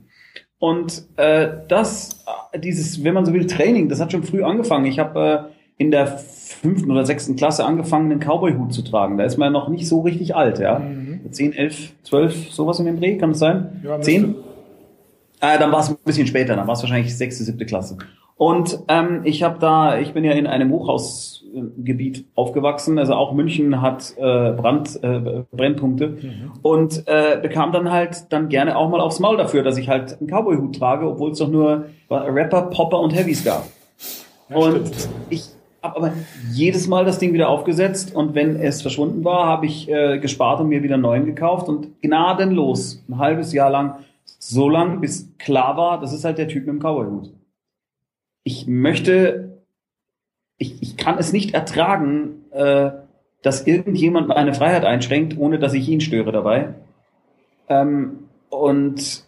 Und 0.65 1.03
äh, 1.19 1.49
das, 1.69 2.25
dieses, 2.57 3.05
wenn 3.05 3.13
man 3.13 3.27
so 3.27 3.35
will, 3.35 3.47
Training, 3.47 3.91
das 3.91 4.01
hat 4.01 4.13
schon 4.13 4.23
früh 4.23 4.43
angefangen. 4.43 4.87
Ich 4.87 4.99
habe 4.99 5.51
äh, 5.51 5.53
in 5.77 5.91
der 5.91 6.07
fünften 6.07 6.91
oder 6.91 7.05
sechsten 7.05 7.37
Klasse 7.37 7.67
angefangen, 7.67 8.11
einen 8.11 8.19
Cowboy-Hut 8.19 8.73
zu 8.73 8.81
tragen. 8.81 9.19
Da 9.19 9.25
ist 9.25 9.37
man 9.37 9.49
ja 9.49 9.51
noch 9.51 9.69
nicht 9.69 9.87
so 9.87 10.01
richtig 10.01 10.35
alt, 10.35 10.61
ja. 10.61 10.79
Mhm. 10.79 11.21
10, 11.31 11.53
11, 11.53 11.93
12, 12.05 12.51
sowas 12.51 12.81
in 12.81 12.87
dem 12.87 12.99
Dreh, 12.99 13.19
kann 13.19 13.33
es 13.33 13.41
sein? 13.41 13.83
Ja, 13.85 14.01
10? 14.01 14.37
Äh, 15.45 15.59
dann 15.59 15.73
war 15.73 15.81
es 15.81 15.91
ein 15.91 15.97
bisschen 16.05 16.27
später, 16.27 16.57
dann 16.57 16.67
war 16.67 16.75
es 16.75 16.83
wahrscheinlich 16.83 17.17
sechste, 17.17 17.45
siebte 17.45 17.67
Klasse. 17.67 17.99
Und 18.37 18.81
ähm, 18.89 19.21
ich 19.25 19.43
habe 19.43 19.59
da, 19.61 19.99
ich 19.99 20.13
bin 20.13 20.25
ja 20.25 20.33
in 20.33 20.47
einem 20.47 20.73
Hochhausgebiet 20.73 22.25
aufgewachsen, 22.35 22.99
also 22.99 23.15
auch 23.15 23.33
München 23.33 23.81
hat 23.81 24.15
äh, 24.17 24.53
Brand, 24.53 24.99
äh, 25.03 25.45
Brennpunkte 25.53 26.09
mhm. 26.09 26.53
und 26.63 27.05
äh, 27.07 27.39
bekam 27.41 27.73
dann 27.73 27.93
halt 27.93 28.33
dann 28.33 28.49
gerne 28.49 28.77
auch 28.77 28.89
mal 28.89 29.01
aufs 29.01 29.21
Maul 29.21 29.37
dafür, 29.37 29.63
dass 29.63 29.77
ich 29.77 29.89
halt 29.89 30.19
einen 30.19 30.29
Cowboy-Hut 30.29 30.77
trage, 30.77 31.09
obwohl 31.09 31.31
es 31.31 31.39
doch 31.39 31.49
nur 31.49 31.87
Rapper, 32.11 32.63
Popper 32.63 32.99
und 33.01 33.15
Heavies 33.15 33.45
gab. 33.45 33.67
Ja, 34.49 34.57
und 34.57 34.89
stimmt. 34.89 35.09
ich 35.31 35.45
habe 35.81 35.97
aber 35.97 36.13
jedes 36.51 36.89
Mal 36.89 37.05
das 37.05 37.19
Ding 37.19 37.35
wieder 37.35 37.51
aufgesetzt 37.51 38.17
und 38.17 38.35
wenn 38.35 38.57
es 38.57 38.83
verschwunden 38.83 39.25
war, 39.25 39.47
habe 39.47 39.67
ich 39.67 39.89
äh, 39.89 40.19
gespart 40.19 40.61
und 40.61 40.69
mir 40.69 40.83
wieder 40.83 40.95
einen 40.95 41.03
neuen 41.03 41.27
gekauft 41.27 41.69
und 41.69 42.01
gnadenlos 42.03 43.05
ein 43.09 43.19
halbes 43.19 43.53
Jahr 43.53 43.71
lang, 43.71 43.97
so 44.49 44.69
lang, 44.69 45.01
bis 45.01 45.37
klar 45.39 45.77
war, 45.77 46.01
das 46.01 46.13
ist 46.13 46.25
halt 46.25 46.39
der 46.39 46.49
Typ 46.49 46.67
mit 46.67 46.75
dem 46.75 46.81
Cowboy-Hut. 46.81 47.33
Ich 48.43 48.67
möchte, 48.67 49.63
ich, 50.59 50.83
ich 50.83 50.97
kann 50.97 51.19
es 51.19 51.33
nicht 51.33 51.55
ertragen, 51.55 52.45
äh, 52.51 52.91
dass 53.43 53.67
irgendjemand 53.67 54.29
meine 54.29 54.53
Freiheit 54.53 54.85
einschränkt, 54.85 55.39
ohne 55.39 55.59
dass 55.59 55.73
ich 55.73 55.89
ihn 55.89 56.01
störe 56.01 56.31
dabei. 56.31 56.75
Ähm, 57.69 58.29
und 58.51 59.25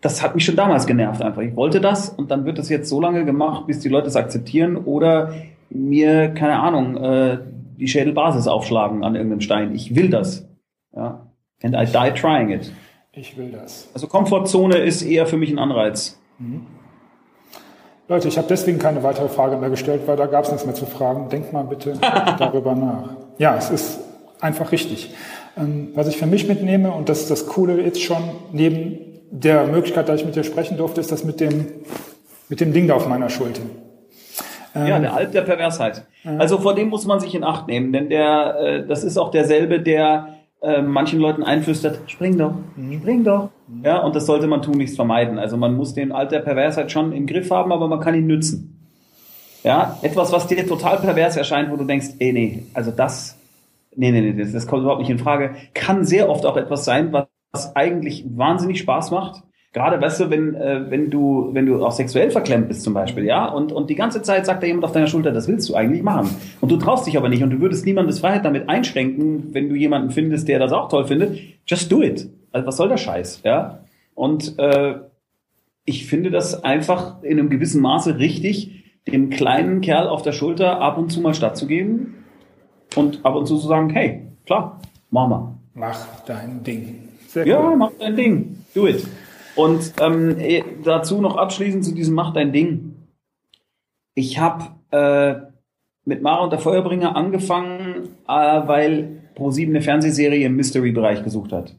das 0.00 0.22
hat 0.22 0.34
mich 0.34 0.44
schon 0.44 0.56
damals 0.56 0.86
genervt 0.86 1.20
einfach. 1.20 1.42
Ich 1.42 1.56
wollte 1.56 1.80
das 1.80 2.08
und 2.08 2.30
dann 2.30 2.44
wird 2.44 2.58
das 2.58 2.68
jetzt 2.68 2.88
so 2.88 3.00
lange 3.00 3.24
gemacht, 3.24 3.66
bis 3.66 3.80
die 3.80 3.88
Leute 3.88 4.06
es 4.06 4.16
akzeptieren 4.16 4.76
oder 4.76 5.34
mir, 5.68 6.28
keine 6.28 6.60
Ahnung, 6.60 6.96
äh, 6.96 7.38
die 7.76 7.88
Schädelbasis 7.88 8.46
aufschlagen 8.46 9.02
an 9.02 9.16
irgendeinem 9.16 9.40
Stein. 9.40 9.74
Ich 9.74 9.96
will 9.96 10.10
das. 10.10 10.48
Ja. 10.94 11.26
And 11.62 11.74
I 11.74 11.84
die 11.84 12.12
trying 12.18 12.50
it. 12.50 12.72
Ich 13.12 13.36
will 13.36 13.50
das. 13.50 13.88
Also 13.92 14.06
Komfortzone 14.06 14.78
ist 14.78 15.02
eher 15.02 15.26
für 15.26 15.36
mich 15.36 15.50
ein 15.50 15.58
Anreiz. 15.58 16.18
Mhm. 16.38 16.66
Leute, 18.08 18.28
ich 18.28 18.38
habe 18.38 18.48
deswegen 18.48 18.78
keine 18.78 19.02
weitere 19.02 19.28
Frage 19.28 19.56
mehr 19.56 19.70
gestellt, 19.70 20.02
weil 20.06 20.16
da 20.16 20.26
gab 20.26 20.44
es 20.44 20.50
nichts 20.50 20.66
mehr 20.66 20.74
zu 20.74 20.86
fragen. 20.86 21.28
Denkt 21.28 21.52
mal 21.52 21.64
bitte 21.64 21.92
darüber 22.38 22.74
nach. 22.74 23.10
Ja, 23.38 23.56
es 23.56 23.70
ist 23.70 24.00
einfach 24.40 24.72
richtig. 24.72 25.14
Ähm, 25.56 25.90
was 25.94 26.08
ich 26.08 26.16
für 26.16 26.26
mich 26.26 26.48
mitnehme, 26.48 26.92
und 26.92 27.08
das 27.08 27.20
ist 27.20 27.30
das 27.30 27.46
Coole 27.46 27.80
jetzt 27.82 28.02
schon, 28.02 28.22
neben 28.52 28.98
der 29.30 29.66
Möglichkeit, 29.66 30.08
dass 30.08 30.20
ich 30.20 30.26
mit 30.26 30.34
dir 30.34 30.44
sprechen 30.44 30.76
durfte, 30.76 31.00
ist 31.00 31.12
das 31.12 31.24
mit 31.24 31.40
dem, 31.40 31.66
mit 32.48 32.60
dem 32.60 32.72
Ding 32.72 32.88
da 32.88 32.94
auf 32.94 33.06
meiner 33.06 33.28
Schulter. 33.28 33.62
Ja, 34.74 34.98
der 35.00 35.14
Alp 35.14 35.32
der 35.32 35.42
Perversheit. 35.42 36.04
Also 36.24 36.58
vor 36.58 36.74
dem 36.74 36.88
muss 36.88 37.04
man 37.04 37.18
sich 37.18 37.34
in 37.34 37.42
Acht 37.42 37.66
nehmen, 37.66 37.92
denn 37.92 38.08
der, 38.08 38.56
äh, 38.60 38.86
das 38.86 39.02
ist 39.02 39.18
auch 39.18 39.32
derselbe, 39.32 39.80
der 39.80 40.39
äh, 40.62 40.82
manchen 40.82 41.20
Leuten 41.20 41.42
einflüstert, 41.42 42.00
spring 42.06 42.36
doch, 42.36 42.54
mhm. 42.76 43.00
spring 43.00 43.24
doch. 43.24 43.50
Mhm. 43.66 43.84
Ja, 43.84 43.98
und 43.98 44.14
das 44.14 44.26
sollte 44.26 44.46
man 44.46 44.62
tunlichst 44.62 44.96
vermeiden. 44.96 45.38
Also 45.38 45.56
man 45.56 45.74
muss 45.74 45.94
den 45.94 46.12
Alp 46.12 46.30
der 46.30 46.40
Perversheit 46.40 46.92
schon 46.92 47.12
im 47.12 47.26
Griff 47.26 47.50
haben, 47.50 47.72
aber 47.72 47.88
man 47.88 48.00
kann 48.00 48.14
ihn 48.14 48.26
nützen. 48.26 48.76
Ja, 49.62 49.98
etwas, 50.02 50.32
was 50.32 50.46
dir 50.46 50.66
total 50.66 50.98
pervers 50.98 51.36
erscheint, 51.36 51.70
wo 51.70 51.76
du 51.76 51.84
denkst, 51.84 52.08
ey, 52.18 52.32
nee, 52.32 52.62
also 52.72 52.90
das, 52.90 53.38
nee, 53.94 54.10
nee, 54.10 54.20
nee, 54.20 54.32
das, 54.32 54.52
das 54.52 54.66
kommt 54.66 54.82
überhaupt 54.82 55.00
nicht 55.00 55.10
in 55.10 55.18
Frage, 55.18 55.54
kann 55.74 56.04
sehr 56.04 56.30
oft 56.30 56.46
auch 56.46 56.56
etwas 56.56 56.84
sein, 56.84 57.12
was 57.12 57.76
eigentlich 57.76 58.24
wahnsinnig 58.28 58.78
Spaß 58.78 59.10
macht 59.10 59.42
Gerade, 59.72 60.00
weißt 60.00 60.20
du, 60.20 60.30
wenn, 60.30 60.54
äh, 60.56 60.90
wenn 60.90 61.10
du, 61.10 61.50
wenn 61.52 61.66
du 61.66 61.84
auch 61.84 61.92
sexuell 61.92 62.30
verklemmt 62.30 62.66
bist 62.66 62.82
zum 62.82 62.92
Beispiel, 62.92 63.24
ja, 63.24 63.46
und, 63.46 63.70
und 63.70 63.88
die 63.88 63.94
ganze 63.94 64.20
Zeit 64.20 64.44
sagt 64.44 64.62
da 64.62 64.66
jemand 64.66 64.84
auf 64.84 64.92
deiner 64.92 65.06
Schulter, 65.06 65.30
das 65.30 65.46
willst 65.46 65.68
du 65.68 65.74
eigentlich 65.76 66.02
machen. 66.02 66.28
Und 66.60 66.72
du 66.72 66.76
traust 66.76 67.06
dich 67.06 67.16
aber 67.16 67.28
nicht 67.28 67.44
und 67.44 67.50
du 67.50 67.60
würdest 67.60 67.86
niemandes 67.86 68.18
Freiheit 68.18 68.44
damit 68.44 68.68
einschränken, 68.68 69.54
wenn 69.54 69.68
du 69.68 69.76
jemanden 69.76 70.10
findest, 70.10 70.48
der 70.48 70.58
das 70.58 70.72
auch 70.72 70.88
toll 70.88 71.06
findet. 71.06 71.38
Just 71.66 71.90
do 71.92 72.02
it. 72.02 72.28
Also 72.50 72.66
was 72.66 72.76
soll 72.76 72.88
der 72.88 72.96
Scheiß, 72.96 73.42
ja? 73.44 73.84
Und 74.14 74.58
äh, 74.58 74.96
ich 75.84 76.06
finde 76.06 76.30
das 76.30 76.64
einfach 76.64 77.22
in 77.22 77.38
einem 77.38 77.48
gewissen 77.48 77.80
Maße 77.80 78.18
richtig, 78.18 78.84
dem 79.06 79.30
kleinen 79.30 79.80
Kerl 79.80 80.08
auf 80.08 80.22
der 80.22 80.32
Schulter 80.32 80.80
ab 80.80 80.98
und 80.98 81.10
zu 81.10 81.20
mal 81.20 81.32
stattzugeben 81.32 82.14
und 82.96 83.24
ab 83.24 83.36
und 83.36 83.46
zu 83.46 83.56
zu 83.56 83.68
sagen, 83.68 83.90
hey, 83.90 84.26
klar, 84.46 84.80
mach 85.10 85.28
mal. 85.28 85.54
Mach 85.74 86.24
dein 86.26 86.62
Ding. 86.64 87.08
Sehr 87.28 87.46
ja, 87.46 87.60
cool. 87.60 87.76
mach 87.76 87.92
dein 87.98 88.16
Ding. 88.16 88.58
Do 88.74 88.88
it. 88.88 89.06
Und 89.56 89.94
ähm, 90.00 90.38
eh, 90.38 90.64
dazu 90.84 91.20
noch 91.20 91.36
abschließend 91.36 91.84
zu 91.84 91.92
diesem 91.94 92.14
Mach 92.14 92.32
dein 92.32 92.52
Ding. 92.52 92.94
Ich 94.14 94.38
habe 94.38 94.66
äh, 94.90 95.46
mit 96.04 96.22
Mara 96.22 96.44
und 96.44 96.50
der 96.50 96.58
Feuerbringer 96.58 97.16
angefangen, 97.16 98.08
äh, 98.28 98.32
weil 98.32 99.22
ProSieben 99.34 99.74
eine 99.74 99.82
Fernsehserie 99.82 100.46
im 100.46 100.56
Mystery-Bereich 100.56 101.24
gesucht 101.24 101.52
hat. 101.52 101.74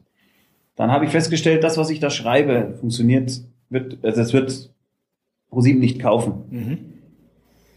Dann 0.76 0.90
habe 0.90 1.04
ich 1.04 1.10
festgestellt, 1.10 1.64
das, 1.64 1.76
was 1.76 1.90
ich 1.90 2.00
da 2.00 2.10
schreibe, 2.10 2.74
funktioniert, 2.80 3.42
wird, 3.68 3.98
also 4.02 4.20
es 4.20 4.32
wird 4.32 4.70
ProSieben 5.50 5.80
nicht 5.80 6.00
kaufen. 6.00 6.32
Mhm. 6.50 6.78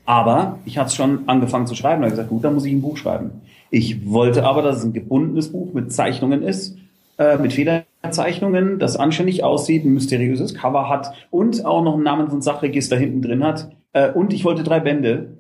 Aber 0.05 0.60
ich 0.65 0.77
hatte 0.77 0.95
schon 0.95 1.27
angefangen 1.27 1.67
zu 1.67 1.75
schreiben. 1.75 2.01
Da 2.01 2.08
habe 2.08 2.12
gesagt, 2.12 2.29
gut, 2.29 2.43
dann 2.43 2.53
muss 2.53 2.65
ich 2.65 2.73
ein 2.73 2.81
Buch 2.81 2.97
schreiben. 2.97 3.41
Ich 3.71 4.10
wollte 4.10 4.45
aber, 4.45 4.62
dass 4.62 4.77
es 4.77 4.84
ein 4.86 4.93
gebundenes 4.93 5.51
Buch 5.51 5.73
mit 5.73 5.91
Zeichnungen 5.91 6.43
ist, 6.43 6.77
äh, 7.17 7.38
mit 7.38 7.53
Federn 7.53 7.84
Zeichnungen, 8.12 8.80
das 8.80 8.98
anständig 8.98 9.44
aussieht, 9.44 9.86
ein 9.86 9.94
mysteriöses 9.94 10.54
Cover 10.54 10.89
hat 10.89 11.13
und 11.32 11.65
auch 11.65 11.84
noch 11.84 11.96
ein 11.96 12.04
Namens- 12.04 12.34
und 12.34 12.44
Sachregister 12.44 12.98
hinten 12.98 13.22
drin 13.22 13.44
hat. 13.44 13.70
Äh, 13.94 14.12
und 14.12 14.34
ich 14.34 14.46
wollte 14.46 14.63
drei 14.63 14.80
Bände. 14.80 15.38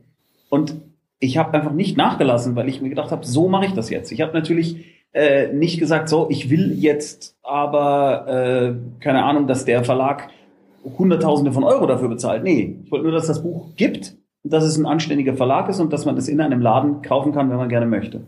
Und 0.49 0.75
ich 1.19 1.37
habe 1.37 1.53
einfach 1.53 1.71
nicht 1.71 1.97
nachgelassen, 1.97 2.55
weil 2.55 2.69
ich 2.69 2.81
mir 2.81 2.89
gedacht 2.89 3.11
habe, 3.11 3.25
so 3.25 3.47
mache 3.47 3.65
ich 3.65 3.73
das 3.73 3.89
jetzt. 3.89 4.11
Ich 4.11 4.21
habe 4.21 4.33
natürlich 4.33 4.85
äh, 5.13 5.51
nicht 5.53 5.79
gesagt, 5.79 6.09
so, 6.09 6.27
ich 6.29 6.49
will 6.49 6.73
jetzt 6.73 7.37
aber, 7.41 8.27
äh, 8.27 9.01
keine 9.01 9.23
Ahnung, 9.23 9.47
dass 9.47 9.65
der 9.65 9.83
Verlag 9.83 10.29
Hunderttausende 10.97 11.51
von 11.51 11.63
Euro 11.63 11.87
dafür 11.87 12.09
bezahlt. 12.09 12.43
Nee, 12.43 12.77
ich 12.83 12.91
wollte 12.91 13.05
nur, 13.05 13.13
dass 13.13 13.27
das 13.27 13.41
Buch 13.41 13.75
gibt, 13.75 14.15
dass 14.43 14.63
es 14.63 14.77
ein 14.77 14.85
anständiger 14.85 15.33
Verlag 15.33 15.67
ist 15.69 15.79
und 15.79 15.91
dass 15.91 16.05
man 16.05 16.15
es 16.17 16.27
in 16.27 16.39
einem 16.41 16.61
Laden 16.61 17.01
kaufen 17.01 17.33
kann, 17.33 17.49
wenn 17.49 17.57
man 17.57 17.69
gerne 17.69 17.87
möchte. 17.87 18.21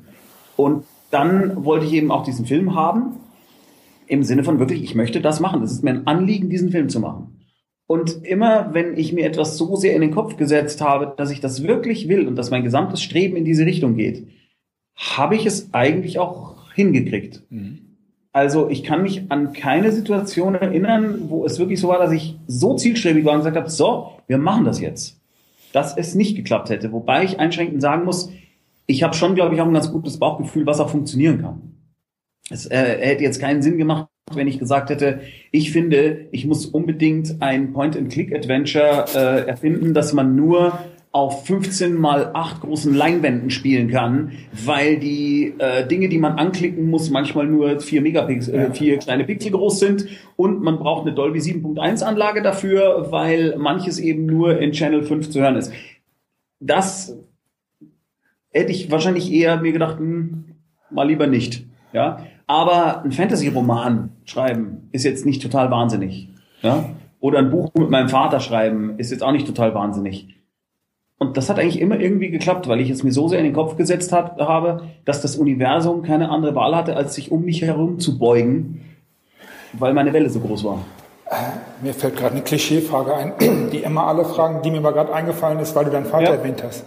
Und 0.56 0.86
dann 1.12 1.64
wollte 1.64 1.86
ich 1.86 1.94
eben 1.94 2.12
auch 2.12 2.24
diesen 2.24 2.46
Film 2.46 2.74
haben 2.74 3.18
im 4.08 4.24
Sinne 4.24 4.44
von 4.44 4.60
wirklich, 4.60 4.84
ich 4.84 4.96
möchte 4.96 5.22
das 5.22 5.40
machen. 5.40 5.62
Es 5.62 5.72
ist 5.72 5.84
mir 5.84 5.92
ein 5.92 6.08
Anliegen, 6.08 6.50
diesen 6.50 6.72
Film 6.72 6.90
zu 6.90 7.00
machen. 7.00 7.38
Und 7.88 8.26
immer, 8.26 8.74
wenn 8.74 8.98
ich 8.98 9.14
mir 9.14 9.26
etwas 9.26 9.58
so 9.58 9.76
sehr 9.78 9.96
in 9.96 10.02
den 10.02 10.12
Kopf 10.12 10.36
gesetzt 10.36 10.82
habe, 10.82 11.14
dass 11.16 11.32
ich 11.32 11.40
das 11.40 11.64
wirklich 11.64 12.10
will 12.10 12.28
und 12.28 12.36
dass 12.36 12.52
mein 12.52 12.64
gesamtes 12.64 13.02
Streben 13.02 13.38
in 13.38 13.46
diese 13.46 13.66
Richtung 13.66 13.96
geht, 13.96 14.28
habe 14.96 15.36
ich 15.36 15.46
es 15.46 15.74
eigentlich 15.74 16.20
auch 16.20 16.56
hingekriegt. 16.74 17.44
Mhm. 17.50 17.80
Also 18.34 18.70
ich 18.70 18.84
kann 18.84 19.04
mich 19.04 19.32
an 19.32 19.54
keine 19.54 19.92
Situation 19.92 20.56
erinnern, 20.56 21.24
wo 21.30 21.46
es 21.46 21.60
wirklich 21.60 21.80
so 21.80 21.88
war, 21.88 21.98
dass 21.98 22.12
ich 22.12 22.38
so 22.46 22.76
zielstrebig 22.76 23.26
war 23.26 23.34
und 23.34 23.40
gesagt 23.40 23.56
habe, 23.56 23.70
so, 23.70 24.12
wir 24.28 24.38
machen 24.38 24.66
das 24.66 24.82
jetzt. 24.82 25.20
Dass 25.72 25.98
es 25.98 26.14
nicht 26.14 26.36
geklappt 26.36 26.70
hätte. 26.70 26.92
Wobei 26.92 27.24
ich 27.24 27.40
einschränkend 27.40 27.82
sagen 27.82 28.06
muss, 28.06 28.30
ich 28.86 29.02
habe 29.02 29.16
schon, 29.16 29.34
glaube 29.34 29.56
ich, 29.56 29.62
auch 29.62 29.66
ein 29.66 29.74
ganz 29.74 29.92
gutes 29.92 30.18
Bauchgefühl, 30.20 30.66
was 30.66 30.80
auch 30.80 30.90
funktionieren 30.90 31.42
kann. 31.42 31.77
Es 32.50 32.66
äh, 32.66 32.76
hätte 32.76 33.24
jetzt 33.24 33.40
keinen 33.40 33.62
Sinn 33.62 33.78
gemacht, 33.78 34.08
wenn 34.34 34.48
ich 34.48 34.60
gesagt 34.60 34.90
hätte, 34.90 35.22
ich 35.52 35.72
finde, 35.72 36.28
ich 36.32 36.46
muss 36.46 36.66
unbedingt 36.66 37.42
ein 37.42 37.74
Point-and-Click-Adventure 37.74 39.06
äh, 39.16 39.48
erfinden, 39.48 39.94
dass 39.94 40.14
man 40.14 40.36
nur 40.36 40.80
auf 41.12 41.46
15 41.48 41.96
mal 41.96 42.32
8 42.34 42.62
großen 42.62 42.94
Leinwänden 42.94 43.50
spielen 43.50 43.90
kann, 43.90 44.34
weil 44.52 44.98
die 44.98 45.54
äh, 45.58 45.88
Dinge, 45.88 46.10
die 46.10 46.20
man 46.20 46.34
anklicken 46.34 46.90
muss, 46.90 47.10
manchmal 47.10 47.48
nur 47.48 47.80
4 47.80 48.02
Megapixel, 48.02 48.54
äh, 48.54 48.72
4 48.72 49.00
kleine 49.00 49.24
Pixel 49.24 49.52
groß 49.52 49.80
sind 49.80 50.08
und 50.36 50.62
man 50.62 50.78
braucht 50.78 51.08
eine 51.08 51.16
Dolby 51.16 51.40
7.1 51.40 52.04
Anlage 52.04 52.42
dafür, 52.42 53.08
weil 53.10 53.56
manches 53.58 54.00
eben 54.00 54.26
nur 54.26 54.60
in 54.60 54.74
Channel 54.74 55.04
5 55.04 55.30
zu 55.30 55.42
hören 55.42 55.56
ist. 55.56 55.72
Das 56.60 57.18
hätte 58.50 58.72
ich 58.72 58.92
wahrscheinlich 58.92 59.32
eher 59.32 59.60
mir 59.60 59.72
gedacht, 59.72 59.98
hm, 59.98 60.46
mal 60.92 61.08
lieber 61.08 61.28
nicht. 61.28 61.66
Ja, 61.94 62.26
aber 62.48 63.04
ein 63.04 63.12
Fantasy-Roman 63.12 64.10
schreiben 64.26 64.88
ist 64.94 65.04
jetzt 65.04 65.26
nicht 65.26 65.42
total 65.42 65.70
wahnsinnig. 65.70 66.30
Ja? 66.62 66.86
Oder 67.20 67.40
ein 67.40 67.50
Buch 67.50 67.72
mit 67.76 67.90
meinem 67.90 68.10
Vater 68.10 68.40
schreiben 68.40 68.98
ist 68.98 69.12
jetzt 69.12 69.22
auch 69.24 69.32
nicht 69.32 69.46
total 69.46 69.76
wahnsinnig. 69.76 70.34
und 71.20 71.36
das 71.36 71.50
hat 71.50 71.60
eigentlich 71.60 71.82
immer 71.82 72.00
irgendwie 72.00 72.30
geklappt, 72.30 72.68
weil 72.68 72.80
ich 72.80 72.90
es 72.90 73.04
mir 73.04 73.12
so 73.12 73.28
sehr 73.28 73.40
in 73.40 73.46
den 73.46 73.54
Kopf 73.54 73.76
gesetzt 73.76 74.14
hat, 74.14 74.40
habe, 74.40 74.84
dass 75.04 75.22
das 75.22 75.36
Universum 75.36 76.04
keine 76.04 76.30
andere 76.30 76.56
Wahl 76.56 76.76
hatte, 76.76 76.96
als 76.96 77.16
sich 77.16 77.32
um 77.32 77.44
mich 77.44 77.62
herum 77.64 78.00
zu 78.00 78.18
beugen, 78.18 78.82
weil 79.74 79.94
meine 79.94 80.14
Welle 80.14 80.30
so 80.30 80.40
groß 80.40 80.64
war. 80.64 80.80
Äh, 81.30 81.84
mir 81.84 81.94
fällt 81.94 82.16
gerade 82.16 82.36
eine 82.36 82.44
Klischeefrage 82.44 83.16
ein, 83.16 83.34
die 83.72 83.80
immer 83.80 84.04
alle 84.08 84.26
fragen, 84.26 84.62
die 84.62 84.72
mir 84.72 84.78
aber 84.78 84.94
gerade 84.94 85.14
eingefallen 85.14 85.60
ist, 85.60 85.76
weil 85.76 85.86
du 85.86 85.92
deinen 85.92 86.06
Vater 86.06 86.26
ja. 86.26 86.36
erwähnt 86.36 86.64
hast. 86.64 86.86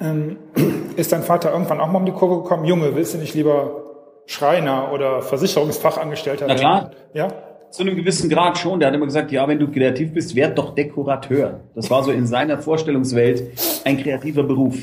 Ähm, 0.00 0.38
ist 0.96 1.12
dein 1.12 1.22
Vater 1.22 1.52
irgendwann 1.52 1.80
auch 1.80 1.92
mal 1.92 1.98
um 1.98 2.06
die 2.06 2.12
Kurve 2.12 2.42
gekommen? 2.42 2.64
Junge, 2.64 2.96
willst 2.96 3.14
du 3.14 3.18
nicht 3.18 3.34
lieber 3.34 3.85
Schreiner 4.26 4.92
oder 4.92 5.22
Versicherungsfachangestellter? 5.22 6.46
Na 6.48 6.54
klar. 6.54 6.90
Ja? 7.14 7.28
Zu 7.70 7.82
einem 7.82 7.96
gewissen 7.96 8.28
Grad 8.28 8.58
schon. 8.58 8.80
Der 8.80 8.88
hat 8.88 8.94
immer 8.94 9.06
gesagt, 9.06 9.32
ja, 9.32 9.46
wenn 9.48 9.58
du 9.58 9.70
kreativ 9.70 10.12
bist, 10.12 10.34
werd 10.34 10.58
doch 10.58 10.74
Dekorateur. 10.74 11.60
Das 11.74 11.90
war 11.90 12.02
so 12.02 12.10
in 12.10 12.26
seiner 12.26 12.58
Vorstellungswelt 12.58 13.42
ein 13.84 13.98
kreativer 14.02 14.42
Beruf. 14.42 14.76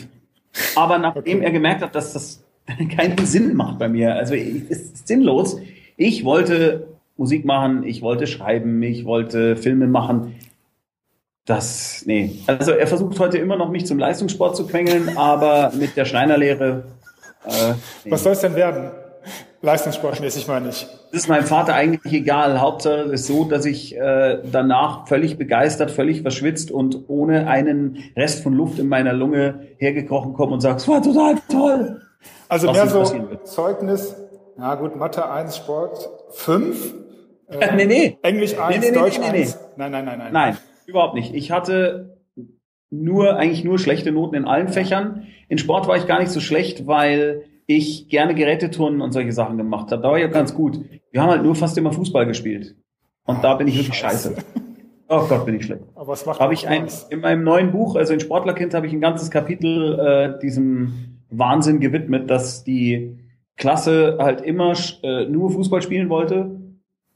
Aber 0.75 0.97
nachdem 0.97 1.37
okay. 1.37 1.45
er 1.45 1.51
gemerkt 1.51 1.81
hat, 1.81 1.95
dass 1.95 2.13
das 2.13 2.43
keinen 2.95 3.25
Sinn 3.25 3.55
macht 3.55 3.79
bei 3.79 3.89
mir, 3.89 4.15
also 4.15 4.35
es 4.35 4.69
ist 4.69 5.07
sinnlos. 5.07 5.57
Ich 5.97 6.23
wollte 6.25 6.87
Musik 7.17 7.45
machen, 7.45 7.83
ich 7.83 8.01
wollte 8.01 8.27
schreiben, 8.27 8.81
ich 8.81 9.05
wollte 9.05 9.55
Filme 9.55 9.87
machen. 9.87 10.35
Das, 11.45 12.03
nee. 12.05 12.39
Also 12.47 12.71
er 12.71 12.87
versucht 12.87 13.19
heute 13.19 13.37
immer 13.37 13.57
noch 13.57 13.69
mich 13.69 13.85
zum 13.85 13.99
Leistungssport 13.99 14.55
zu 14.55 14.65
quengeln, 14.65 15.17
aber 15.17 15.73
mit 15.77 15.97
der 15.97 16.05
Schreinerlehre. 16.05 16.85
Äh, 17.45 17.73
nee. 18.05 18.11
Was 18.11 18.23
soll 18.23 18.31
es 18.31 18.39
denn 18.39 18.55
werden? 18.55 18.91
Leistungssportmäßig 19.63 20.45
meine 20.49 20.69
ich. 20.69 20.85
Das 21.11 21.21
ist 21.21 21.29
meinem 21.29 21.45
Vater 21.45 21.73
eigentlich 21.73 22.13
egal. 22.13 22.59
Hauptsache 22.59 23.03
ist 23.13 23.27
so, 23.27 23.45
dass 23.45 23.65
ich 23.65 23.95
äh, 23.95 24.39
danach 24.51 25.07
völlig 25.07 25.37
begeistert, 25.37 25.89
völlig 25.89 26.21
verschwitzt 26.21 26.69
und 26.69 27.05
ohne 27.07 27.47
einen 27.47 28.03
Rest 28.17 28.43
von 28.43 28.53
Luft 28.53 28.77
in 28.77 28.89
meiner 28.89 29.13
Lunge 29.13 29.69
hergekrochen 29.77 30.33
komme 30.33 30.51
und 30.51 30.59
sage, 30.59 30.75
es 30.75 30.87
war 30.89 31.01
total 31.01 31.35
toll. 31.49 32.01
Also 32.49 32.73
mehr 32.73 32.87
so 32.87 33.05
Zeugnis, 33.45 34.17
ja 34.57 34.75
gut, 34.75 34.97
Mathe 34.97 35.29
1, 35.31 35.57
Sport 35.57 36.09
5. 36.31 36.95
Äh, 37.49 37.75
nee, 37.75 37.85
nee. 37.85 38.17
Englisch 38.23 38.57
1, 38.57 38.79
nee, 38.79 38.89
nee, 38.89 38.97
Deutsch 38.97 39.19
nee, 39.19 39.29
nee, 39.31 39.41
1. 39.41 39.59
Nein, 39.75 39.91
nein, 39.91 40.05
nein, 40.05 40.17
nein. 40.17 40.33
Nein, 40.33 40.57
überhaupt 40.87 41.13
nicht. 41.13 41.35
Ich 41.35 41.51
hatte 41.51 42.17
nur, 42.89 43.35
eigentlich 43.35 43.63
nur 43.63 43.77
schlechte 43.77 44.11
Noten 44.11 44.33
in 44.33 44.45
allen 44.45 44.69
Fächern. 44.69 45.27
In 45.49 45.59
Sport 45.59 45.87
war 45.87 45.95
ich 45.97 46.07
gar 46.07 46.19
nicht 46.19 46.31
so 46.31 46.39
schlecht, 46.39 46.87
weil 46.87 47.43
ich 47.67 48.09
gerne 48.09 48.35
Geräteturnen 48.35 49.01
und 49.01 49.11
solche 49.11 49.31
Sachen 49.31 49.57
gemacht 49.57 49.91
habe. 49.91 50.01
Da 50.01 50.09
war 50.09 50.17
ich 50.17 50.23
ja 50.23 50.29
ganz 50.29 50.53
gut. 50.53 50.79
Wir 51.11 51.21
haben 51.21 51.29
halt 51.29 51.43
nur 51.43 51.55
fast 51.55 51.77
immer 51.77 51.91
Fußball 51.91 52.25
gespielt. 52.25 52.75
Und 53.25 53.43
da 53.43 53.55
bin 53.55 53.67
ich 53.67 53.77
wirklich 53.77 53.95
scheiße. 53.95 54.35
scheiße. 54.35 54.45
Oh 55.09 55.25
Gott, 55.27 55.45
bin 55.45 55.55
ich 55.55 55.65
schlecht. 55.65 55.83
Aber 55.95 56.07
was 56.07 56.25
macht 56.25 56.39
habe 56.39 56.53
ich 56.53 56.67
ein, 56.67 56.87
in 57.09 57.19
meinem 57.19 57.43
neuen 57.43 57.71
Buch, 57.71 57.95
also 57.95 58.13
in 58.13 58.19
Sportlerkind, 58.19 58.73
habe 58.73 58.87
ich 58.87 58.93
ein 58.93 59.01
ganzes 59.01 59.29
Kapitel 59.29 59.99
äh, 59.99 60.39
diesem 60.39 61.19
Wahnsinn 61.29 61.79
gewidmet, 61.79 62.29
dass 62.29 62.63
die 62.63 63.19
Klasse 63.55 64.17
halt 64.19 64.41
immer 64.41 64.73
äh, 65.03 65.25
nur 65.25 65.51
Fußball 65.51 65.81
spielen 65.81 66.09
wollte 66.09 66.62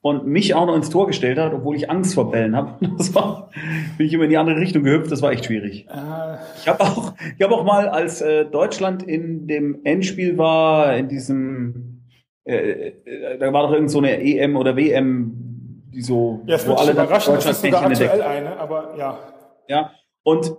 und 0.01 0.25
mich 0.25 0.53
auch 0.55 0.65
noch 0.65 0.75
ins 0.75 0.89
Tor 0.89 1.07
gestellt 1.07 1.37
hat, 1.37 1.53
obwohl 1.53 1.75
ich 1.75 1.89
Angst 1.89 2.15
vor 2.15 2.31
Bällen 2.31 2.55
habe. 2.55 2.75
Das 2.97 3.13
war, 3.13 3.49
bin 3.97 4.07
ich 4.07 4.13
immer 4.13 4.25
in 4.25 4.29
die 4.29 4.37
andere 4.37 4.57
Richtung 4.57 4.83
gehüpft, 4.83 5.11
das 5.11 5.21
war 5.21 5.31
echt 5.31 5.45
schwierig. 5.45 5.87
Äh. 5.87 6.37
Ich 6.59 6.67
habe 6.67 6.81
auch, 6.81 7.13
ich 7.37 7.43
habe 7.43 7.53
auch 7.55 7.63
mal, 7.63 7.89
als 7.89 8.21
äh, 8.21 8.45
Deutschland 8.45 9.03
in 9.03 9.47
dem 9.47 9.83
Endspiel 9.83 10.37
war, 10.37 10.95
in 10.95 11.07
diesem, 11.07 12.03
äh, 12.45 12.89
äh, 12.89 13.37
da 13.39 13.51
war 13.53 13.63
doch 13.63 13.73
irgend 13.73 13.91
so 13.91 13.99
eine 13.99 14.21
EM 14.21 14.55
oder 14.55 14.75
WM, 14.75 15.83
die 15.93 16.01
so, 16.01 16.41
ja, 16.45 16.57
wo 16.67 16.73
alle 16.73 16.91
überraschen, 16.91 17.33
Deutschland 17.33 17.45
das 17.45 17.57
ist 17.57 17.61
sogar 17.61 17.85
aktuell 17.85 18.21
eine, 18.21 18.57
aber 18.57 18.95
ja. 18.97 19.19
Ja, 19.67 19.91
und 20.23 20.55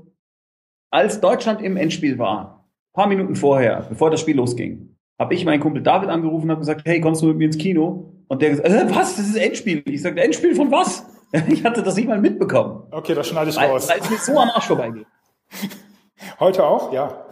als 0.90 1.20
Deutschland 1.20 1.62
im 1.62 1.76
Endspiel 1.76 2.18
war, 2.18 2.58
paar 2.92 3.06
Minuten 3.06 3.36
vorher, 3.36 3.86
bevor 3.88 4.10
das 4.10 4.20
Spiel 4.20 4.36
losging, 4.36 4.97
habe 5.18 5.34
ich 5.34 5.44
meinen 5.44 5.60
Kumpel 5.60 5.82
David 5.82 6.08
angerufen 6.10 6.44
und 6.44 6.50
habe 6.50 6.60
gesagt, 6.60 6.82
hey, 6.84 7.00
kommst 7.00 7.22
du 7.22 7.26
mit 7.26 7.36
mir 7.38 7.46
ins 7.46 7.58
Kino? 7.58 8.12
Und 8.28 8.42
der 8.42 8.50
gesagt, 8.50 8.68
äh, 8.68 8.94
was? 8.94 9.16
Das 9.16 9.26
ist 9.26 9.36
Endspiel. 9.36 9.82
Ich 9.86 10.02
sagte, 10.02 10.20
Endspiel 10.20 10.54
von 10.54 10.70
was? 10.70 11.04
Ich 11.48 11.62
hatte 11.62 11.82
das 11.82 11.94
nicht 11.96 12.08
mal 12.08 12.18
mitbekommen. 12.18 12.84
Okay, 12.90 13.14
das 13.14 13.28
schneide 13.28 13.50
ich 13.50 13.56
weil, 13.56 13.68
raus. 13.68 13.86
Weil 13.86 13.98
es 14.00 14.08
mir 14.08 14.16
so 14.16 14.38
am 14.38 14.48
Arsch 14.48 14.64
vorbeigeht. 14.64 15.04
Heute 16.40 16.64
auch? 16.64 16.90
Ja. 16.90 17.22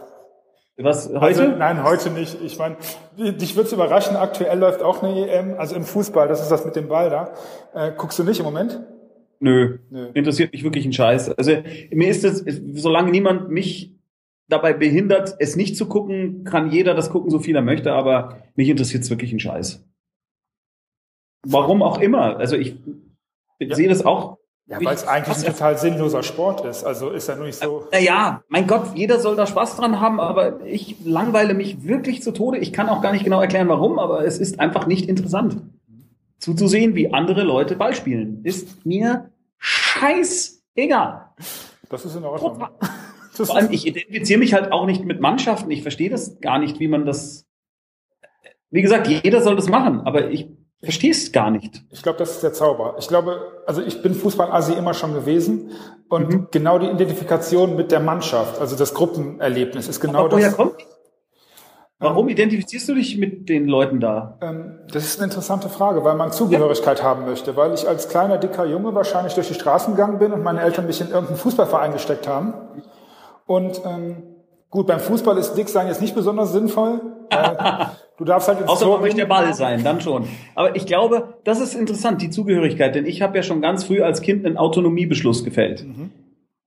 Was, 0.79 1.07
heute? 1.07 1.41
Also, 1.41 1.47
nein, 1.47 1.83
heute 1.83 2.11
nicht. 2.11 2.39
Ich 2.43 2.59
meine, 2.59 2.77
dich 3.17 3.55
wird's 3.55 3.71
überraschen, 3.71 4.15
aktuell 4.15 4.59
läuft 4.59 4.83
auch 4.83 5.01
eine 5.01 5.27
EM, 5.27 5.55
also 5.57 5.75
im 5.75 5.83
Fußball, 5.83 6.27
das 6.27 6.39
ist 6.43 6.51
das 6.51 6.65
mit 6.65 6.75
dem 6.75 6.87
Ball 6.87 7.09
da. 7.09 7.33
Äh, 7.73 7.93
guckst 7.97 8.19
du 8.19 8.23
nicht 8.23 8.37
im 8.37 8.45
Moment? 8.45 8.79
Nö, 9.39 9.79
Nö. 9.89 10.09
Interessiert 10.13 10.51
mich 10.53 10.63
wirklich 10.63 10.85
ein 10.85 10.93
Scheiß. 10.93 11.31
Also 11.31 11.51
mir 11.91 12.09
ist 12.09 12.23
es, 12.23 12.43
solange 12.75 13.09
niemand 13.09 13.49
mich 13.49 13.96
dabei 14.47 14.73
behindert, 14.73 15.35
es 15.39 15.55
nicht 15.55 15.75
zu 15.77 15.87
gucken, 15.87 16.43
kann 16.43 16.71
jeder 16.71 16.93
das 16.93 17.09
gucken, 17.09 17.29
so 17.29 17.39
viel 17.39 17.55
er 17.55 17.61
möchte, 17.61 17.93
aber 17.93 18.43
mich 18.55 18.69
interessiert 18.69 19.03
es 19.03 19.09
wirklich 19.09 19.31
ein 19.33 19.39
Scheiß. 19.39 19.85
Warum 21.45 21.81
auch 21.81 21.99
immer. 21.99 22.37
Also 22.37 22.55
ich 22.55 22.77
ja. 23.59 23.75
sehe 23.75 23.89
das 23.89 24.05
auch. 24.05 24.37
Ja, 24.69 24.83
weil 24.83 24.95
es 24.95 25.07
eigentlich 25.07 25.37
ein 25.37 25.53
total 25.53 25.77
sinnloser 25.77 26.23
Sport 26.23 26.65
ist. 26.65 26.83
Also 26.83 27.11
ist 27.11 27.29
ja 27.29 27.35
nur 27.37 27.45
nicht 27.45 27.57
so. 27.57 27.87
Naja, 27.89 28.43
mein 28.49 28.67
Gott, 28.67 28.95
jeder 28.95 29.17
soll 29.21 29.37
da 29.37 29.47
Spaß 29.47 29.77
dran 29.77 30.01
haben, 30.01 30.19
aber 30.19 30.65
ich 30.65 30.97
langweile 31.05 31.53
mich 31.53 31.87
wirklich 31.87 32.21
zu 32.21 32.33
Tode. 32.33 32.57
Ich 32.57 32.73
kann 32.73 32.89
auch 32.89 33.01
gar 33.01 33.13
nicht 33.13 33.23
genau 33.23 33.39
erklären, 33.39 33.69
warum, 33.69 33.97
aber 33.97 34.25
es 34.25 34.39
ist 34.39 34.59
einfach 34.59 34.85
nicht 34.85 35.07
interessant. 35.07 35.61
Zuzusehen, 36.39 36.95
wie 36.95 37.13
andere 37.13 37.43
Leute 37.43 37.77
Ball 37.77 37.95
spielen, 37.95 38.41
ist 38.43 38.85
mir 38.85 39.31
scheißegal. 39.57 41.29
Das 41.89 42.03
ist 42.03 42.15
in 42.17 42.25
Ordnung. 42.25 42.67
Vor 43.45 43.55
allem, 43.55 43.71
ich 43.71 43.85
identifiziere 43.85 44.39
mich 44.39 44.53
halt 44.53 44.71
auch 44.71 44.85
nicht 44.85 45.05
mit 45.05 45.21
Mannschaften. 45.21 45.71
Ich 45.71 45.81
verstehe 45.81 46.09
das 46.09 46.39
gar 46.39 46.59
nicht, 46.59 46.79
wie 46.79 46.87
man 46.87 47.05
das. 47.05 47.45
Wie 48.69 48.81
gesagt, 48.81 49.07
jeder 49.07 49.41
soll 49.41 49.55
das 49.55 49.69
machen, 49.69 50.01
aber 50.01 50.29
ich 50.29 50.49
verstehe 50.83 51.11
es 51.11 51.31
gar 51.31 51.51
nicht. 51.51 51.83
Ich 51.89 52.03
glaube, 52.03 52.19
das 52.19 52.31
ist 52.31 52.43
der 52.43 52.53
Zauber. 52.53 52.95
Ich 52.99 53.07
glaube, 53.07 53.63
also 53.65 53.81
ich 53.81 54.01
bin 54.01 54.13
Fußball-Asi 54.13 54.73
immer 54.73 54.93
schon 54.93 55.13
gewesen 55.13 55.71
und 56.09 56.29
mhm. 56.29 56.47
genau 56.51 56.77
die 56.77 56.87
Identifikation 56.87 57.75
mit 57.75 57.91
der 57.91 57.99
Mannschaft, 57.99 58.59
also 58.59 58.75
das 58.75 58.93
Gruppenerlebnis 58.93 59.87
ist 59.87 59.99
genau 59.99 60.25
aber 60.25 60.33
woher 60.33 60.47
das. 60.47 60.55
Kommt? 60.55 60.75
Warum 61.99 62.29
identifizierst 62.29 62.89
du 62.89 62.93
dich 62.93 63.17
mit 63.17 63.49
den 63.49 63.67
Leuten 63.67 63.99
da? 63.99 64.37
Ähm, 64.41 64.81
das 64.91 65.03
ist 65.05 65.17
eine 65.17 65.25
interessante 65.25 65.67
Frage, 65.67 66.03
weil 66.03 66.15
man 66.15 66.31
Zugehörigkeit 66.31 66.99
ja. 66.99 67.05
haben 67.05 67.25
möchte. 67.25 67.55
Weil 67.55 67.73
ich 67.73 67.87
als 67.87 68.07
kleiner, 68.07 68.37
dicker 68.37 68.65
Junge 68.65 68.93
wahrscheinlich 68.93 69.33
durch 69.33 69.47
die 69.47 69.55
Straßen 69.55 69.95
gegangen 69.95 70.19
bin 70.19 70.31
und 70.31 70.43
meine 70.43 70.61
Eltern 70.61 70.85
mich 70.85 71.01
in 71.01 71.07
irgendeinen 71.07 71.37
Fußballverein 71.37 71.93
gesteckt 71.93 72.27
haben. 72.27 72.53
Und 73.47 73.81
ähm, 73.85 74.17
gut, 74.69 74.85
beim 74.85 74.99
Fußball 74.99 75.37
ist 75.37 75.53
dick 75.53 75.69
sein 75.69 75.87
jetzt 75.87 76.01
nicht 76.01 76.13
besonders 76.13 76.51
sinnvoll. 76.51 77.01
du 78.17 78.23
darfst 78.25 78.47
halt 78.47 78.59
ins 78.61 78.69
Außer 78.69 78.87
man 78.87 79.01
möchte 79.01 79.17
der 79.17 79.25
Ball 79.25 79.53
sein, 79.53 79.83
dann 79.83 80.01
schon. 80.01 80.27
Aber 80.53 80.75
ich 80.75 80.85
glaube, 80.85 81.39
das 81.43 81.59
ist 81.59 81.73
interessant, 81.73 82.21
die 82.21 82.29
Zugehörigkeit, 82.29 82.93
denn 82.93 83.05
ich 83.05 83.21
habe 83.21 83.37
ja 83.37 83.43
schon 83.43 83.61
ganz 83.61 83.85
früh 83.85 84.03
als 84.03 84.21
Kind 84.21 84.45
einen 84.45 84.57
Autonomiebeschluss 84.57 85.43
gefällt. 85.43 85.85
Mhm. 85.85 86.11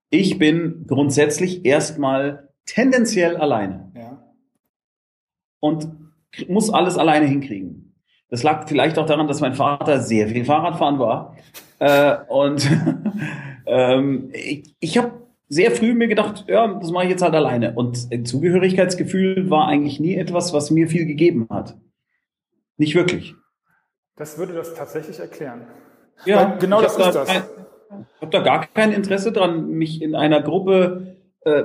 Ich 0.09 0.37
bin 0.37 0.85
grundsätzlich 0.87 1.65
erstmal 1.65 2.49
tendenziell 2.65 3.37
alleine. 3.37 3.91
Ja. 3.95 4.33
Und 5.59 5.87
muss 6.47 6.69
alles 6.69 6.97
alleine 6.97 7.27
hinkriegen. 7.27 7.95
Das 8.29 8.43
lag 8.43 8.67
vielleicht 8.67 8.97
auch 8.97 9.05
daran, 9.05 9.27
dass 9.27 9.41
mein 9.41 9.53
Vater 9.53 9.99
sehr 9.99 10.29
viel 10.29 10.45
Fahrradfahren 10.45 10.99
war. 10.99 11.35
äh, 11.79 12.15
und 12.29 12.67
ähm, 13.65 14.29
ich, 14.33 14.73
ich 14.79 14.97
habe 14.97 15.11
sehr 15.51 15.71
früh 15.71 15.93
mir 15.93 16.07
gedacht, 16.07 16.45
ja, 16.47 16.65
das 16.65 16.91
mache 16.91 17.03
ich 17.03 17.09
jetzt 17.09 17.21
halt 17.21 17.35
alleine. 17.35 17.73
Und 17.73 18.07
ein 18.09 18.25
Zugehörigkeitsgefühl 18.25 19.49
war 19.49 19.67
eigentlich 19.67 19.99
nie 19.99 20.15
etwas, 20.15 20.53
was 20.53 20.71
mir 20.71 20.87
viel 20.87 21.05
gegeben 21.05 21.47
hat. 21.49 21.75
Nicht 22.77 22.95
wirklich. 22.95 23.35
Das 24.15 24.37
würde 24.37 24.53
das 24.53 24.75
tatsächlich 24.75 25.19
erklären. 25.19 25.67
Ja, 26.25 26.51
Weil 26.51 26.57
genau 26.59 26.81
das 26.81 26.93
ist 26.93 26.99
da 26.99 27.11
das. 27.11 27.27
Kein, 27.27 27.43
ich 28.15 28.21
habe 28.21 28.31
da 28.31 28.39
gar 28.39 28.65
kein 28.65 28.93
Interesse 28.93 29.33
dran, 29.33 29.67
mich 29.71 30.01
in 30.01 30.15
einer 30.15 30.41
Gruppe 30.41 31.17
äh, 31.41 31.63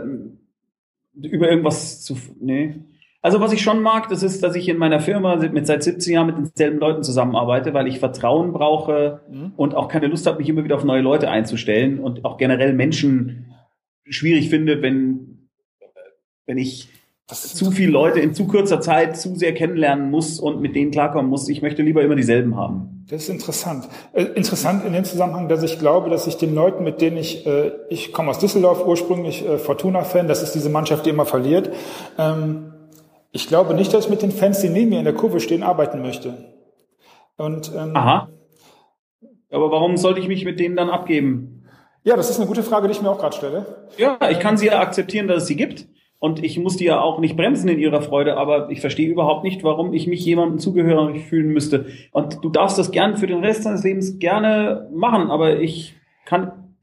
über 1.14 1.48
irgendwas 1.48 2.02
zu. 2.02 2.16
Nee. 2.40 2.80
Also 3.22 3.40
was 3.40 3.52
ich 3.52 3.62
schon 3.62 3.82
mag, 3.82 4.08
das 4.08 4.24
ist, 4.24 4.42
dass 4.42 4.56
ich 4.56 4.68
in 4.68 4.78
meiner 4.78 4.98
Firma 4.98 5.36
mit 5.36 5.66
seit 5.66 5.84
17 5.84 6.12
Jahren 6.12 6.26
mit 6.26 6.38
denselben 6.38 6.80
Leuten 6.80 7.04
zusammenarbeite, 7.04 7.72
weil 7.72 7.86
ich 7.86 8.00
Vertrauen 8.00 8.52
brauche 8.52 9.20
mhm. 9.30 9.52
und 9.56 9.76
auch 9.76 9.86
keine 9.86 10.08
Lust 10.08 10.26
habe, 10.26 10.38
mich 10.38 10.48
immer 10.48 10.64
wieder 10.64 10.74
auf 10.74 10.84
neue 10.84 11.02
Leute 11.02 11.30
einzustellen 11.30 12.00
und 12.00 12.24
auch 12.24 12.36
generell 12.36 12.72
Menschen 12.72 13.52
schwierig 14.08 14.50
finde, 14.50 14.82
wenn, 14.82 15.48
wenn 16.46 16.58
ich 16.58 16.88
zu 17.28 17.72
viele 17.72 17.90
Leute 17.90 18.20
in 18.20 18.34
zu 18.34 18.46
kurzer 18.46 18.80
Zeit 18.80 19.16
zu 19.16 19.34
sehr 19.34 19.52
kennenlernen 19.52 20.10
muss 20.10 20.38
und 20.38 20.60
mit 20.60 20.76
denen 20.76 20.92
klarkommen 20.92 21.28
muss. 21.28 21.48
Ich 21.48 21.60
möchte 21.60 21.82
lieber 21.82 22.02
immer 22.02 22.14
dieselben 22.14 22.56
haben. 22.56 23.04
Das 23.08 23.22
ist 23.22 23.28
interessant. 23.28 23.88
Äh, 24.12 24.24
interessant 24.34 24.84
in 24.84 24.92
dem 24.92 25.04
Zusammenhang, 25.04 25.48
dass 25.48 25.62
ich 25.62 25.78
glaube, 25.78 26.08
dass 26.08 26.26
ich 26.26 26.36
den 26.36 26.54
Leuten, 26.54 26.84
mit 26.84 27.00
denen 27.00 27.16
ich, 27.16 27.44
äh, 27.46 27.72
ich 27.88 28.12
komme 28.12 28.30
aus 28.30 28.38
Düsseldorf 28.38 28.86
ursprünglich, 28.86 29.46
äh, 29.46 29.58
Fortuna-Fan, 29.58 30.28
das 30.28 30.42
ist 30.42 30.52
diese 30.52 30.70
Mannschaft, 30.70 31.06
die 31.06 31.10
immer 31.10 31.26
verliert. 31.26 31.70
Ähm, 32.16 32.72
ich 33.32 33.48
glaube 33.48 33.74
nicht, 33.74 33.92
dass 33.92 34.04
ich 34.04 34.10
mit 34.10 34.22
den 34.22 34.32
Fans, 34.32 34.60
die 34.60 34.68
neben 34.68 34.90
mir 34.90 34.98
in 34.98 35.04
der 35.04 35.14
Kurve 35.14 35.40
stehen, 35.40 35.62
arbeiten 35.62 36.02
möchte. 36.02 36.54
Und, 37.36 37.72
ähm, 37.76 37.94
Aha. 37.94 38.28
Aber 39.50 39.70
warum 39.70 39.96
sollte 39.96 40.20
ich 40.20 40.28
mich 40.28 40.44
mit 40.44 40.58
denen 40.58 40.76
dann 40.76 40.90
abgeben? 40.90 41.55
Ja, 42.06 42.14
das 42.14 42.30
ist 42.30 42.38
eine 42.38 42.46
gute 42.46 42.62
Frage, 42.62 42.86
die 42.86 42.92
ich 42.92 43.02
mir 43.02 43.10
auch 43.10 43.18
gerade 43.18 43.34
stelle. 43.34 43.66
Ja, 43.98 44.16
ich 44.30 44.38
kann 44.38 44.56
sie 44.56 44.66
ja 44.66 44.78
akzeptieren, 44.78 45.26
dass 45.26 45.42
es 45.42 45.48
sie 45.48 45.56
gibt. 45.56 45.88
Und 46.20 46.42
ich 46.42 46.56
muss 46.56 46.76
die 46.76 46.84
ja 46.84 47.00
auch 47.00 47.18
nicht 47.18 47.36
bremsen 47.36 47.68
in 47.68 47.80
ihrer 47.80 48.00
Freude, 48.00 48.36
aber 48.36 48.70
ich 48.70 48.80
verstehe 48.80 49.08
überhaupt 49.08 49.42
nicht, 49.42 49.64
warum 49.64 49.92
ich 49.92 50.06
mich 50.06 50.24
jemandem 50.24 50.60
zugehörig 50.60 51.24
fühlen 51.24 51.48
müsste. 51.48 51.86
Und 52.12 52.44
du 52.44 52.48
darfst 52.48 52.78
das 52.78 52.92
gern 52.92 53.16
für 53.16 53.26
den 53.26 53.44
Rest 53.44 53.66
deines 53.66 53.82
Lebens 53.82 54.20
gerne 54.20 54.88
machen, 54.94 55.32
aber 55.32 55.58
ich 55.58 55.96
kann, 56.24 56.76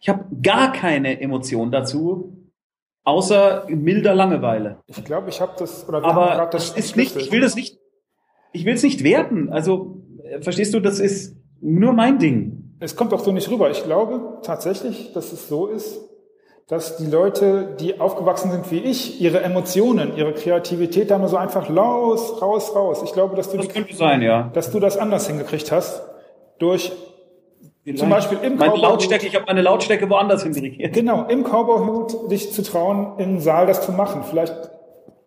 ich 0.00 0.08
habe 0.08 0.24
gar 0.42 0.72
keine 0.72 1.20
Emotion 1.20 1.72
dazu, 1.72 2.48
außer 3.02 3.66
milder 3.68 4.14
Langeweile. 4.14 4.78
Ich 4.86 5.04
glaube, 5.04 5.28
ich 5.28 5.40
habe 5.40 5.54
das 5.58 5.88
oder 5.88 6.04
aber 6.04 6.48
das, 6.52 6.70
ist 6.70 6.96
nicht, 6.96 7.16
ich 7.16 7.32
will 7.32 7.40
das 7.40 7.56
nicht, 7.56 7.78
ich 8.52 8.64
will 8.64 8.74
es 8.74 8.84
nicht 8.84 9.02
werten. 9.02 9.48
Also 9.50 10.04
verstehst 10.40 10.72
du, 10.72 10.78
das 10.78 11.00
ist 11.00 11.36
nur 11.60 11.92
mein 11.92 12.20
Ding. 12.20 12.67
Es 12.80 12.96
kommt 12.96 13.12
auch 13.12 13.20
so 13.20 13.32
nicht 13.32 13.50
rüber. 13.50 13.70
Ich 13.70 13.84
glaube 13.84 14.38
tatsächlich, 14.42 15.12
dass 15.12 15.32
es 15.32 15.48
so 15.48 15.66
ist, 15.66 16.00
dass 16.68 16.98
die 16.98 17.06
Leute, 17.06 17.76
die 17.80 17.98
aufgewachsen 17.98 18.50
sind 18.50 18.70
wie 18.70 18.78
ich, 18.78 19.20
ihre 19.20 19.40
Emotionen, 19.40 20.16
ihre 20.16 20.34
Kreativität 20.34 21.10
da 21.10 21.18
nur 21.18 21.28
so 21.28 21.38
einfach 21.38 21.74
raus, 21.74 22.42
raus, 22.42 22.74
raus. 22.74 23.02
Ich 23.04 23.12
glaube, 23.12 23.36
dass 23.36 23.50
du, 23.50 23.56
das 23.56 23.68
könnte 23.68 23.94
sein, 23.94 24.20
ja. 24.20 24.50
dass 24.52 24.70
du 24.70 24.78
das 24.78 24.98
anders 24.98 25.26
hingekriegt 25.26 25.72
hast 25.72 26.02
durch 26.58 26.92
Vielleicht. 27.84 27.98
zum 28.00 28.10
Beispiel 28.10 28.38
im 28.42 28.56
meine 28.56 28.76
Lautstärke, 28.76 29.26
ich 29.26 29.34
habe 29.34 29.46
meine 29.46 29.62
Lautstärke 29.62 30.10
woanders 30.10 30.42
hingekriegt. 30.42 30.92
Genau, 30.92 31.24
im 31.24 31.42
Cowboy-Hut 31.42 32.30
dich 32.30 32.52
zu 32.52 32.62
trauen, 32.62 33.18
im 33.18 33.40
Saal 33.40 33.66
das 33.66 33.80
zu 33.80 33.92
machen. 33.92 34.22
Vielleicht 34.28 34.70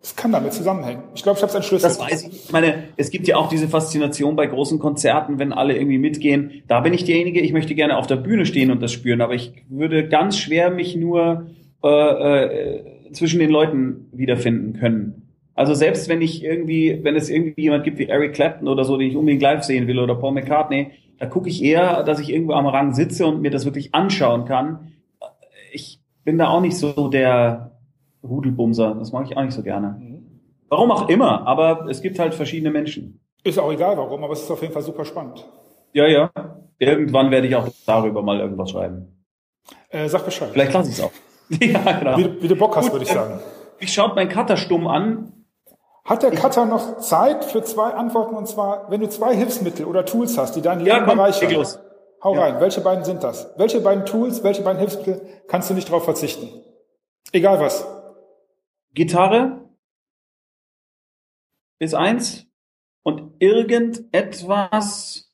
das 0.02 0.16
kann 0.16 0.32
damit 0.32 0.52
zusammenhängen. 0.52 1.04
Ich 1.14 1.22
glaube, 1.22 1.36
ich 1.38 1.42
habe 1.42 1.50
es 1.50 1.54
entschlüsselt. 1.54 1.92
Das 1.92 2.00
weiß 2.00 2.26
ich. 2.26 2.46
Ich 2.46 2.52
meine, 2.52 2.88
es 2.96 3.10
gibt 3.10 3.28
ja 3.28 3.36
auch 3.36 3.48
diese 3.48 3.68
Faszination 3.68 4.34
bei 4.34 4.46
großen 4.46 4.80
Konzerten, 4.80 5.38
wenn 5.38 5.52
alle 5.52 5.76
irgendwie 5.76 5.98
mitgehen. 5.98 6.62
Da 6.66 6.80
bin 6.80 6.92
ich 6.92 7.04
derjenige, 7.04 7.40
ich 7.40 7.52
möchte 7.52 7.76
gerne 7.76 7.96
auf 7.96 8.08
der 8.08 8.16
Bühne 8.16 8.44
stehen 8.44 8.72
und 8.72 8.82
das 8.82 8.92
spüren, 8.92 9.20
aber 9.20 9.34
ich 9.34 9.52
würde 9.68 10.08
ganz 10.08 10.36
schwer 10.36 10.70
mich 10.70 10.96
nur 10.96 11.46
äh, 11.84 11.88
äh, 11.88 13.12
zwischen 13.12 13.38
den 13.38 13.50
Leuten 13.50 14.08
wiederfinden 14.12 14.72
können. 14.72 15.28
Also 15.54 15.74
selbst 15.74 16.08
wenn 16.08 16.20
ich 16.20 16.42
irgendwie, 16.42 16.98
wenn 17.02 17.14
es 17.14 17.28
irgendwie 17.30 17.62
jemand 17.62 17.84
gibt 17.84 17.98
wie 17.98 18.06
Eric 18.06 18.32
Clapton 18.32 18.66
oder 18.66 18.84
so, 18.84 18.96
den 18.96 19.08
ich 19.08 19.16
unbedingt 19.16 19.42
live 19.42 19.62
sehen 19.62 19.86
will 19.86 20.00
oder 20.00 20.16
Paul 20.16 20.32
McCartney, 20.32 20.90
da 21.18 21.26
gucke 21.26 21.48
ich 21.48 21.62
eher, 21.62 22.02
dass 22.02 22.18
ich 22.18 22.30
irgendwo 22.30 22.54
am 22.54 22.66
Rang 22.66 22.94
sitze 22.94 23.26
und 23.26 23.40
mir 23.40 23.52
das 23.52 23.64
wirklich 23.64 23.94
anschauen 23.94 24.46
kann. 24.46 24.92
Ich 25.72 26.00
bin 26.24 26.38
da 26.38 26.48
auch 26.48 26.60
nicht 26.60 26.76
so 26.76 27.08
der 27.08 27.71
Rudelbumser. 28.22 28.94
Das 28.94 29.12
mag 29.12 29.26
ich 29.26 29.36
auch 29.36 29.42
nicht 29.42 29.54
so 29.54 29.62
gerne. 29.62 29.96
Mhm. 29.98 30.40
Warum 30.68 30.90
auch 30.90 31.08
immer, 31.08 31.46
aber 31.46 31.86
es 31.88 32.00
gibt 32.00 32.18
halt 32.18 32.34
verschiedene 32.34 32.70
Menschen. 32.70 33.20
Ist 33.44 33.58
auch 33.58 33.72
egal 33.72 33.96
warum, 33.96 34.22
aber 34.24 34.32
es 34.32 34.42
ist 34.42 34.50
auf 34.50 34.62
jeden 34.62 34.72
Fall 34.72 34.82
super 34.82 35.04
spannend. 35.04 35.46
Ja, 35.92 36.06
ja. 36.06 36.30
Irgendwann 36.78 37.30
werde 37.30 37.46
ich 37.46 37.56
auch 37.56 37.68
darüber 37.86 38.22
mal 38.22 38.40
irgendwas 38.40 38.70
schreiben. 38.70 39.24
Äh, 39.90 40.08
sag 40.08 40.24
Bescheid. 40.24 40.50
Vielleicht 40.52 40.72
lasse 40.72 40.90
ich 40.90 40.98
es 40.98 41.04
auch. 41.04 41.12
ja, 41.60 41.98
genau. 41.98 42.18
Wie, 42.18 42.42
wie 42.42 42.48
du 42.48 42.56
Bock 42.56 42.76
hast, 42.76 42.86
Gut, 42.86 42.94
würde 42.94 43.04
ich 43.04 43.10
äh, 43.10 43.14
sagen. 43.14 43.40
Wie 43.78 43.86
schaut 43.86 44.16
mein 44.16 44.28
Cutter 44.28 44.56
stumm 44.56 44.86
an? 44.86 45.32
Hat 46.04 46.22
der 46.22 46.30
Cutter 46.30 46.64
noch 46.64 46.98
Zeit 46.98 47.44
für 47.44 47.62
zwei 47.62 47.90
Antworten? 47.90 48.34
Und 48.34 48.48
zwar, 48.48 48.90
wenn 48.90 49.00
du 49.00 49.08
zwei 49.08 49.36
Hilfsmittel 49.36 49.86
oder 49.86 50.04
Tools 50.04 50.36
hast, 50.38 50.56
die 50.56 50.62
dein 50.62 50.78
Leben 50.78 50.88
ja, 50.88 51.04
komm, 51.04 51.18
bereichern. 51.18 51.52
Los. 51.52 51.78
Hau 52.24 52.34
ja. 52.34 52.42
rein. 52.42 52.60
Welche 52.60 52.80
beiden 52.80 53.04
sind 53.04 53.22
das? 53.22 53.52
Welche 53.56 53.80
beiden 53.80 54.06
Tools, 54.06 54.42
welche 54.42 54.62
beiden 54.62 54.78
Hilfsmittel 54.78 55.20
kannst 55.48 55.70
du 55.70 55.74
nicht 55.74 55.90
drauf 55.90 56.04
verzichten? 56.04 56.48
Egal 57.32 57.60
was. 57.60 57.86
Gitarre 58.94 59.68
ist 61.78 61.94
eins 61.94 62.46
und 63.02 63.32
irgendetwas, 63.38 65.32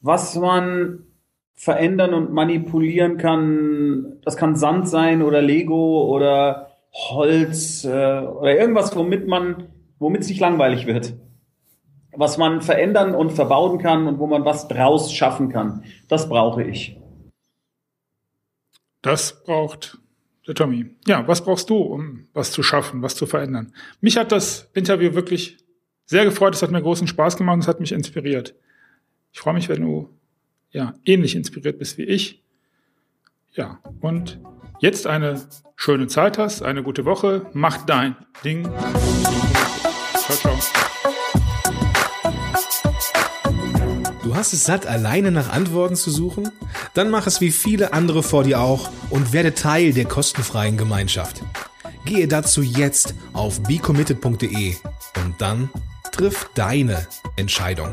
was 0.00 0.36
man 0.36 1.04
verändern 1.54 2.14
und 2.14 2.32
manipulieren 2.32 3.16
kann. 3.18 4.20
Das 4.22 4.36
kann 4.36 4.54
Sand 4.56 4.88
sein 4.88 5.22
oder 5.22 5.42
Lego 5.42 6.06
oder 6.14 6.70
Holz 6.92 7.84
äh, 7.84 7.88
oder 7.88 8.56
irgendwas, 8.56 8.94
womit 8.94 9.26
man, 9.26 9.68
womit 9.98 10.22
es 10.22 10.28
nicht 10.28 10.40
langweilig 10.40 10.86
wird. 10.86 11.14
Was 12.12 12.38
man 12.38 12.62
verändern 12.62 13.14
und 13.14 13.32
verbauen 13.32 13.78
kann 13.78 14.06
und 14.06 14.18
wo 14.18 14.26
man 14.26 14.44
was 14.44 14.68
draus 14.68 15.12
schaffen 15.12 15.48
kann. 15.50 15.84
Das 16.08 16.28
brauche 16.28 16.62
ich. 16.62 16.98
Das 19.02 19.42
braucht 19.44 19.98
der 20.46 20.54
Tommy. 20.54 20.86
Ja, 21.06 21.26
was 21.26 21.44
brauchst 21.44 21.70
du, 21.70 21.76
um 21.76 22.28
was 22.32 22.52
zu 22.52 22.62
schaffen, 22.62 23.02
was 23.02 23.16
zu 23.16 23.26
verändern? 23.26 23.72
Mich 24.00 24.16
hat 24.16 24.32
das 24.32 24.70
Interview 24.74 25.14
wirklich 25.14 25.58
sehr 26.04 26.24
gefreut. 26.24 26.54
Es 26.54 26.62
hat 26.62 26.70
mir 26.70 26.82
großen 26.82 27.06
Spaß 27.06 27.36
gemacht. 27.36 27.58
Es 27.60 27.68
hat 27.68 27.80
mich 27.80 27.92
inspiriert. 27.92 28.54
Ich 29.32 29.40
freue 29.40 29.54
mich, 29.54 29.68
wenn 29.68 29.82
du 29.82 30.10
ja 30.70 30.94
ähnlich 31.04 31.34
inspiriert 31.34 31.78
bist 31.78 31.98
wie 31.98 32.04
ich. 32.04 32.42
Ja, 33.52 33.80
und 34.00 34.38
jetzt 34.80 35.06
eine 35.06 35.40
schöne 35.74 36.06
Zeit 36.06 36.38
hast, 36.38 36.62
eine 36.62 36.82
gute 36.82 37.04
Woche. 37.04 37.46
Mach 37.52 37.84
dein 37.84 38.16
Ding. 38.44 38.64
Ciao, 40.14 40.36
ciao. 40.36 40.95
Hast 44.36 44.52
es 44.52 44.64
satt, 44.64 44.86
alleine 44.86 45.30
nach 45.30 45.50
Antworten 45.50 45.96
zu 45.96 46.10
suchen? 46.10 46.50
Dann 46.94 47.10
mach 47.10 47.26
es 47.26 47.40
wie 47.40 47.50
viele 47.50 47.92
andere 47.92 48.22
vor 48.22 48.44
dir 48.44 48.60
auch 48.60 48.90
und 49.10 49.32
werde 49.32 49.54
Teil 49.54 49.92
der 49.92 50.04
kostenfreien 50.04 50.76
Gemeinschaft. 50.76 51.42
Gehe 52.04 52.28
dazu 52.28 52.62
jetzt 52.62 53.14
auf 53.32 53.62
becommitted.de 53.62 54.74
und 55.24 55.34
dann 55.38 55.70
triff 56.12 56.48
deine 56.54 57.06
Entscheidung. 57.36 57.92